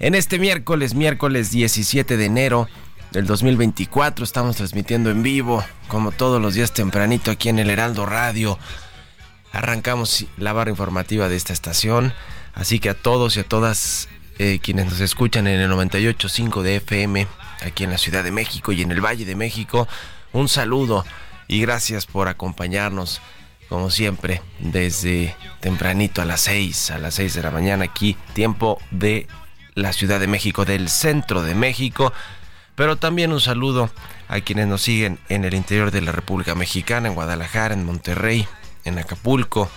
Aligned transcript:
en 0.00 0.14
este 0.14 0.38
miércoles, 0.38 0.94
miércoles 0.94 1.50
17 1.50 2.16
de 2.16 2.24
enero 2.24 2.68
del 3.12 3.26
2024. 3.26 4.24
Estamos 4.24 4.56
transmitiendo 4.56 5.10
en 5.10 5.22
vivo, 5.22 5.62
como 5.88 6.10
todos 6.10 6.40
los 6.40 6.54
días 6.54 6.72
tempranito 6.72 7.30
aquí 7.30 7.50
en 7.50 7.58
el 7.58 7.68
Heraldo 7.68 8.06
Radio. 8.06 8.58
Arrancamos 9.52 10.24
la 10.38 10.54
barra 10.54 10.70
informativa 10.70 11.28
de 11.28 11.36
esta 11.36 11.52
estación. 11.52 12.14
Así 12.54 12.80
que 12.80 12.88
a 12.88 12.94
todos 12.94 13.36
y 13.36 13.40
a 13.40 13.44
todas 13.44 14.08
eh, 14.38 14.58
quienes 14.62 14.86
nos 14.86 15.00
escuchan 15.00 15.46
en 15.46 15.60
el 15.60 15.70
98.5 15.70 16.62
de 16.62 16.76
FM, 16.76 17.26
aquí 17.62 17.84
en 17.84 17.90
la 17.90 17.98
Ciudad 17.98 18.24
de 18.24 18.32
México 18.32 18.72
y 18.72 18.80
en 18.80 18.90
el 18.90 19.04
Valle 19.04 19.26
de 19.26 19.36
México, 19.36 19.86
un 20.32 20.48
saludo 20.48 21.04
y 21.46 21.60
gracias 21.60 22.06
por 22.06 22.28
acompañarnos, 22.28 23.20
como 23.68 23.90
siempre, 23.90 24.40
desde 24.60 25.36
tempranito 25.60 26.22
a 26.22 26.24
las 26.24 26.40
6, 26.40 26.92
a 26.92 26.98
las 26.98 27.14
6 27.14 27.34
de 27.34 27.42
la 27.42 27.50
mañana, 27.50 27.84
aquí, 27.84 28.16
tiempo 28.34 28.80
de 28.90 29.26
la 29.74 29.92
Ciudad 29.92 30.20
de 30.20 30.26
México, 30.26 30.64
del 30.64 30.88
centro 30.88 31.42
de 31.42 31.54
México. 31.54 32.12
Pero 32.74 32.96
también 32.96 33.32
un 33.32 33.40
saludo 33.40 33.90
a 34.28 34.40
quienes 34.40 34.66
nos 34.66 34.82
siguen 34.82 35.18
en 35.28 35.44
el 35.44 35.54
interior 35.54 35.90
de 35.90 36.00
la 36.00 36.12
República 36.12 36.54
Mexicana, 36.54 37.08
en 37.08 37.14
Guadalajara, 37.14 37.74
en 37.74 37.84
Monterrey, 37.84 38.46
en 38.84 38.98
Acapulco, 38.98 39.70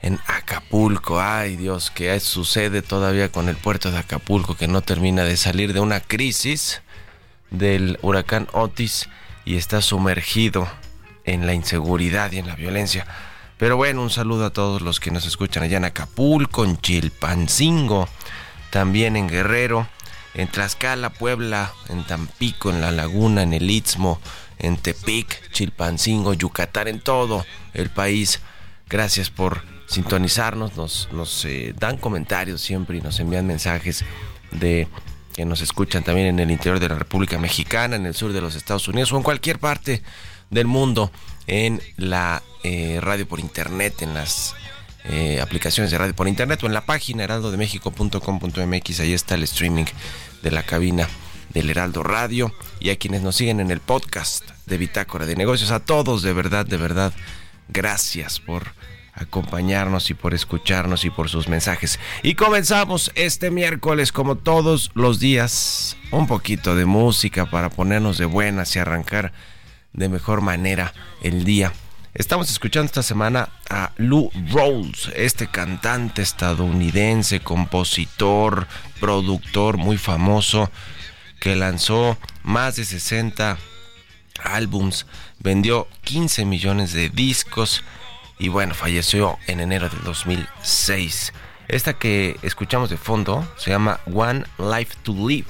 en 0.00 0.18
Acapulco. 0.26 1.20
Ay 1.20 1.56
Dios, 1.56 1.90
¿qué 1.90 2.18
sucede 2.20 2.82
todavía 2.82 3.30
con 3.30 3.48
el 3.48 3.56
puerto 3.56 3.90
de 3.90 3.98
Acapulco 3.98 4.56
que 4.56 4.68
no 4.68 4.80
termina 4.80 5.24
de 5.24 5.36
salir 5.36 5.72
de 5.72 5.80
una 5.80 6.00
crisis 6.00 6.82
del 7.50 7.98
huracán 8.02 8.48
Otis 8.52 9.08
y 9.44 9.56
está 9.56 9.82
sumergido 9.82 10.68
en 11.24 11.46
la 11.46 11.54
inseguridad 11.54 12.32
y 12.32 12.38
en 12.38 12.46
la 12.46 12.56
violencia. 12.56 13.06
Pero 13.58 13.76
bueno, 13.76 14.02
un 14.02 14.10
saludo 14.10 14.46
a 14.46 14.50
todos 14.50 14.80
los 14.80 15.00
que 15.00 15.10
nos 15.10 15.26
escuchan 15.26 15.62
allá 15.62 15.76
en 15.76 15.84
Acapulco, 15.84 16.64
en 16.64 16.78
Chilpancingo, 16.78 18.08
también 18.70 19.16
en 19.16 19.28
Guerrero, 19.28 19.88
en 20.34 20.48
Tlaxcala, 20.48 21.10
Puebla, 21.10 21.72
en 21.88 22.04
Tampico, 22.04 22.70
en 22.70 22.80
La 22.80 22.92
Laguna, 22.92 23.42
en 23.42 23.52
el 23.52 23.70
Istmo, 23.70 24.20
en 24.58 24.76
Tepic, 24.76 25.50
Chilpancingo, 25.50 26.34
Yucatán, 26.34 26.88
en 26.88 27.00
todo 27.00 27.44
el 27.74 27.90
país. 27.90 28.40
Gracias 28.88 29.30
por 29.30 29.62
sintonizarnos, 29.86 30.76
nos, 31.12 31.44
eh, 31.44 31.74
dan 31.76 31.96
comentarios 31.96 32.60
siempre 32.60 32.98
y 32.98 33.00
nos 33.00 33.18
envían 33.18 33.46
mensajes 33.46 34.04
de 34.52 34.86
que 35.34 35.44
nos 35.44 35.62
escuchan 35.62 36.04
también 36.04 36.28
en 36.28 36.38
el 36.38 36.50
interior 36.50 36.78
de 36.78 36.88
la 36.88 36.96
República 36.96 37.38
Mexicana, 37.38 37.96
en 37.96 38.06
el 38.06 38.14
sur 38.14 38.32
de 38.32 38.40
los 38.40 38.54
Estados 38.54 38.86
Unidos 38.88 39.12
o 39.12 39.16
en 39.16 39.22
cualquier 39.22 39.58
parte 39.58 40.02
del 40.50 40.66
mundo 40.66 41.10
en 41.46 41.80
la 41.96 42.42
eh, 42.62 42.98
radio 43.00 43.26
por 43.26 43.40
internet, 43.40 44.02
en 44.02 44.14
las 44.14 44.54
eh, 45.04 45.40
aplicaciones 45.40 45.90
de 45.90 45.98
radio 45.98 46.14
por 46.14 46.28
internet 46.28 46.62
o 46.62 46.66
en 46.66 46.74
la 46.74 46.84
página 46.84 47.24
heraldodemexico.com.mx. 47.24 49.00
Ahí 49.00 49.12
está 49.12 49.34
el 49.34 49.42
streaming 49.44 49.86
de 50.42 50.50
la 50.50 50.62
cabina 50.62 51.08
del 51.52 51.70
Heraldo 51.70 52.02
Radio 52.02 52.52
y 52.78 52.90
a 52.90 52.96
quienes 52.96 53.22
nos 53.22 53.36
siguen 53.36 53.60
en 53.60 53.70
el 53.70 53.80
podcast 53.80 54.48
de 54.66 54.78
Bitácora 54.78 55.26
de 55.26 55.36
Negocios. 55.36 55.70
A 55.70 55.80
todos, 55.80 56.22
de 56.22 56.32
verdad, 56.32 56.66
de 56.66 56.76
verdad, 56.76 57.12
gracias 57.68 58.40
por 58.40 58.74
acompañarnos 59.14 60.10
y 60.10 60.14
por 60.14 60.34
escucharnos 60.34 61.04
y 61.04 61.10
por 61.10 61.28
sus 61.28 61.48
mensajes. 61.48 61.98
Y 62.22 62.34
comenzamos 62.34 63.10
este 63.14 63.50
miércoles, 63.50 64.12
como 64.12 64.36
todos 64.36 64.90
los 64.94 65.18
días, 65.18 65.96
un 66.10 66.26
poquito 66.26 66.74
de 66.74 66.86
música 66.86 67.46
para 67.46 67.70
ponernos 67.70 68.18
de 68.18 68.26
buenas 68.26 68.74
y 68.76 68.78
arrancar 68.78 69.32
de 69.92 70.08
mejor 70.08 70.40
manera 70.40 70.94
el 71.22 71.44
día. 71.44 71.72
Estamos 72.12 72.50
escuchando 72.50 72.86
esta 72.86 73.04
semana 73.04 73.50
a 73.68 73.92
Lou 73.96 74.32
Rawls, 74.52 75.12
este 75.14 75.46
cantante 75.46 76.22
estadounidense, 76.22 77.38
compositor, 77.38 78.66
productor 78.98 79.76
muy 79.76 79.96
famoso, 79.96 80.72
que 81.38 81.54
lanzó 81.54 82.18
más 82.42 82.74
de 82.74 82.84
60 82.84 83.58
álbums, 84.42 85.06
vendió 85.38 85.86
15 86.02 86.44
millones 86.46 86.92
de 86.92 87.10
discos 87.10 87.84
y 88.40 88.48
bueno, 88.48 88.74
falleció 88.74 89.38
en 89.46 89.60
enero 89.60 89.88
del 89.88 90.02
2006. 90.02 91.32
Esta 91.68 91.92
que 91.92 92.36
escuchamos 92.42 92.90
de 92.90 92.96
fondo 92.96 93.48
se 93.56 93.70
llama 93.70 94.00
One 94.12 94.42
Life 94.58 94.96
to 95.04 95.12
Live. 95.12 95.46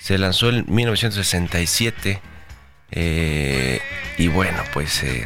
Se 0.00 0.16
lanzó 0.16 0.48
en 0.48 0.64
1967 0.66 2.31
eh, 2.92 3.80
y 4.18 4.28
bueno, 4.28 4.62
pues 4.72 5.02
eh, 5.02 5.24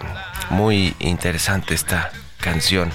muy 0.50 0.94
interesante 1.00 1.74
esta 1.74 2.10
canción 2.38 2.90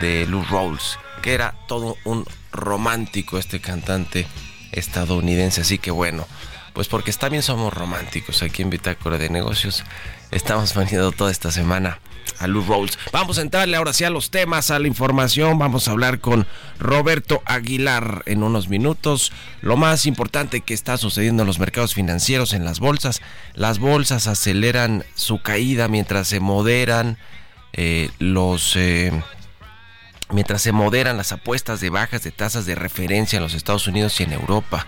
de 0.00 0.26
Lou 0.26 0.42
Rawls, 0.44 0.98
que 1.22 1.32
era 1.32 1.54
todo 1.68 1.96
un 2.04 2.26
romántico 2.52 3.38
este 3.38 3.60
cantante 3.60 4.26
estadounidense. 4.72 5.60
Así 5.60 5.78
que 5.78 5.90
bueno, 5.90 6.26
pues 6.72 6.88
porque 6.88 7.12
también 7.12 7.42
somos 7.42 7.72
románticos 7.72 8.42
aquí 8.42 8.62
en 8.62 8.70
Bitácora 8.70 9.16
de 9.16 9.30
Negocios. 9.30 9.84
Estamos 10.30 10.74
veniendo 10.76 11.12
toda 11.12 11.30
esta 11.30 11.50
semana 11.52 12.00
a 12.38 12.46
Lou 12.46 12.62
Rawls. 12.62 12.98
Vamos 13.12 13.38
a 13.38 13.42
entrarle 13.42 13.76
ahora 13.76 13.92
sí 13.92 14.04
a 14.04 14.10
los 14.10 14.30
temas, 14.30 14.70
a 14.70 14.78
la 14.78 14.88
información. 14.88 15.58
Vamos 15.58 15.88
a 15.88 15.92
hablar 15.92 16.20
con 16.20 16.46
Roberto 16.78 17.42
Aguilar 17.46 18.22
en 18.26 18.42
unos 18.42 18.68
minutos. 18.68 19.32
Lo 19.60 19.76
más 19.76 20.06
importante 20.06 20.60
que 20.60 20.74
está 20.74 20.96
sucediendo 20.96 21.42
en 21.42 21.46
los 21.46 21.58
mercados 21.58 21.94
financieros, 21.94 22.52
en 22.52 22.64
las 22.64 22.80
bolsas. 22.80 23.22
Las 23.54 23.78
bolsas 23.78 24.26
aceleran 24.26 25.04
su 25.14 25.40
caída 25.40 25.88
mientras 25.88 26.28
se 26.28 26.40
moderan 26.40 27.18
eh, 27.72 28.10
los... 28.18 28.76
Eh, 28.76 29.12
mientras 30.30 30.62
se 30.62 30.72
moderan 30.72 31.16
las 31.16 31.32
apuestas 31.32 31.80
de 31.80 31.90
bajas 31.90 32.22
de 32.22 32.32
tasas 32.32 32.66
de 32.66 32.74
referencia 32.74 33.36
en 33.36 33.42
los 33.42 33.54
Estados 33.54 33.86
Unidos 33.86 34.18
y 34.20 34.24
en 34.24 34.32
Europa. 34.32 34.86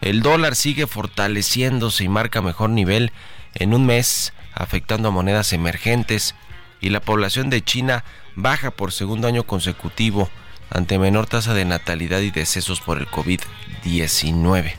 El 0.00 0.22
dólar 0.22 0.56
sigue 0.56 0.86
fortaleciéndose 0.86 2.04
y 2.04 2.08
marca 2.08 2.40
mejor 2.40 2.70
nivel 2.70 3.12
en 3.54 3.74
un 3.74 3.84
mes, 3.84 4.32
afectando 4.54 5.08
a 5.08 5.12
monedas 5.12 5.52
emergentes, 5.52 6.34
y 6.80 6.90
la 6.90 7.00
población 7.00 7.50
de 7.50 7.62
China 7.62 8.04
baja 8.36 8.70
por 8.70 8.92
segundo 8.92 9.28
año 9.28 9.44
consecutivo 9.44 10.30
ante 10.70 10.98
menor 10.98 11.26
tasa 11.26 11.52
de 11.54 11.64
natalidad 11.64 12.20
y 12.20 12.30
decesos 12.30 12.80
por 12.80 12.98
el 12.98 13.08
COVID-19. 13.08 14.74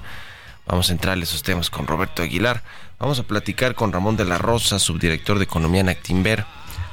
Vamos 0.65 0.89
a 0.89 0.94
entrar 0.94 1.18
a 1.18 1.21
esos 1.21 1.44
temas 1.44 1.69
con 1.69 1.88
Roberto 1.88 2.24
Aguilar. 2.24 2.63
Vamos 2.98 3.19
a 3.19 3.24
platicar 3.24 3.75
con 3.75 3.92
Ramón 3.92 4.15
de 4.15 4.25
la 4.25 4.38
Rosa, 4.38 4.80
subdirector 4.80 5.38
de 5.38 5.44
Economía 5.44 5.81
en 5.81 5.89
Actimber, 5.89 6.45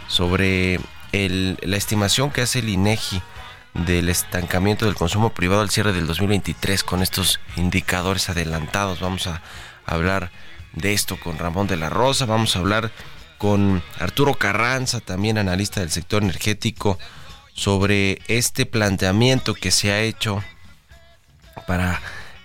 sobre 0.08 0.80
la 1.12 1.76
estimación 1.76 2.30
que 2.30 2.42
hace 2.42 2.58
el 2.58 2.68
INEGI 2.68 3.22
del 3.74 4.08
estancamiento 4.08 4.86
del 4.86 4.94
consumo 4.94 5.30
privado 5.30 5.60
al 5.60 5.70
cierre 5.70 5.92
del 5.92 6.06
2023 6.06 6.82
con 6.82 7.02
estos 7.02 7.38
indicadores 7.56 8.28
adelantados. 8.28 9.00
Vamos 9.00 9.26
a 9.26 9.42
hablar 9.86 10.30
de 10.72 10.92
esto 10.92 11.18
con 11.18 11.38
Ramón 11.38 11.66
de 11.66 11.76
la 11.76 11.88
Rosa, 11.88 12.26
vamos 12.26 12.56
a 12.56 12.58
hablar 12.58 12.90
con 13.38 13.82
Arturo 13.98 14.34
Carranza, 14.34 15.00
también 15.00 15.38
analista 15.38 15.80
del 15.80 15.90
sector 15.90 16.22
energético, 16.22 16.98
sobre 17.54 18.20
este 18.28 18.66
planteamiento 18.66 19.54
que 19.54 19.70
se 19.70 19.92
ha 19.92 20.00
hecho 20.00 20.42
para 21.66 22.00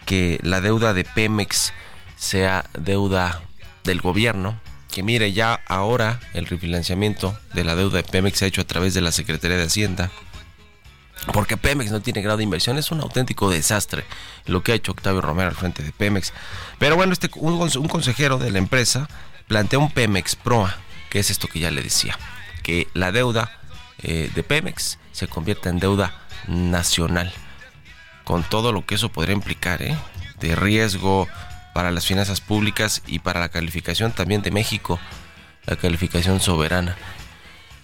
que 0.05 0.39
la 0.43 0.61
deuda 0.61 0.93
de 0.93 1.03
Pemex 1.03 1.73
sea 2.15 2.65
deuda 2.73 3.41
del 3.83 4.01
gobierno, 4.01 4.59
que 4.91 5.03
mire 5.03 5.33
ya 5.33 5.59
ahora 5.67 6.19
el 6.33 6.45
refinanciamiento 6.45 7.37
de 7.53 7.63
la 7.63 7.75
deuda 7.75 7.97
de 7.97 8.03
Pemex 8.03 8.39
se 8.39 8.45
ha 8.45 8.47
hecho 8.47 8.61
a 8.61 8.67
través 8.67 8.93
de 8.93 9.01
la 9.01 9.11
Secretaría 9.11 9.57
de 9.57 9.65
Hacienda 9.65 10.11
porque 11.31 11.57
Pemex 11.57 11.91
no 11.91 12.01
tiene 12.01 12.21
grado 12.21 12.37
de 12.37 12.43
inversión. 12.43 12.77
Es 12.77 12.91
un 12.91 12.99
auténtico 12.99 13.49
desastre 13.49 14.03
lo 14.45 14.61
que 14.61 14.73
ha 14.73 14.75
hecho 14.75 14.91
Octavio 14.91 15.21
Romero 15.21 15.49
al 15.49 15.55
frente 15.55 15.83
de 15.83 15.91
Pemex. 15.91 16.33
Pero 16.79 16.95
bueno, 16.95 17.13
este, 17.13 17.29
un, 17.35 17.87
consejero 17.87 18.37
de 18.37 18.51
la 18.51 18.57
empresa 18.57 19.07
plantea 19.53 19.77
un 19.77 19.91
Pemex 19.91 20.35
Proa, 20.35 20.75
que 21.11 21.19
es 21.19 21.29
esto 21.29 21.47
que 21.47 21.59
ya 21.59 21.69
le 21.69 21.83
decía, 21.83 22.17
que 22.63 22.87
la 22.95 23.11
deuda 23.11 23.51
eh, 24.01 24.31
de 24.33 24.41
Pemex 24.41 24.97
se 25.11 25.27
convierta 25.27 25.69
en 25.69 25.77
deuda 25.77 26.11
nacional, 26.47 27.31
con 28.23 28.41
todo 28.41 28.71
lo 28.71 28.83
que 28.87 28.95
eso 28.95 29.09
podría 29.09 29.35
implicar, 29.35 29.83
¿eh? 29.83 29.95
de 30.39 30.55
riesgo 30.55 31.27
para 31.75 31.91
las 31.91 32.07
finanzas 32.07 32.41
públicas 32.41 33.03
y 33.05 33.19
para 33.19 33.39
la 33.39 33.49
calificación 33.49 34.11
también 34.11 34.41
de 34.41 34.49
México, 34.49 34.99
la 35.67 35.75
calificación 35.75 36.39
soberana. 36.39 36.97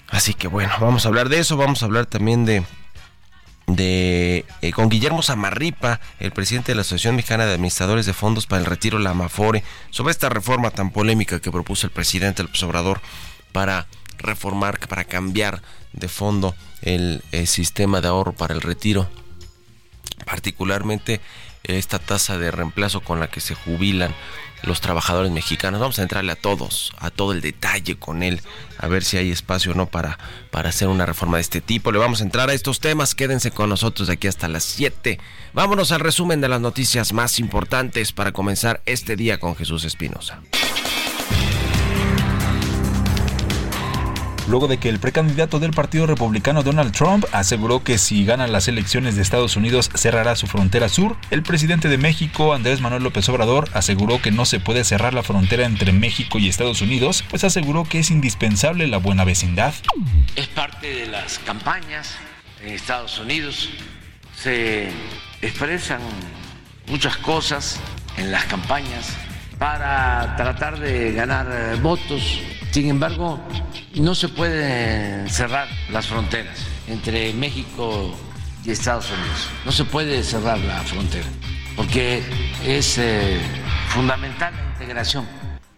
Así 0.08 0.34
que 0.34 0.48
bueno, 0.48 0.74
vamos 0.82 1.06
a 1.06 1.10
hablar 1.10 1.30
de 1.30 1.38
eso, 1.38 1.56
vamos 1.56 1.84
a 1.84 1.86
hablar 1.86 2.08
también 2.08 2.46
de 2.46 2.64
de 3.76 4.46
eh, 4.62 4.72
con 4.72 4.90
Guillermo 4.90 5.22
Zamarripa, 5.22 6.00
el 6.20 6.32
presidente 6.32 6.72
de 6.72 6.76
la 6.76 6.82
Asociación 6.82 7.16
Mexicana 7.16 7.46
de 7.46 7.54
Administradores 7.54 8.06
de 8.06 8.14
Fondos 8.14 8.48
para 8.48 8.62
el 8.62 8.66
Retiro, 8.66 9.00
la 9.00 9.12
Amafore, 9.12 9.64
sobre 9.90 10.12
esta 10.12 10.30
reforma 10.30 10.72
tan 10.72 10.92
polémica 10.92 11.40
que 11.40 11.52
propuso 11.52 11.88
el 11.88 11.92
presidente 11.92 12.44
López 12.44 12.64
Obrador 12.64 13.02
para 13.52 13.88
reformar, 14.18 14.80
para 14.88 15.06
cambiar 15.06 15.62
de 15.94 16.08
fondo 16.08 16.56
el, 16.82 17.24
el 17.32 17.48
sistema 17.48 18.02
de 18.02 18.08
ahorro 18.10 18.34
para 18.34 18.54
el 18.54 18.62
retiro, 18.62 19.10
particularmente 20.26 21.22
esta 21.64 22.00
tasa 22.00 22.38
de 22.38 22.52
reemplazo 22.52 23.02
con 23.02 23.20
la 23.20 23.30
que 23.30 23.42
se 23.42 23.56
jubilan 23.56 24.16
los 24.64 24.82
trabajadores 24.82 25.32
mexicanos. 25.32 25.80
Vamos 25.80 26.00
a 26.00 26.04
entrarle 26.04 26.32
a 26.32 26.36
todos, 26.36 26.94
a 26.98 27.10
todo 27.10 27.32
el 27.32 27.42
detalle 27.42 27.98
con 27.98 28.24
él, 28.24 28.42
a 28.78 28.88
ver 28.88 29.04
si 29.04 29.18
hay 29.18 29.32
espacio 29.32 29.72
o 29.72 29.76
no 29.76 29.88
para, 29.88 30.18
para 30.52 30.70
hacer 30.70 30.88
una 30.88 31.06
reforma 31.06 31.38
de 31.38 31.42
este 31.42 31.62
tipo. 31.62 31.92
Le 31.92 32.00
vamos 32.00 32.22
a 32.22 32.24
entrar 32.24 32.50
a 32.50 32.54
estos 32.54 32.80
temas, 32.80 33.16
quédense 33.16 33.52
con 33.52 33.70
nosotros 33.70 34.08
de 34.08 34.16
aquí 34.16 34.28
hasta 34.28 34.48
las 34.48 34.64
7. 34.64 35.20
Vámonos 35.54 35.92
al 35.92 36.00
resumen 36.00 36.42
de 36.42 36.50
las 36.50 36.62
noticias 36.62 37.14
más 37.14 37.40
importantes 37.40 38.12
para 38.12 38.32
comenzar 38.32 38.82
este 38.86 39.16
día 39.16 39.40
con 39.40 39.56
Jesús 39.56 39.84
Espinosa. 39.84 40.42
Luego 44.50 44.68
de 44.68 44.78
que 44.78 44.90
el 44.90 45.00
precandidato 45.00 45.60
del 45.60 45.72
Partido 45.72 46.08
Republicano 46.08 46.64
Donald 46.64 46.92
Trump 46.92 47.26
aseguró 47.32 47.84
que 47.84 47.98
si 47.98 48.26
gana 48.26 48.48
las 48.48 48.68
elecciones 48.68 49.16
de 49.16 49.22
Estados 49.22 49.56
Unidos 49.56 49.90
cerrará 49.94 50.36
su 50.36 50.48
frontera 50.48 50.90
sur, 50.90 51.16
el 51.30 51.44
presidente 51.44 51.88
de 51.88 51.98
México, 51.98 52.54
Andrés 52.54 52.82
Manuel 52.82 53.04
López 53.04 53.30
Obrador, 53.30 53.70
aseguró 53.74 54.22
que 54.22 54.32
no 54.32 54.46
se 54.46 54.60
puede 54.60 54.84
cerrar 54.84 55.14
la 55.14 55.24
frontera 55.24 55.66
entre 55.66 55.92
México 55.92 56.40
y 56.40 56.50
Estados 56.50 56.82
Unidos, 56.82 57.24
pues 57.30 57.44
aseguró 57.44 57.84
que 57.84 58.00
es 58.00 58.10
indispensable 58.10 58.88
la 58.88 58.98
buena 58.98 59.24
vecindad. 59.24 59.74
Es 60.36 60.48
parte 60.48 60.94
de 60.94 61.06
las 61.06 61.40
campañas 61.40 62.16
en 62.64 62.74
Estados 62.74 63.20
Unidos, 63.20 63.70
se 64.36 64.90
expresan 65.42 66.02
muchas 66.88 67.18
cosas 67.18 67.80
en 68.18 68.32
las 68.32 68.46
campañas 68.46 69.16
para 69.60 70.36
tratar 70.38 70.80
de 70.80 71.12
ganar 71.14 71.78
votos 71.82 72.42
sin 72.72 72.88
embargo, 72.88 73.40
no 73.96 74.14
se 74.14 74.30
pueden 74.30 75.28
cerrar 75.28 75.68
las 75.92 76.06
fronteras 76.06 76.68
entre 76.88 77.34
México 77.34 78.16
y 78.64 78.72
Estados 78.72 79.10
Unidos. 79.10 79.48
No 79.66 79.72
se 79.72 79.86
puede 79.86 80.24
cerrar 80.24 80.60
la 80.60 80.82
frontera 80.84 81.26
porque 81.76 82.22
es 82.64 82.98
eh, 83.00 83.40
fundamental 83.90 84.54
la 84.54 84.72
integración 84.74 85.26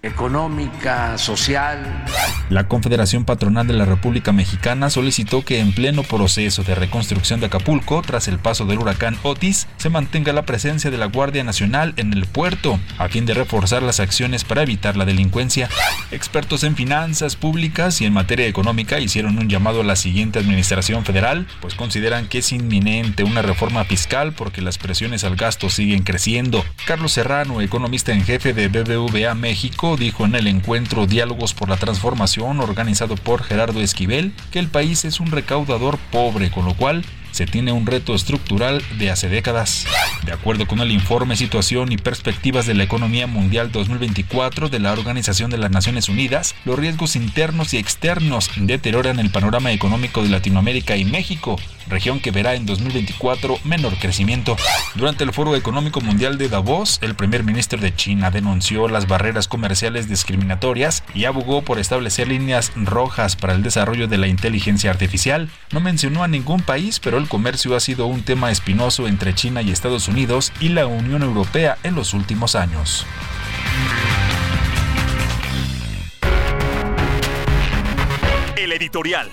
económica, 0.04 1.18
social. 1.18 2.06
La 2.50 2.68
Confederación 2.68 3.24
Patronal 3.24 3.68
de 3.68 3.74
la 3.74 3.86
República 3.86 4.32
Mexicana 4.32 4.90
solicitó 4.90 5.46
que 5.46 5.60
en 5.60 5.74
pleno 5.74 6.04
proceso 6.04 6.64
de 6.64 6.76
reconstrucción 6.76 7.40
de 7.40 7.46
Acapulco, 7.46 8.02
tras 8.02 8.28
el 8.28 8.40
paso 8.40 8.66
del 8.66 8.80
huracán 8.80 9.18
Otis, 9.24 9.68
se 9.78 9.90
mantenga 9.90 10.34
la 10.34 10.46
presencia 10.46 10.92
de 10.92 10.98
la 10.98 11.06
Guardia 11.06 11.44
Nacional 11.44 11.94
en 11.98 12.12
el 12.14 12.26
puerto, 12.26 12.80
a 12.98 13.08
fin 13.10 13.26
de 13.26 13.36
reforzar 13.36 13.84
las 13.84 14.00
acciones 14.00 14.44
para 14.44 14.64
evitar 14.64 14.98
la 14.98 15.06
delincuencia. 15.06 15.70
Expertos 16.12 16.64
en 16.64 16.76
finanzas 16.76 17.36
públicas 17.36 18.02
y 18.02 18.06
en 18.06 18.14
materia 18.14 18.48
económica 18.48 19.00
hicieron 19.00 19.38
un 19.38 19.50
llamado 19.50 19.82
a 19.82 19.86
la 19.86 19.96
siguiente 19.96 20.40
administración 20.40 21.06
federal, 21.06 21.48
pues 21.62 21.76
consideran 21.76 22.28
que 22.28 22.40
es 22.40 22.52
inminente 22.52 23.24
una 23.24 23.44
reforma 23.44 23.86
fiscal 23.86 24.34
porque 24.34 24.62
las 24.62 24.78
presiones 24.78 25.24
al 25.24 25.36
gasto 25.36 25.70
siguen 25.70 26.04
creciendo. 26.04 26.66
Carlos 26.86 27.14
Serrano, 27.14 27.62
economista 27.62 28.12
en 28.12 28.24
jefe 28.24 28.54
de 28.54 28.68
BBVA 28.68 29.36
México, 29.36 29.91
dijo 29.98 30.26
en 30.26 30.36
el 30.36 30.48
encuentro 30.48 31.08
Diálogos 31.08 31.54
por 31.54 31.70
la 31.70 31.78
Transformación 31.78 32.60
organizado 32.60 33.16
por 33.16 33.44
Gerardo 33.44 33.82
Esquivel 33.82 34.34
que 34.52 34.60
el 34.60 34.68
país 34.68 35.06
es 35.06 35.20
un 35.20 35.32
recaudador 35.32 35.98
pobre, 36.12 36.52
con 36.52 36.66
lo 36.66 36.76
cual 36.76 37.04
se 37.32 37.46
tiene 37.46 37.72
un 37.72 37.86
reto 37.86 38.14
estructural 38.16 38.84
de 38.98 39.10
hace 39.10 39.30
décadas. 39.30 39.86
De 40.26 40.32
acuerdo 40.32 40.68
con 40.68 40.80
el 40.80 40.92
informe 40.92 41.36
Situación 41.36 41.92
y 41.92 41.98
Perspectivas 41.98 42.66
de 42.66 42.74
la 42.74 42.84
Economía 42.84 43.28
Mundial 43.28 43.72
2024 43.72 44.70
de 44.70 44.80
la 44.80 44.92
Organización 44.92 45.50
de 45.50 45.58
las 45.58 45.72
Naciones 45.72 46.10
Unidas, 46.10 46.56
los 46.66 46.78
riesgos 46.78 47.16
internos 47.16 47.74
y 47.74 47.78
externos 47.78 48.50
deterioran 48.56 49.20
el 49.20 49.32
panorama 49.32 49.72
económico 49.72 50.24
de 50.24 50.30
Latinoamérica 50.30 50.96
y 50.98 51.06
México, 51.06 51.58
región 51.88 52.20
que 52.20 52.32
verá 52.32 52.56
en 52.56 52.66
2024 52.66 53.60
menor 53.64 53.98
crecimiento. 53.98 54.56
Durante 54.96 55.24
el 55.24 55.34
Foro 55.34 55.56
Económico 55.56 56.02
Mundial 56.02 56.38
de 56.38 56.50
Davos, 56.50 57.00
el 57.02 57.16
primer 57.16 57.44
ministro 57.44 57.80
de 57.80 57.96
China 57.96 58.32
denunció 58.32 58.88
las 58.88 59.08
barreras 59.08 59.48
comerciales 59.48 60.08
discriminatorias 60.08 61.04
y 61.14 61.26
abogó 61.26 61.62
por 61.64 61.80
establecer 61.80 62.28
líneas 62.28 62.72
rojas 62.76 63.36
para 63.36 63.54
el 63.54 63.64
desarrollo 63.64 64.08
de 64.08 64.18
la 64.18 64.28
inteligencia 64.28 64.90
artificial. 64.90 65.50
No 65.72 65.80
mencionó 65.80 66.24
a 66.24 66.28
ningún 66.28 66.62
país, 66.62 67.00
pero 67.00 67.18
el 67.22 67.30
comercio 67.30 67.76
ha 67.76 67.80
sido 67.80 68.08
un 68.08 68.24
tema 68.24 68.52
espinoso 68.52 69.08
entre 69.08 69.34
China 69.34 69.62
y 69.62 69.72
Estados 69.72 70.08
Unidos 70.08 70.52
y 70.60 70.70
la 70.70 70.88
Unión 70.88 71.22
Europea 71.22 71.78
en 71.84 71.96
los 71.96 72.14
últimos 72.14 72.56
años. 72.56 73.06
El 78.58 78.72
editorial. 78.72 79.30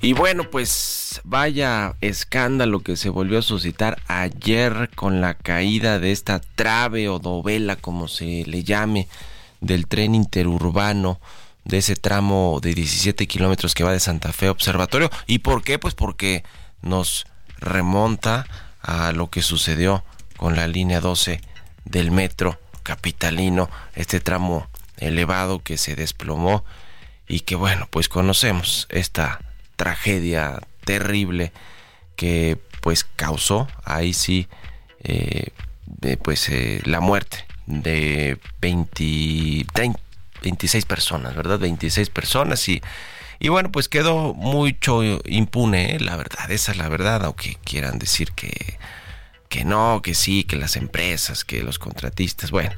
Y 0.00 0.12
bueno, 0.12 0.44
pues 0.50 0.97
vaya 1.24 1.96
escándalo 2.00 2.80
que 2.80 2.96
se 2.96 3.08
volvió 3.08 3.38
a 3.38 3.42
suscitar 3.42 4.00
ayer 4.06 4.90
con 4.94 5.20
la 5.20 5.34
caída 5.34 5.98
de 5.98 6.12
esta 6.12 6.40
trave 6.40 7.08
o 7.08 7.18
dovela, 7.18 7.76
como 7.76 8.08
se 8.08 8.44
le 8.46 8.64
llame, 8.64 9.08
del 9.60 9.86
tren 9.86 10.14
interurbano 10.14 11.20
de 11.64 11.78
ese 11.78 11.96
tramo 11.96 12.60
de 12.62 12.74
17 12.74 13.26
kilómetros 13.26 13.74
que 13.74 13.84
va 13.84 13.92
de 13.92 14.00
Santa 14.00 14.32
Fe 14.32 14.48
Observatorio. 14.48 15.10
¿Y 15.26 15.40
por 15.40 15.62
qué? 15.62 15.78
Pues 15.78 15.94
porque 15.94 16.42
nos 16.80 17.26
remonta 17.58 18.46
a 18.80 19.12
lo 19.12 19.28
que 19.28 19.42
sucedió 19.42 20.04
con 20.36 20.56
la 20.56 20.66
línea 20.66 21.00
12 21.00 21.40
del 21.84 22.10
metro 22.10 22.58
capitalino, 22.82 23.68
este 23.94 24.20
tramo 24.20 24.66
elevado 24.96 25.62
que 25.62 25.76
se 25.76 25.94
desplomó 25.94 26.64
y 27.26 27.40
que 27.40 27.54
bueno, 27.54 27.86
pues 27.90 28.08
conocemos 28.08 28.86
esta 28.88 29.40
tragedia 29.76 30.60
terrible 30.88 31.52
que 32.16 32.56
pues 32.80 33.04
causó 33.04 33.68
ahí 33.84 34.14
sí 34.14 34.48
eh, 35.04 35.48
pues 36.22 36.48
eh, 36.48 36.80
la 36.86 37.00
muerte 37.00 37.44
de 37.66 38.38
20, 38.62 39.66
26 40.42 40.86
personas, 40.86 41.36
¿verdad? 41.36 41.58
26 41.58 42.08
personas 42.08 42.66
y, 42.70 42.80
y 43.38 43.48
bueno, 43.50 43.70
pues 43.70 43.90
quedó 43.90 44.32
mucho 44.32 45.02
impune, 45.26 45.96
¿eh? 45.96 46.00
la 46.00 46.16
verdad, 46.16 46.50
esa 46.50 46.72
es 46.72 46.78
la 46.78 46.88
verdad, 46.88 47.22
aunque 47.26 47.58
quieran 47.62 47.98
decir 47.98 48.32
que, 48.32 48.78
que 49.50 49.66
no, 49.66 50.00
que 50.02 50.14
sí, 50.14 50.44
que 50.44 50.56
las 50.56 50.76
empresas, 50.76 51.44
que 51.44 51.62
los 51.62 51.78
contratistas, 51.78 52.50
bueno, 52.50 52.72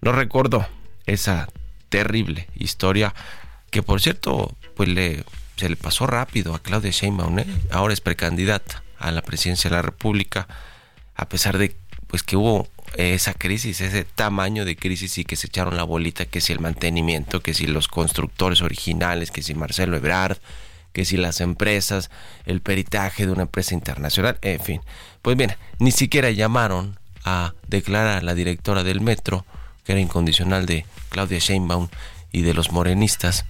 no 0.00 0.12
recuerdo 0.12 0.66
esa 1.04 1.46
terrible 1.90 2.48
historia 2.54 3.14
que 3.70 3.82
por 3.82 4.00
cierto, 4.00 4.56
pues 4.74 4.88
le 4.88 5.24
se 5.60 5.68
le 5.68 5.76
pasó 5.76 6.06
rápido 6.06 6.54
a 6.54 6.62
Claudia 6.62 6.90
Sheinbaum, 6.90 7.38
¿eh? 7.38 7.46
ahora 7.70 7.92
es 7.92 8.00
precandidata 8.00 8.82
a 8.98 9.10
la 9.12 9.22
presidencia 9.22 9.70
de 9.70 9.76
la 9.76 9.82
República, 9.82 10.48
a 11.14 11.28
pesar 11.28 11.58
de 11.58 11.76
pues 12.06 12.22
que 12.24 12.36
hubo 12.36 12.66
esa 12.96 13.34
crisis, 13.34 13.80
ese 13.80 14.04
tamaño 14.04 14.64
de 14.64 14.74
crisis 14.74 15.18
y 15.18 15.24
que 15.24 15.36
se 15.36 15.46
echaron 15.46 15.76
la 15.76 15.84
bolita, 15.84 16.26
que 16.26 16.40
si 16.40 16.52
el 16.52 16.58
mantenimiento, 16.58 17.40
que 17.40 17.54
si 17.54 17.66
los 17.66 17.86
constructores 17.86 18.62
originales, 18.62 19.30
que 19.30 19.42
si 19.42 19.54
Marcelo 19.54 19.96
Ebrard, 19.96 20.38
que 20.92 21.04
si 21.04 21.16
las 21.16 21.40
empresas, 21.40 22.10
el 22.46 22.60
peritaje 22.60 23.26
de 23.26 23.32
una 23.32 23.42
empresa 23.42 23.74
internacional, 23.74 24.38
en 24.42 24.60
fin. 24.60 24.80
Pues 25.22 25.36
bien, 25.36 25.54
ni 25.78 25.92
siquiera 25.92 26.30
llamaron 26.30 26.98
a 27.24 27.54
declarar 27.68 28.18
a 28.18 28.22
la 28.22 28.34
directora 28.34 28.82
del 28.82 29.00
metro, 29.00 29.44
que 29.84 29.92
era 29.92 30.00
incondicional 30.00 30.66
de 30.66 30.84
Claudia 31.10 31.38
Sheinbaum 31.38 31.88
y 32.32 32.42
de 32.42 32.54
los 32.54 32.72
morenistas, 32.72 33.44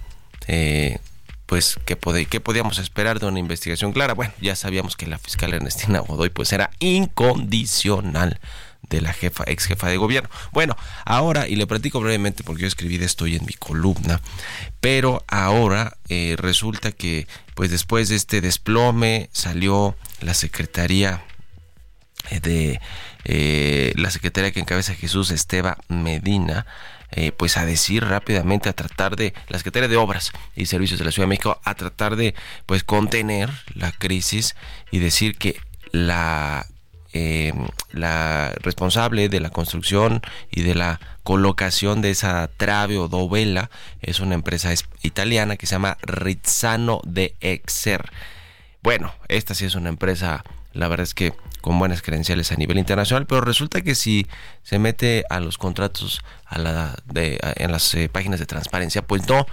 eh, 0.47 0.99
pues 1.51 1.77
¿qué, 1.83 1.97
¿qué 2.29 2.39
podíamos 2.39 2.77
esperar 2.77 3.19
de 3.19 3.25
una 3.25 3.37
investigación 3.37 3.91
clara? 3.91 4.13
Bueno, 4.13 4.31
ya 4.39 4.55
sabíamos 4.55 4.95
que 4.95 5.05
la 5.05 5.17
fiscal 5.17 5.53
Ernestina 5.53 5.99
Godoy 5.99 6.29
pues 6.29 6.53
era 6.53 6.71
incondicional 6.79 8.39
de 8.89 9.01
la 9.01 9.11
jefa, 9.11 9.43
ex 9.47 9.65
jefa 9.65 9.89
de 9.89 9.97
gobierno. 9.97 10.29
Bueno, 10.53 10.77
ahora, 11.03 11.49
y 11.49 11.57
le 11.57 11.67
platico 11.67 11.99
brevemente 11.99 12.45
porque 12.45 12.61
yo 12.61 12.67
escribí 12.69 12.97
de 12.97 13.05
esto 13.05 13.25
hoy 13.25 13.35
en 13.35 13.45
mi 13.45 13.51
columna, 13.51 14.21
pero 14.79 15.25
ahora 15.27 15.97
eh, 16.07 16.37
resulta 16.37 16.93
que, 16.93 17.27
pues 17.53 17.69
después 17.69 18.07
de 18.07 18.15
este 18.15 18.39
desplome, 18.39 19.29
salió 19.33 19.97
la 20.21 20.33
Secretaría 20.33 21.21
eh, 22.29 22.39
de 22.39 22.79
eh, 23.25 23.91
la 23.97 24.09
Secretaría 24.09 24.53
que 24.53 24.61
encabeza 24.61 24.95
Jesús 24.95 25.31
Esteba 25.31 25.77
Medina, 25.89 26.65
pues 27.37 27.57
a 27.57 27.65
decir 27.65 28.05
rápidamente, 28.05 28.69
a 28.69 28.73
tratar 28.73 29.15
de, 29.15 29.33
la 29.49 29.57
Secretaría 29.57 29.89
de 29.89 29.97
Obras 29.97 30.31
y 30.55 30.65
Servicios 30.65 30.99
de 30.99 31.05
la 31.05 31.11
Ciudad 31.11 31.25
de 31.25 31.29
México, 31.29 31.59
a 31.63 31.75
tratar 31.75 32.15
de 32.15 32.35
pues 32.65 32.83
contener 32.83 33.49
la 33.75 33.91
crisis 33.91 34.55
y 34.91 34.99
decir 34.99 35.37
que 35.37 35.59
la 35.91 36.65
eh, 37.13 37.51
la 37.91 38.53
responsable 38.61 39.27
de 39.27 39.41
la 39.41 39.49
construcción 39.49 40.21
y 40.49 40.61
de 40.61 40.75
la 40.75 41.01
colocación 41.23 42.01
de 42.01 42.11
esa 42.11 42.49
trave 42.55 42.97
o 42.97 43.09
dovela 43.09 43.69
es 44.01 44.21
una 44.21 44.35
empresa 44.35 44.73
italiana 45.03 45.57
que 45.57 45.65
se 45.65 45.75
llama 45.75 45.97
Rizzano 46.03 47.01
de 47.03 47.35
Exer. 47.41 48.09
Bueno, 48.81 49.13
esta 49.27 49.55
sí 49.55 49.65
es 49.65 49.75
una 49.75 49.89
empresa, 49.89 50.45
la 50.73 50.87
verdad 50.87 51.03
es 51.03 51.13
que 51.13 51.33
con 51.61 51.77
buenas 51.77 52.01
credenciales 52.01 52.51
a 52.51 52.55
nivel 52.55 52.77
internacional, 52.77 53.27
pero 53.27 53.41
resulta 53.41 53.81
que 53.81 53.95
si 53.95 54.27
se 54.63 54.79
mete 54.79 55.25
a 55.29 55.39
los 55.39 55.57
contratos 55.57 56.21
a 56.45 56.57
la 56.59 56.95
de, 57.05 57.39
en 57.57 57.71
las 57.71 57.93
eh, 57.93 58.09
páginas 58.09 58.39
de 58.39 58.45
transparencia, 58.45 59.01
pues 59.01 59.27
no, 59.27 59.45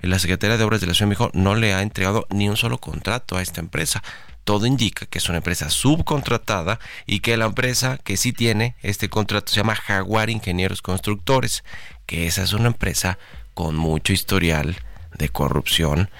la 0.00 0.18
Secretaría 0.18 0.56
de 0.56 0.64
Obras 0.64 0.80
de 0.80 0.86
la 0.86 0.94
Ciudad 0.94 1.16
de 1.16 1.30
no 1.32 1.54
le 1.54 1.74
ha 1.74 1.82
entregado 1.82 2.26
ni 2.30 2.48
un 2.48 2.56
solo 2.56 2.78
contrato 2.78 3.36
a 3.36 3.42
esta 3.42 3.60
empresa. 3.60 4.02
Todo 4.44 4.66
indica 4.66 5.06
que 5.06 5.18
es 5.18 5.28
una 5.28 5.38
empresa 5.38 5.70
subcontratada 5.70 6.78
y 7.04 7.18
que 7.18 7.36
la 7.36 7.46
empresa 7.46 7.98
que 8.04 8.16
sí 8.16 8.32
tiene 8.32 8.76
este 8.82 9.08
contrato 9.08 9.50
se 9.50 9.56
llama 9.56 9.74
Jaguar 9.74 10.30
Ingenieros 10.30 10.82
Constructores, 10.82 11.64
que 12.06 12.28
esa 12.28 12.44
es 12.44 12.52
una 12.52 12.68
empresa 12.68 13.18
con 13.54 13.74
mucho 13.74 14.12
historial 14.12 14.76
de 15.18 15.30
corrupción, 15.30 16.10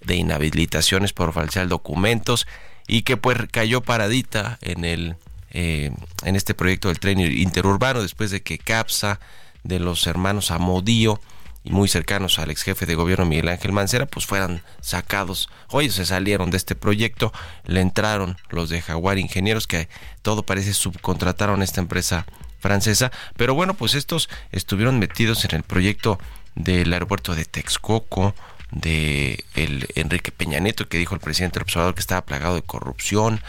de 0.00 0.14
inhabilitaciones 0.14 1.12
por 1.12 1.32
falsear 1.32 1.66
documentos 1.66 2.46
y 2.86 3.02
que 3.02 3.16
pues 3.16 3.38
cayó 3.50 3.80
paradita 3.80 4.58
en 4.62 4.84
el 4.84 5.16
eh, 5.54 5.92
en 6.24 6.36
este 6.36 6.54
proyecto 6.54 6.88
del 6.88 6.98
tren 6.98 7.20
interurbano 7.20 8.00
después 8.00 8.30
de 8.30 8.42
que 8.42 8.58
CAPSA 8.58 9.20
de 9.64 9.78
los 9.78 10.06
hermanos 10.06 10.50
Amodío 10.50 11.20
y 11.64 11.70
muy 11.72 11.88
cercanos 11.88 12.38
al 12.38 12.50
ex 12.50 12.62
jefe 12.62 12.86
de 12.86 12.94
gobierno 12.94 13.26
Miguel 13.26 13.48
Ángel 13.48 13.72
Mancera, 13.72 14.06
pues 14.06 14.26
fueran 14.26 14.62
sacados. 14.80 15.48
Hoy 15.68 15.90
se 15.90 16.06
salieron 16.06 16.50
de 16.50 16.56
este 16.56 16.74
proyecto, 16.74 17.32
le 17.66 17.80
entraron 17.80 18.36
los 18.50 18.68
de 18.68 18.80
Jaguar 18.80 19.18
Ingenieros, 19.18 19.66
que 19.66 19.88
todo 20.22 20.42
parece 20.44 20.74
subcontrataron 20.74 21.60
a 21.60 21.64
esta 21.64 21.80
empresa 21.80 22.26
francesa, 22.58 23.12
pero 23.36 23.54
bueno, 23.54 23.74
pues 23.74 23.94
estos 23.94 24.28
estuvieron 24.52 24.98
metidos 24.98 25.44
en 25.44 25.54
el 25.54 25.62
proyecto 25.62 26.18
del 26.54 26.92
aeropuerto 26.92 27.34
de 27.34 27.44
Texcoco, 27.44 28.34
de 28.72 29.44
el 29.54 29.86
Enrique 29.94 30.32
Peña 30.32 30.58
Nieto, 30.58 30.88
que 30.88 30.98
dijo 30.98 31.14
el 31.14 31.20
presidente 31.20 31.58
del 31.58 31.64
observador 31.64 31.94
que 31.94 32.00
estaba 32.00 32.24
plagado 32.24 32.56
de 32.56 32.62
corrupción, 32.62 33.40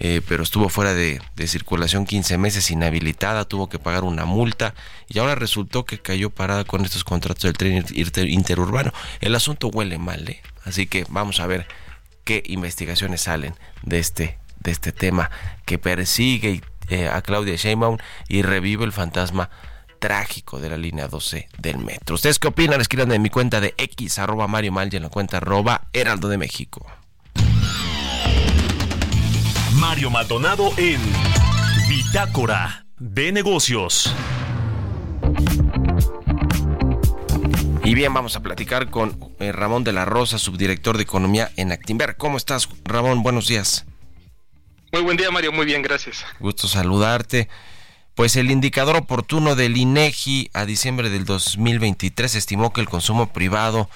eh, 0.00 0.20
pero 0.28 0.44
estuvo 0.44 0.68
fuera 0.68 0.94
de, 0.94 1.20
circulación 1.46 2.06
15 2.06 2.38
meses 2.38 2.70
inhabilitada, 2.70 3.46
tuvo 3.46 3.68
que 3.68 3.80
pagar 3.80 4.04
una 4.04 4.26
multa 4.26 4.74
y 5.08 5.18
ahora 5.18 5.34
resultó 5.34 5.84
que 5.84 5.98
cayó 5.98 6.30
parada 6.30 6.64
con 6.64 6.84
estos 6.84 7.02
contratos 7.02 7.42
del 7.42 7.54
tren 7.54 7.84
interurbano. 8.28 8.92
El 9.20 9.34
asunto 9.34 9.68
huele 9.68 9.98
mal, 9.98 10.28
¿eh? 10.28 10.40
así 10.64 10.86
que 10.86 11.04
vamos 11.08 11.40
a 11.40 11.46
ver 11.46 11.66
qué 12.22 12.42
investigaciones 12.46 13.22
salen 13.22 13.54
de 13.82 13.98
este, 13.98 14.38
de 14.60 14.70
este 14.70 14.92
tema 14.92 15.30
que 15.64 15.78
persigue 15.78 16.62
eh, 16.90 17.08
a 17.08 17.20
Claudia 17.22 17.56
Sheinbaum 17.56 17.98
y 18.28 18.42
revive 18.42 18.84
el 18.84 18.92
fantasma 18.92 19.50
trágico 19.98 20.60
de 20.60 20.70
la 20.70 20.76
línea 20.76 21.08
12 21.08 21.48
del 21.58 21.78
metro. 21.78 22.14
¿Ustedes 22.14 22.38
qué 22.38 22.48
opinan? 22.48 22.80
Escriban 22.80 23.12
en 23.12 23.22
mi 23.22 23.30
cuenta 23.30 23.60
de 23.60 23.74
X, 23.76 24.18
arroba 24.18 24.46
Mario 24.48 24.72
Mal 24.72 24.92
y 24.92 24.96
en 24.96 25.02
la 25.02 25.08
cuenta 25.08 25.38
arroba 25.38 25.88
Heraldo 25.92 26.28
de 26.28 26.38
México. 26.38 26.86
Mario 29.74 30.10
Maldonado 30.10 30.72
en 30.76 31.00
Bitácora 31.88 32.86
de 32.98 33.32
Negocios. 33.32 34.12
Y 37.84 37.94
bien, 37.94 38.12
vamos 38.12 38.36
a 38.36 38.40
platicar 38.40 38.90
con 38.90 39.18
eh, 39.38 39.50
Ramón 39.50 39.82
de 39.82 39.92
la 39.92 40.04
Rosa, 40.04 40.38
subdirector 40.38 40.96
de 40.96 41.04
Economía 41.04 41.50
en 41.56 41.72
Actimber. 41.72 42.16
¿Cómo 42.16 42.36
estás, 42.36 42.68
Ramón? 42.84 43.22
Buenos 43.22 43.48
días. 43.48 43.86
Muy 44.92 45.02
buen 45.02 45.16
día, 45.16 45.30
Mario. 45.30 45.52
Muy 45.52 45.64
bien, 45.64 45.80
gracias. 45.80 46.24
Gusto 46.38 46.68
saludarte. 46.68 47.48
Pues 48.18 48.34
el 48.34 48.50
indicador 48.50 48.96
oportuno 48.96 49.54
del 49.54 49.76
INEGI 49.76 50.50
a 50.52 50.66
diciembre 50.66 51.08
del 51.08 51.24
2023 51.24 52.34
estimó 52.34 52.72
que 52.72 52.80
el 52.80 52.88
consumo 52.88 53.32
privado 53.32 53.88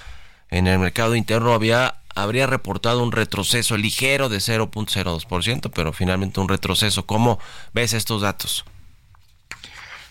en 0.49 0.69
el 0.69 0.79
mercado 0.79 1.17
interno 1.17 1.55
había 1.55 1.97
habría 2.15 2.47
reportado 2.47 3.03
un 3.03 3.11
retroceso 3.11 3.77
ligero 3.77 4.29
de 4.29 4.39
0.02%, 4.39 5.73
pero 5.75 5.93
finalmente 5.93 6.39
un 6.39 6.49
retroceso. 6.49 7.05
¿Cómo 7.05 7.41
ves 7.75 7.95
estos 7.95 8.23
datos? 8.23 8.65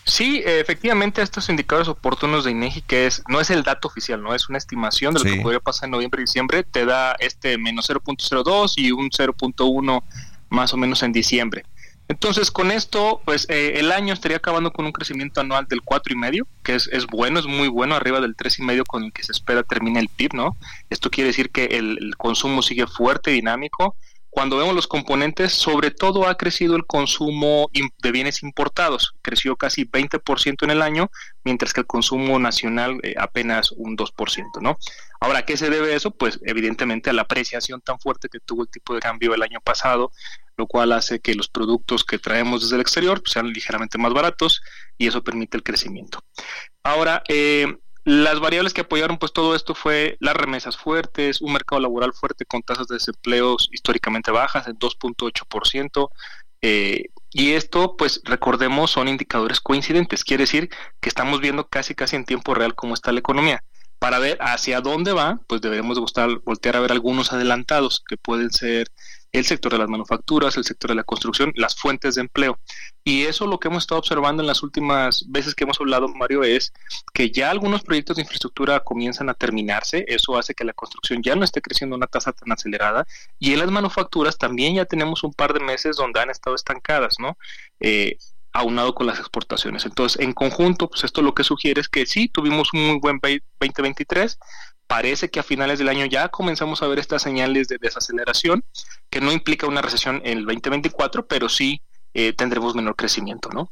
Sí, 0.04 0.42
efectivamente 0.44 1.22
estos 1.22 1.48
indicadores 1.48 1.88
oportunos 1.88 2.44
de 2.44 2.50
INEGI, 2.50 2.82
que 2.82 3.06
es 3.06 3.22
no 3.28 3.40
es 3.40 3.48
el 3.48 3.62
dato 3.62 3.88
oficial, 3.88 4.22
no 4.22 4.34
es 4.34 4.46
una 4.50 4.58
estimación 4.58 5.14
de 5.14 5.20
lo 5.20 5.24
que 5.24 5.40
podría 5.40 5.60
pasar 5.60 5.86
en 5.86 5.92
noviembre 5.92 6.20
y 6.20 6.24
diciembre, 6.24 6.64
te 6.64 6.84
da 6.84 7.16
este 7.18 7.56
menos 7.56 7.88
0.02 7.88 8.74
y 8.76 8.92
un 8.92 9.08
0.1 9.08 10.02
más 10.50 10.74
o 10.74 10.76
menos 10.76 11.02
en 11.02 11.12
diciembre. 11.12 11.64
Entonces, 12.12 12.50
con 12.50 12.70
esto, 12.70 13.22
pues 13.24 13.46
eh, 13.48 13.76
el 13.76 13.90
año 13.90 14.12
estaría 14.12 14.36
acabando 14.36 14.70
con 14.70 14.84
un 14.84 14.92
crecimiento 14.92 15.40
anual 15.40 15.66
del 15.66 15.80
cuatro 15.80 16.12
y 16.12 16.18
medio, 16.18 16.46
que 16.62 16.74
es, 16.74 16.86
es 16.88 17.06
bueno, 17.06 17.40
es 17.40 17.46
muy 17.46 17.68
bueno, 17.68 17.94
arriba 17.94 18.20
del 18.20 18.36
tres 18.36 18.58
y 18.58 18.62
medio 18.62 18.84
con 18.84 19.04
el 19.04 19.14
que 19.14 19.22
se 19.22 19.32
espera 19.32 19.62
termine 19.62 19.98
el 19.98 20.10
PIB, 20.10 20.34
¿no? 20.34 20.54
Esto 20.90 21.08
quiere 21.08 21.28
decir 21.28 21.48
que 21.48 21.64
el, 21.64 22.14
consumo 22.18 22.60
sigue 22.60 22.86
fuerte, 22.86 23.30
dinámico. 23.30 23.96
Cuando 24.28 24.58
vemos 24.58 24.74
los 24.74 24.86
componentes, 24.86 25.54
sobre 25.54 25.90
todo 25.90 26.28
ha 26.28 26.36
crecido 26.36 26.76
el 26.76 26.84
consumo 26.84 27.70
de 27.72 28.12
bienes 28.12 28.42
importados, 28.42 29.14
creció 29.22 29.56
casi 29.56 29.86
20% 29.86 30.64
en 30.64 30.70
el 30.70 30.82
año, 30.82 31.10
mientras 31.44 31.72
que 31.72 31.80
el 31.80 31.86
consumo 31.86 32.38
nacional 32.38 33.00
eh, 33.04 33.14
apenas 33.18 33.72
un 33.72 33.96
2%, 33.96 34.60
¿no? 34.60 34.76
Ahora, 35.22 35.38
¿a 35.38 35.44
qué 35.44 35.56
se 35.56 35.70
debe 35.70 35.94
eso? 35.94 36.10
Pues 36.10 36.40
evidentemente 36.44 37.08
a 37.08 37.12
la 37.12 37.22
apreciación 37.22 37.80
tan 37.80 38.00
fuerte 38.00 38.28
que 38.28 38.40
tuvo 38.40 38.62
el 38.62 38.68
tipo 38.68 38.92
de 38.92 38.98
cambio 38.98 39.34
el 39.34 39.42
año 39.42 39.60
pasado, 39.60 40.10
lo 40.56 40.66
cual 40.66 40.90
hace 40.90 41.20
que 41.20 41.36
los 41.36 41.48
productos 41.48 42.02
que 42.02 42.18
traemos 42.18 42.62
desde 42.62 42.74
el 42.74 42.80
exterior 42.80 43.22
pues, 43.22 43.34
sean 43.34 43.52
ligeramente 43.52 43.98
más 43.98 44.12
baratos 44.12 44.62
y 44.98 45.06
eso 45.06 45.22
permite 45.22 45.56
el 45.56 45.62
crecimiento. 45.62 46.18
Ahora, 46.82 47.22
eh, 47.28 47.72
las 48.02 48.40
variables 48.40 48.74
que 48.74 48.80
apoyaron 48.80 49.16
pues 49.16 49.32
todo 49.32 49.54
esto 49.54 49.76
fue 49.76 50.16
las 50.18 50.34
remesas 50.34 50.76
fuertes, 50.76 51.40
un 51.40 51.52
mercado 51.52 51.80
laboral 51.80 52.12
fuerte 52.14 52.44
con 52.44 52.62
tasas 52.62 52.88
de 52.88 52.96
desempleo 52.96 53.56
históricamente 53.70 54.32
bajas, 54.32 54.66
en 54.66 54.76
2.8%, 54.76 56.10
eh, 56.62 57.10
y 57.30 57.52
esto, 57.52 57.96
pues 57.96 58.20
recordemos, 58.24 58.90
son 58.90 59.06
indicadores 59.06 59.60
coincidentes, 59.60 60.24
quiere 60.24 60.42
decir 60.42 60.68
que 61.00 61.08
estamos 61.08 61.40
viendo 61.40 61.68
casi 61.68 61.94
casi 61.94 62.16
en 62.16 62.24
tiempo 62.24 62.54
real 62.54 62.74
cómo 62.74 62.94
está 62.94 63.12
la 63.12 63.20
economía. 63.20 63.62
Para 64.02 64.18
ver 64.18 64.36
hacia 64.40 64.80
dónde 64.80 65.12
va, 65.12 65.38
pues 65.46 65.60
debemos 65.60 65.96
voltear 66.44 66.74
a 66.74 66.80
ver 66.80 66.90
algunos 66.90 67.32
adelantados 67.32 68.02
que 68.04 68.16
pueden 68.16 68.50
ser 68.50 68.90
el 69.30 69.44
sector 69.44 69.70
de 69.70 69.78
las 69.78 69.88
manufacturas, 69.88 70.56
el 70.56 70.64
sector 70.64 70.90
de 70.90 70.96
la 70.96 71.04
construcción, 71.04 71.52
las 71.54 71.76
fuentes 71.76 72.16
de 72.16 72.22
empleo. 72.22 72.58
Y 73.04 73.26
eso 73.26 73.46
lo 73.46 73.60
que 73.60 73.68
hemos 73.68 73.84
estado 73.84 74.00
observando 74.00 74.42
en 74.42 74.48
las 74.48 74.64
últimas 74.64 75.24
veces 75.28 75.54
que 75.54 75.62
hemos 75.62 75.80
hablado, 75.80 76.08
Mario, 76.08 76.42
es 76.42 76.72
que 77.14 77.30
ya 77.30 77.48
algunos 77.48 77.84
proyectos 77.84 78.16
de 78.16 78.22
infraestructura 78.22 78.80
comienzan 78.80 79.28
a 79.28 79.34
terminarse. 79.34 80.04
Eso 80.08 80.36
hace 80.36 80.52
que 80.52 80.64
la 80.64 80.72
construcción 80.72 81.22
ya 81.22 81.36
no 81.36 81.44
esté 81.44 81.62
creciendo 81.62 81.94
a 81.94 81.98
una 81.98 82.08
tasa 82.08 82.32
tan 82.32 82.50
acelerada. 82.50 83.06
Y 83.38 83.52
en 83.52 83.60
las 83.60 83.70
manufacturas 83.70 84.36
también 84.36 84.74
ya 84.74 84.84
tenemos 84.84 85.22
un 85.22 85.32
par 85.32 85.52
de 85.54 85.60
meses 85.60 85.94
donde 85.94 86.18
han 86.18 86.30
estado 86.30 86.56
estancadas, 86.56 87.20
¿no? 87.20 87.38
Eh, 87.78 88.16
aunado 88.52 88.94
con 88.94 89.06
las 89.06 89.18
exportaciones. 89.18 89.84
Entonces, 89.86 90.20
en 90.20 90.32
conjunto, 90.32 90.88
pues 90.88 91.04
esto 91.04 91.22
lo 91.22 91.34
que 91.34 91.44
sugiere 91.44 91.80
es 91.80 91.88
que 91.88 92.06
sí, 92.06 92.28
tuvimos 92.28 92.72
un 92.74 92.86
muy 92.86 92.98
buen 92.98 93.18
2023, 93.22 94.38
parece 94.86 95.30
que 95.30 95.40
a 95.40 95.42
finales 95.42 95.78
del 95.78 95.88
año 95.88 96.04
ya 96.06 96.28
comenzamos 96.28 96.82
a 96.82 96.86
ver 96.86 96.98
estas 96.98 97.22
señales 97.22 97.68
de 97.68 97.78
desaceleración, 97.78 98.64
que 99.10 99.20
no 99.20 99.32
implica 99.32 99.66
una 99.66 99.82
recesión 99.82 100.20
en 100.24 100.38
el 100.38 100.44
2024, 100.44 101.26
pero 101.26 101.48
sí 101.48 101.80
eh, 102.14 102.34
tendremos 102.34 102.74
menor 102.74 102.94
crecimiento, 102.94 103.48
¿no? 103.50 103.70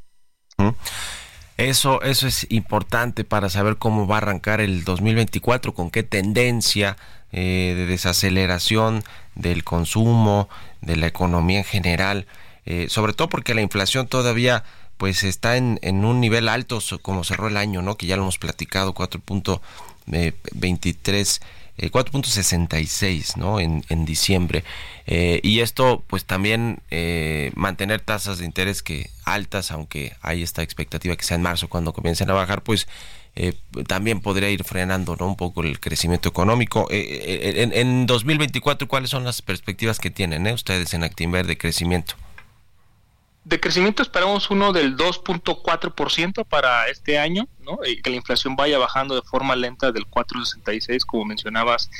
Eso, 1.57 2.01
eso 2.01 2.27
es 2.27 2.47
importante 2.51 3.25
para 3.25 3.51
saber 3.51 3.77
cómo 3.77 4.07
va 4.07 4.17
a 4.17 4.19
arrancar 4.19 4.63
el 4.63 4.83
2024, 4.85 5.75
con 5.75 5.91
qué 5.91 6.03
tendencia 6.03 6.97
eh, 7.33 7.75
de 7.77 7.87
desaceleración 7.87 9.05
del 9.35 9.63
consumo, 9.63 10.49
de 10.81 10.97
la 10.97 11.07
economía 11.07 11.59
en 11.59 11.65
general, 11.65 12.27
eh, 12.67 12.87
sobre 12.88 13.12
todo 13.12 13.29
porque 13.29 13.55
la 13.55 13.62
inflación 13.62 14.07
todavía 14.07 14.62
pues 14.97 15.25
está 15.25 15.57
en, 15.57 15.81
en 15.83 16.05
un 16.05 16.21
nivel 16.21 16.49
alto 16.49 16.79
como 17.00 17.25
cerró 17.25 17.49
el 17.49 17.57
año, 17.57 17.83
¿no? 17.83 17.97
Que 17.97 18.07
ya 18.07 18.14
lo 18.17 18.23
hemos 18.23 18.38
platicado, 18.38 18.95
4.23 18.95 21.40
4.66 21.79 23.37
¿no? 23.37 23.59
en, 23.59 23.87
en 23.88 24.05
diciembre. 24.05 24.64
y 25.07 25.61
esto, 25.61 26.05
pues 26.07 26.26
también 26.26 26.83
mantener 27.55 28.02
tasas 28.02 28.38
de 28.38 28.45
interés 28.45 28.83
que 28.83 29.09
altas, 29.25 29.71
aunque 29.71 30.14
hay 30.21 30.43
esta 30.43 30.62
expectativa 30.62 31.17
que 31.17 31.25
sea 31.25 31.37
en 31.37 31.43
marzo 31.43 31.69
cuando 31.69 31.95
comiencen 31.95 32.29
a 32.29 32.35
bajar, 32.35 32.62
pues 32.62 32.87
eh, 33.37 33.55
también 33.87 34.21
podría 34.21 34.50
ir 34.50 34.64
frenando 34.64 35.17
un 35.21 35.37
poco 35.37 35.62
el 35.62 35.79
crecimiento 35.79 36.29
económico. 36.29 36.88
Eh, 36.90 36.99
eh, 37.00 37.62
en, 37.62 37.73
en, 37.73 38.07
2024, 38.07 38.88
¿cuáles 38.88 39.11
son 39.11 39.25
las 39.25 39.40
perspectivas 39.40 39.99
que 39.99 40.11
tienen 40.11 40.47
ustedes 40.49 40.95
en 40.95 41.05
Actinver 41.05 41.47
de 41.47 41.57
crecimiento? 41.57 42.14
De 43.45 43.59
crecimiento 43.59 44.03
esperamos 44.03 44.51
uno 44.51 44.73
del 44.73 44.97
2.4% 44.97 46.45
para 46.45 46.89
este 46.89 47.19
año, 47.19 47.49
¿no? 47.61 47.79
Y 47.87 48.03
que 48.03 48.11
la 48.11 48.17
inflación 48.17 48.55
vaya 48.55 48.79
bajando 48.79 49.15
de 49.15 49.23
forma 49.23 49.57
lenta 49.57 49.93
del 49.93 50.07
4.66, 50.07 51.07
como 51.07 51.25
mencionabas, 51.25 51.91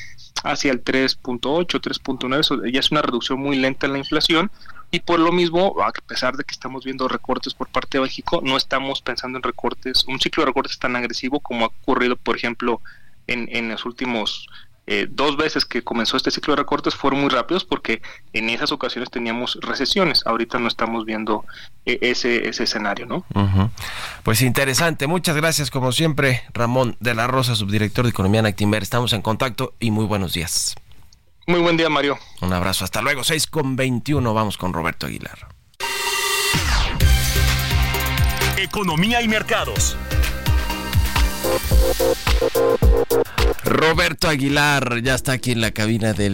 hacia 0.45 0.71
el 0.71 0.85
3.8, 0.85 1.67
3.9. 1.67 2.41
Eso 2.41 2.65
ya 2.67 2.81
es 2.81 2.91
una 2.91 3.03
reducción 3.03 3.41
muy 3.41 3.57
lenta 3.57 3.87
en 3.87 3.93
la 3.95 3.99
inflación 3.99 4.51
y 4.91 5.01
por 5.01 5.21
lo 5.21 5.31
mismo, 5.33 5.77
a 5.83 5.93
pesar 5.93 6.37
de 6.37 6.45
que 6.45 6.53
estamos 6.53 6.85
viendo 6.85 7.07
recortes 7.07 7.55
por 7.55 7.69
parte 7.69 7.99
de 7.99 8.03
México, 8.03 8.41
no 8.43 8.57
estamos 8.57 9.01
pensando 9.03 9.39
en 9.39 9.43
recortes, 9.43 10.05
un 10.09 10.21
ciclo 10.21 10.43
de 10.43 10.49
recortes 10.49 10.79
tan 10.79 10.97
agresivo 10.97 11.41
como 11.41 11.65
ha 11.65 11.69
ocurrido, 11.69 12.17
por 12.17 12.37
ejemplo, 12.37 12.83
en, 13.29 13.49
en 13.53 13.69
los 13.69 13.85
últimos 13.85 14.49
eh, 14.93 15.07
dos 15.09 15.37
veces 15.37 15.65
que 15.65 15.85
comenzó 15.85 16.17
este 16.17 16.33
ciclo 16.33 16.53
de 16.53 16.63
recortes 16.63 16.97
fueron 16.97 17.21
muy 17.21 17.31
rápidos 17.31 17.65
porque 17.65 18.03
en 18.33 18.51
esas 18.51 18.73
ocasiones 18.73 19.09
teníamos 19.09 19.57
recesiones. 19.63 20.27
Ahorita 20.27 20.59
no 20.59 20.67
estamos 20.67 21.05
viendo 21.05 21.45
eh, 21.87 22.01
ese, 22.03 22.49
ese 22.49 22.65
escenario, 22.65 23.07
¿no? 23.07 23.25
Pues 24.25 24.43
interesante. 24.43 25.07
Muchas 25.07 25.37
gracias, 25.37 25.71
como 25.71 25.93
siempre, 25.93 26.43
Ramón 26.53 26.97
de 26.99 27.15
la 27.15 27.29
Rosa, 27.29 27.55
subdirector 27.55 28.05
de 28.05 28.11
Economía 28.11 28.41
en 28.41 28.47
Actimber. 28.47 28.83
Estamos 28.83 29.13
en 29.13 29.23
contacto 29.23 29.75
y 29.79 29.93
muy 29.93 30.07
buenos 30.07 30.33
días. 30.33 30.75
Muy 31.47 31.61
buen 31.61 31.77
día, 31.77 31.89
Mario. 31.89 32.19
Un 32.41 32.53
abrazo. 32.53 32.83
Hasta 32.83 33.01
luego. 33.01 33.23
6 33.23 33.47
con 33.47 33.77
21. 33.77 34.35
Vamos 34.35 34.59
con 34.59 34.73
Roberto 34.73 35.07
Aguilar. 35.07 35.47
Economía 38.57 39.23
y 39.23 39.29
mercados. 39.29 39.97
Roberto 43.65 44.29
Aguilar 44.29 45.03
ya 45.03 45.15
está 45.15 45.33
aquí 45.33 45.53
en 45.53 45.61
la 45.61 45.71
cabina 45.71 46.13
del, 46.13 46.33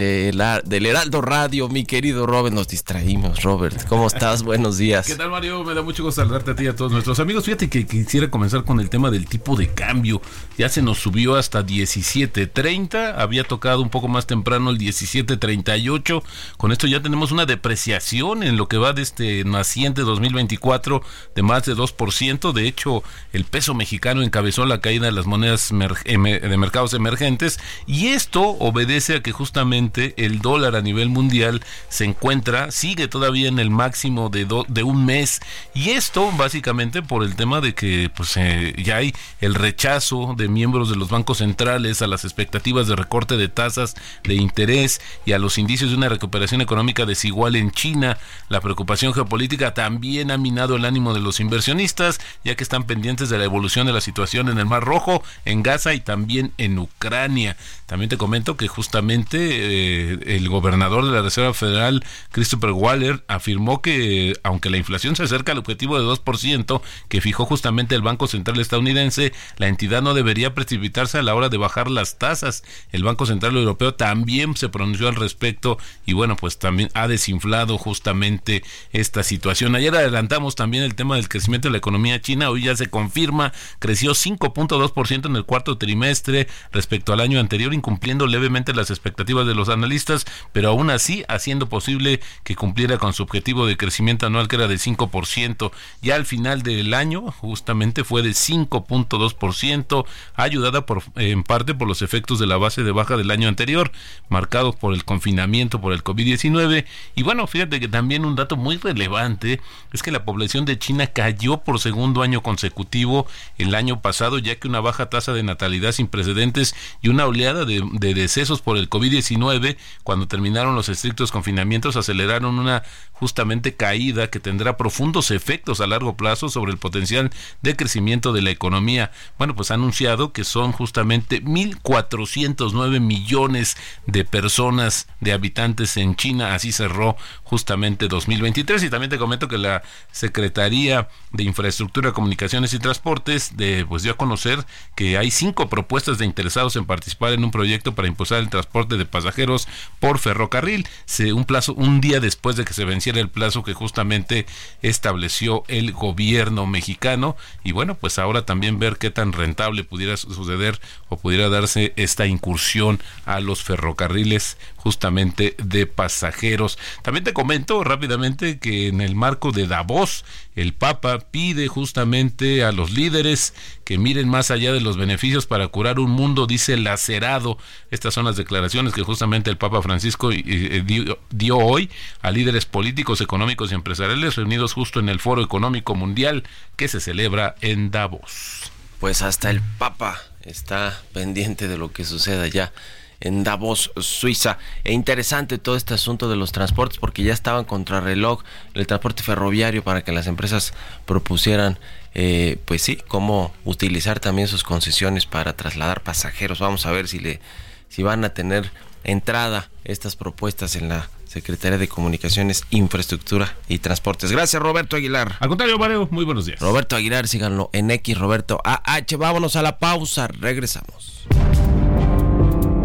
del 0.65 0.87
Heraldo 0.87 1.21
Radio. 1.21 1.69
Mi 1.69 1.85
querido 1.85 2.27
Robert, 2.27 2.55
nos 2.55 2.69
distraímos. 2.69 3.43
Robert, 3.43 3.87
¿cómo 3.89 4.07
estás? 4.07 4.43
Buenos 4.43 4.79
días. 4.79 5.07
¿Qué 5.07 5.17
tal, 5.17 5.31
Mario? 5.31 5.63
Me 5.65 5.75
da 5.75 5.83
mucho 5.83 6.03
gusto 6.03 6.23
saludarte 6.23 6.53
a 6.53 6.57
ti 6.57 6.65
y 6.65 6.69
a 6.69 6.77
todos 6.77 6.93
nuestros 6.93 7.21
amigos. 7.21 7.45
Fíjate 7.45 7.69
que 7.69 7.87
quisiera 7.87 8.31
comenzar 8.31 8.65
con 8.65 8.81
el 8.81 8.91
tema 8.91 9.11
del 9.11 9.27
tipo 9.27 9.57
de 9.57 9.69
cambio. 9.69 10.23
Ya 10.57 10.69
se 10.69 10.83
nos 10.83 10.99
subió 10.99 11.37
hasta 11.37 11.65
17.30. 11.65 13.15
Había 13.19 13.45
tocado 13.45 13.83
un 13.83 13.91
poco 13.91 14.09
más 14.09 14.27
temprano 14.27 14.71
el 14.71 14.79
17.38. 14.79 16.23
Con 16.57 16.73
esto 16.73 16.87
ya 16.87 17.03
tenemos 17.03 17.33
una 17.33 17.47
depreciación 17.47 18.43
en 18.43 18.57
lo 18.57 18.69
que 18.69 18.79
va 18.79 18.93
de 18.93 19.03
este 19.03 19.45
naciente 19.45 20.03
2024 20.03 21.03
de 21.35 21.43
más 21.43 21.65
de 21.65 21.75
2%. 21.75 22.53
De 22.53 22.67
hecho, 22.67 23.03
el 23.33 23.45
peso 23.45 23.75
mexicano 23.75 24.23
encabezó 24.23 24.65
la 24.65 24.81
caída 24.81 25.07
de 25.07 25.13
las 25.13 25.27
monedas 25.27 25.71
de 25.71 26.57
mercados 26.57 26.95
emergentes 26.97 27.59
y 27.87 28.09
esto 28.09 28.43
obedece 28.43 29.17
a 29.17 29.23
que 29.23 29.33
justamente 29.33 30.15
el 30.17 30.41
dólar 30.41 30.77
a 30.77 30.83
nivel 30.83 31.09
mundial 31.09 31.63
se 31.89 32.05
encuentra, 32.05 32.71
sigue 32.71 33.09
todavía 33.09 33.49
en 33.49 33.59
el 33.59 33.71
máximo 33.71 34.29
de, 34.29 34.47
de 34.69 34.83
un 34.83 35.05
mes 35.07 35.41
y 35.75 35.91
esto 35.91 36.33
básicamente 36.33 37.03
por 37.03 37.23
el 37.23 37.37
tema 37.37 37.61
de 37.61 37.75
que 37.75 38.11
pues 38.15 38.37
eh, 38.37 38.75
ya 38.83 38.97
hay 38.97 39.15
el 39.41 39.55
rechazo 39.55 40.35
de 40.37 40.49
miembros 40.49 40.91
de 40.91 40.97
los 40.97 41.09
bancos 41.09 41.39
centrales 41.39 42.03
a 42.03 42.07
las 42.07 42.25
expectativas 42.25 42.89
de 42.89 42.97
recorte 42.97 43.37
de 43.37 43.49
tasas 43.49 43.95
de 44.25 44.35
interés 44.35 45.01
y 45.25 45.33
a 45.33 45.39
los 45.39 45.59
indicios 45.59 45.91
de 45.91 45.97
una 45.97 46.09
recuperación 46.09 46.61
económica 46.61 47.07
desigual 47.07 47.57
en 47.57 47.71
China. 47.71 48.19
La 48.49 48.61
preocupación 48.61 49.13
geopolítica 49.13 49.75
también 49.75 50.31
ha 50.31 50.39
minado 50.39 50.77
el 50.77 50.85
ánimo 50.85 51.15
de 51.15 51.21
los 51.21 51.41
inversionistas, 51.41 52.21
ya 52.45 52.55
que 52.55 52.63
están 52.63 52.85
pendientes 52.85 53.29
de 53.29 53.39
la 53.39 53.45
evolución 53.45 53.87
de 53.87 53.93
la 53.93 54.01
situación 54.01 54.49
en 54.49 54.59
el 54.59 54.67
Mar 54.67 54.85
Rojo, 54.85 55.23
en 55.45 55.63
Gaza 55.63 55.95
y 55.95 56.01
también 56.01 56.53
en 56.59 56.79
Ucrania. 56.79 56.86
Ucrania. 56.87 57.57
También 57.87 58.09
te 58.09 58.17
comento 58.17 58.57
que 58.57 58.69
justamente 58.69 59.39
eh, 59.41 60.19
el 60.37 60.49
gobernador 60.49 61.05
de 61.05 61.13
la 61.13 61.23
Reserva 61.23 61.55
Federal, 61.55 62.05
Christopher 62.33 62.73
Waller, 62.73 63.25
afirmó 63.29 63.81
que 63.81 64.35
aunque 64.43 64.71
la 64.71 64.77
inflación 64.77 65.17
se 65.17 65.23
acerca 65.23 65.53
al 65.53 65.59
objetivo 65.59 65.99
de 65.99 66.05
2% 66.05 66.81
que 67.09 67.21
fijó 67.21 67.45
justamente 67.45 67.95
el 67.95 68.03
Banco 68.03 68.27
Central 68.27 68.61
estadounidense, 68.61 69.33
la 69.57 69.69
entidad 69.69 70.03
no 70.03 70.15
debería 70.15 70.55
precipitarse 70.55 71.19
a 71.19 71.23
la 71.23 71.35
hora 71.35 71.49
de 71.49 71.57
bajar 71.57 71.91
las 71.91 72.19
tasas. 72.19 72.65
El 72.93 73.05
Banco 73.05 73.27
Central 73.27 73.57
Europeo 73.57 73.95
también 73.95 74.57
se 74.57 74.69
pronunció 74.69 75.09
al 75.09 75.15
respecto 75.15 75.79
y 76.05 76.13
bueno, 76.13 76.37
pues 76.37 76.59
también 76.59 76.91
ha 76.95 77.09
desinflado 77.09 77.79
justamente 77.79 78.65
esta 78.93 79.23
situación. 79.23 79.75
Ayer 79.77 79.95
adelantamos 79.95 80.57
también 80.57 80.83
el 80.83 80.95
tema 80.95 81.17
del 81.17 81.29
crecimiento 81.29 81.69
de 81.69 81.73
la 81.73 81.79
economía 81.79 82.21
china, 82.21 82.51
hoy 82.51 82.65
ya 82.65 82.77
se 82.77 82.89
confirma, 82.89 83.53
creció 83.79 84.13
5.2% 84.13 85.27
en 85.27 85.37
el 85.37 85.45
cuarto 85.45 85.79
trimestre 85.79 86.49
respecto 86.73 87.13
al 87.13 87.21
año 87.21 87.39
anterior, 87.39 87.73
incumpliendo 87.77 88.27
levemente 88.27 88.75
las 88.75 88.91
expectativas 88.91 89.47
de 89.47 89.55
los 89.55 89.69
analistas, 89.69 90.27
pero 90.53 90.71
aún 90.71 90.91
así 90.91 91.25
haciendo 91.29 91.69
posible 91.69 92.21
que 92.43 92.57
cumpliera 92.57 92.99
con 92.99 93.13
su 93.13 93.23
objetivo 93.23 93.67
de 93.67 93.77
crecimiento 93.77 94.27
anual 94.27 94.49
que 94.49 94.57
era 94.57 94.67
de 94.67 94.77
5%. 94.77 95.71
Ya 96.03 96.17
al 96.17 96.27
final 96.27 96.63
del 96.63 96.93
año 96.95 97.31
justamente 97.31 98.05
fue 98.05 98.23
de 98.23 98.31
5.2%, 98.31 100.07
ayudada 100.35 100.87
por, 100.87 101.03
en 101.17 101.45
parte 101.45 101.75
por 101.75 101.87
los 101.87 102.03
efectos 102.03 102.39
de 102.39 102.47
la 102.47 102.57
base 102.57 102.83
de 102.83 102.93
baja 102.93 103.17
del 103.17 103.31
año 103.31 103.49
anterior, 103.49 103.93
marcados 104.29 104.75
por 104.75 104.95
el 104.95 105.05
confinamiento 105.05 105.81
por 105.81 105.93
el 105.93 106.03
COVID-19. 106.03 106.87
Y 107.15 107.23
bueno, 107.23 107.47
fíjate 107.47 107.81
que 107.81 107.89
también 107.89 108.25
un 108.25 108.37
dato 108.37 108.57
muy 108.57 108.79
relevante 108.79 109.61
es 109.93 110.03
que 110.03 110.11
la 110.11 110.25
población 110.25 110.65
de 110.65 110.79
China 110.79 111.07
cayó 111.07 111.59
por 111.59 111.79
segundo 111.79 112.23
año 112.23 112.43
consecutivo 112.43 113.27
el 113.59 113.75
año 113.75 114.01
pasado, 114.01 114.39
ya 114.39 114.57
que 114.57 114.69
una 114.69 114.81
baja 114.81 115.11
tasa 115.11 115.33
de 115.33 115.43
natalidad 115.43 115.93
sin 115.93 116.09
precedentes 116.09 116.75
y 117.03 117.09
una 117.09 117.27
oleada 117.27 117.65
de, 117.67 118.15
decesos 118.15 118.63
por 118.63 118.77
el 118.77 118.89
COVID-19 118.89 119.77
cuando 120.05 120.27
terminaron 120.27 120.75
los 120.75 120.89
estrictos 120.89 121.33
confinamientos 121.33 121.97
aceleraron 121.97 122.59
una 122.59 122.83
justamente 123.13 123.75
caída 123.75 124.31
que 124.31 124.41
tendrá 124.41 124.77
profundos 124.77 125.31
efectos 125.31 125.81
a 125.81 125.87
largo 125.87 126.17
plazo 126.17 126.49
sobre 126.49 126.73
el 126.73 126.79
potencial 126.79 127.31
de 127.63 127.77
crecimiento 127.77 128.33
de 128.33 128.43
la 128.43 128.51
economía. 128.51 129.11
Bueno, 129.39 129.55
pues 129.55 129.71
ha 129.71 129.75
anunciado 129.75 130.33
que 130.33 130.45
son 130.45 130.73
justamente 130.73 131.43
1.409 131.43 133.01
millones 133.01 133.77
de 134.07 134.25
personas, 134.25 135.09
de 135.21 135.33
habitantes 135.33 135.97
en 135.97 136.17
China, 136.17 136.55
así 136.55 136.73
cerró 136.73 137.17
justamente 137.45 138.09
2023 138.09 138.83
y 138.85 138.91
también 138.91 139.11
te 139.11 139.19
comento 139.19 139.49
que 139.49 139.59
la 139.59 139.83
Secretaría 140.13 141.09
de 141.33 141.45
Infraestructura, 141.45 142.13
Comunicaciones 142.13 142.75
y 142.75 142.79
Transportes 142.79 143.57
de, 143.57 143.85
pues 143.87 144.03
dio 144.03 144.13
a 144.13 144.17
conocer 144.17 144.65
que 144.95 145.19
hay 145.19 145.31
cinco 145.31 145.69
propuestas 145.69 146.19
de 146.19 146.25
interesados 146.25 146.77
en 146.77 146.85
participar 146.85 147.33
en 147.33 147.45
un 147.45 147.51
proyecto 147.57 147.95
para 147.95 148.09
impulsar 148.09 148.41
el 148.41 148.51
transporte 148.51 148.99
de 148.99 149.07
pasajeros 149.07 149.67
por 149.99 150.19
ferrocarril, 150.19 150.87
un 151.35 151.45
plazo 151.47 151.73
un 151.73 152.03
día 152.03 152.21
después 152.21 152.57
de 152.57 152.67
que 152.67 152.75
se 152.75 152.85
venciera 152.85 153.19
el 153.19 153.31
plazo 153.31 153.63
que 153.63 153.73
justamente 153.73 154.45
estableció 154.83 155.65
el 155.69 155.93
gobierno 155.93 156.67
mexicano. 156.67 157.35
Y 157.65 157.73
bueno, 157.73 157.95
pues 157.95 158.19
ahora 158.19 158.45
también 158.45 158.79
ver 158.79 158.99
qué 158.99 159.11
tan 159.11 159.33
rentable 159.33 159.85
pudiera 159.85 160.17
suceder 160.19 160.81
o 161.09 161.17
pudiera 161.17 161.49
darse 161.49 161.95
esta 161.97 162.27
incursión 162.27 163.01
a 163.25 163.41
los 163.41 163.63
ferrocarriles 163.63 164.59
justamente 164.87 165.57
de 165.59 165.85
pasajeros. 165.89 166.79
También 167.03 167.25
te 167.25 167.33
comento 167.33 167.83
rápidamente 167.83 168.61
que 168.61 168.87
en 168.87 169.01
el 169.01 169.17
marco 169.17 169.51
de 169.51 169.67
Davos, 169.67 170.25
el 170.55 170.75
Papa 170.75 171.19
pide 171.19 171.67
justamente 171.67 172.63
a 172.63 172.71
los 172.71 172.93
líderes 172.93 173.53
que 173.83 173.99
miren 173.99 174.29
más 174.29 174.53
allá 174.53 174.73
de 174.73 174.81
los 174.81 174.97
beneficios 174.97 175.47
para 175.47 175.67
curar 175.67 175.99
un 175.99 176.13
mundo, 176.13 176.47
dice 176.47 176.77
lacerado. 176.77 177.59
Estas 177.91 178.15
son 178.15 178.27
las 178.27 178.37
declaraciones 178.37 178.93
que 178.93 179.03
justamente 179.03 179.51
el 179.51 179.57
Papa 179.57 179.83
Francisco 179.83 180.31
eh, 180.31 180.85
dio, 181.31 181.59
hoy 181.59 181.91
a 182.23 182.31
líderes 182.31 182.65
políticos, 182.65 183.21
económicos 183.21 183.73
y 183.73 183.75
empresariales 183.75 184.37
reunidos 184.37 184.73
justo 184.73 185.01
en 185.01 185.09
el 185.09 185.19
Foro 185.19 185.43
Económico 185.43 185.97
Mundial 185.97 186.45
que 186.77 186.87
se 186.87 187.01
celebra 187.01 187.57
en 187.61 187.91
Davos. 187.91 188.71
Pues 189.01 189.23
hasta 189.23 189.51
el 189.51 189.61
Papa 189.79 190.23
está 190.43 191.03
pendiente 191.13 191.67
de 191.67 191.77
lo 191.77 191.91
que 191.91 192.05
suceda 192.05 192.45
allá 192.45 192.73
en 193.21 193.45
Davos, 193.45 193.93
Suiza. 193.97 194.59
E 194.85 194.93
interesante 194.93 195.59
todo 195.59 195.77
este 195.77 195.95
asunto 195.95 196.29
de 196.29 196.37
los 196.37 196.53
transportes 196.53 196.99
porque 196.99 197.23
ya 197.23 197.33
estaban 197.33 197.65
contrarreloj 197.65 198.43
el 198.75 198.87
transporte 198.87 199.23
ferroviario 199.23 199.83
para 199.83 200.03
que 200.03 200.13
las 200.13 200.27
empresas 200.27 200.75
propusieran, 201.05 201.79
eh, 202.15 202.59
pues 202.65 202.83
sí, 202.83 202.99
cómo 203.09 203.53
utilizar 203.65 204.21
también 204.21 204.49
sus 204.49 204.63
concesiones 204.63 205.27
para 205.27 205.57
trasladar 205.57 206.03
pasajeros. 206.03 206.61
Vamos 206.61 206.87
a 206.87 206.93
ver 206.93 207.09
si 207.09 207.19
le, 207.19 207.41
si 207.89 208.03
van 208.03 208.25
a 208.25 208.31
tener 208.31 208.71
entrada 209.05 209.71
estas 209.85 210.17
propuestas 210.17 210.77
en 210.77 210.89
la 210.89 211.09
Secretaría 211.27 211.77
de 211.77 211.89
Comunicaciones, 211.89 212.65
Infraestructura 212.71 213.57
y 213.69 213.79
Transportes. 213.79 214.33
Gracias, 214.33 214.63
Roberto 214.63 214.97
Aguilar. 214.97 215.37
Al 215.41 215.49
contrario, 215.49 215.79
Mario, 215.79 216.09
muy 216.11 216.25
buenos 216.25 216.47
días. 216.47 216.61
Roberto 216.61 216.97
Aguilar, 216.97 217.29
síganlo 217.29 217.69
en 217.73 217.91
X, 217.91 218.17
Roberto 218.17 218.61
AH. 218.65 219.17
Vámonos 219.19 219.57
a 219.57 219.63
la 219.63 219.79
pausa, 219.79 220.29
regresamos. 220.29 221.27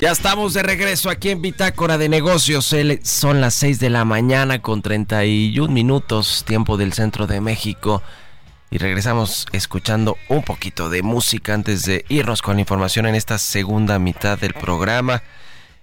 Ya 0.00 0.12
estamos 0.12 0.54
de 0.54 0.62
regreso 0.62 1.10
aquí 1.10 1.30
en 1.30 1.42
Bitácora 1.42 1.98
de 1.98 2.08
Negocios. 2.08 2.72
Son 3.02 3.40
las 3.40 3.54
6 3.54 3.80
de 3.80 3.90
la 3.90 4.04
mañana 4.04 4.62
con 4.62 4.80
31 4.80 5.74
minutos, 5.74 6.44
tiempo 6.46 6.76
del 6.76 6.92
centro 6.92 7.26
de 7.26 7.40
México. 7.40 8.00
Y 8.70 8.78
regresamos 8.78 9.46
escuchando 9.50 10.16
un 10.28 10.44
poquito 10.44 10.88
de 10.88 11.02
música 11.02 11.52
antes 11.52 11.84
de 11.84 12.04
irnos 12.08 12.42
con 12.42 12.54
la 12.54 12.60
información 12.60 13.06
en 13.06 13.16
esta 13.16 13.38
segunda 13.38 13.98
mitad 13.98 14.38
del 14.38 14.54
programa. 14.54 15.24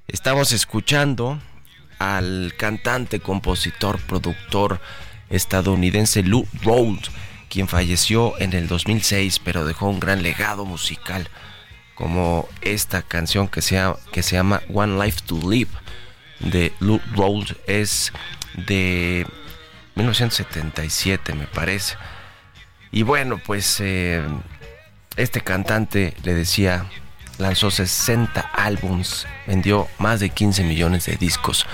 Estamos 0.08 0.54
escuchando 0.54 1.42
al 2.00 2.54
cantante, 2.58 3.20
compositor, 3.20 4.00
productor 4.00 4.80
estadounidense 5.30 6.24
Lou 6.24 6.48
Rawls, 6.64 7.12
quien 7.50 7.68
falleció 7.68 8.40
en 8.40 8.54
el 8.54 8.70
2006, 8.70 9.40
pero 9.40 9.66
dejó 9.66 9.90
un 9.90 10.00
gran 10.00 10.24
legado 10.24 10.64
musical 10.64 11.30
como 11.96 12.48
esta 12.62 13.02
canción 13.02 13.48
que 13.48 13.62
se, 13.62 13.76
llama, 13.76 13.98
que 14.12 14.22
se 14.22 14.36
llama 14.36 14.62
One 14.74 15.04
Life 15.04 15.22
to 15.26 15.40
Live 15.50 15.72
de 16.40 16.74
Lou 16.80 17.02
Rawls. 17.16 17.56
Es 17.66 18.14
de 18.68 19.26
1977 19.96 21.34
me 21.34 21.48
parece. 21.48 21.96
Y 22.92 23.04
bueno 23.04 23.40
pues 23.44 23.80
eh, 23.80 24.24
este 25.16 25.42
cantante 25.42 26.14
le 26.24 26.34
decía 26.34 26.86
lanzó 27.38 27.72
60 27.72 28.42
álbums 28.54 29.28
vendió 29.48 29.88
más 29.98 30.20
de 30.20 30.30
15 30.30 30.64
millones 30.64 31.06
de 31.06 31.16
discos. 31.16 31.66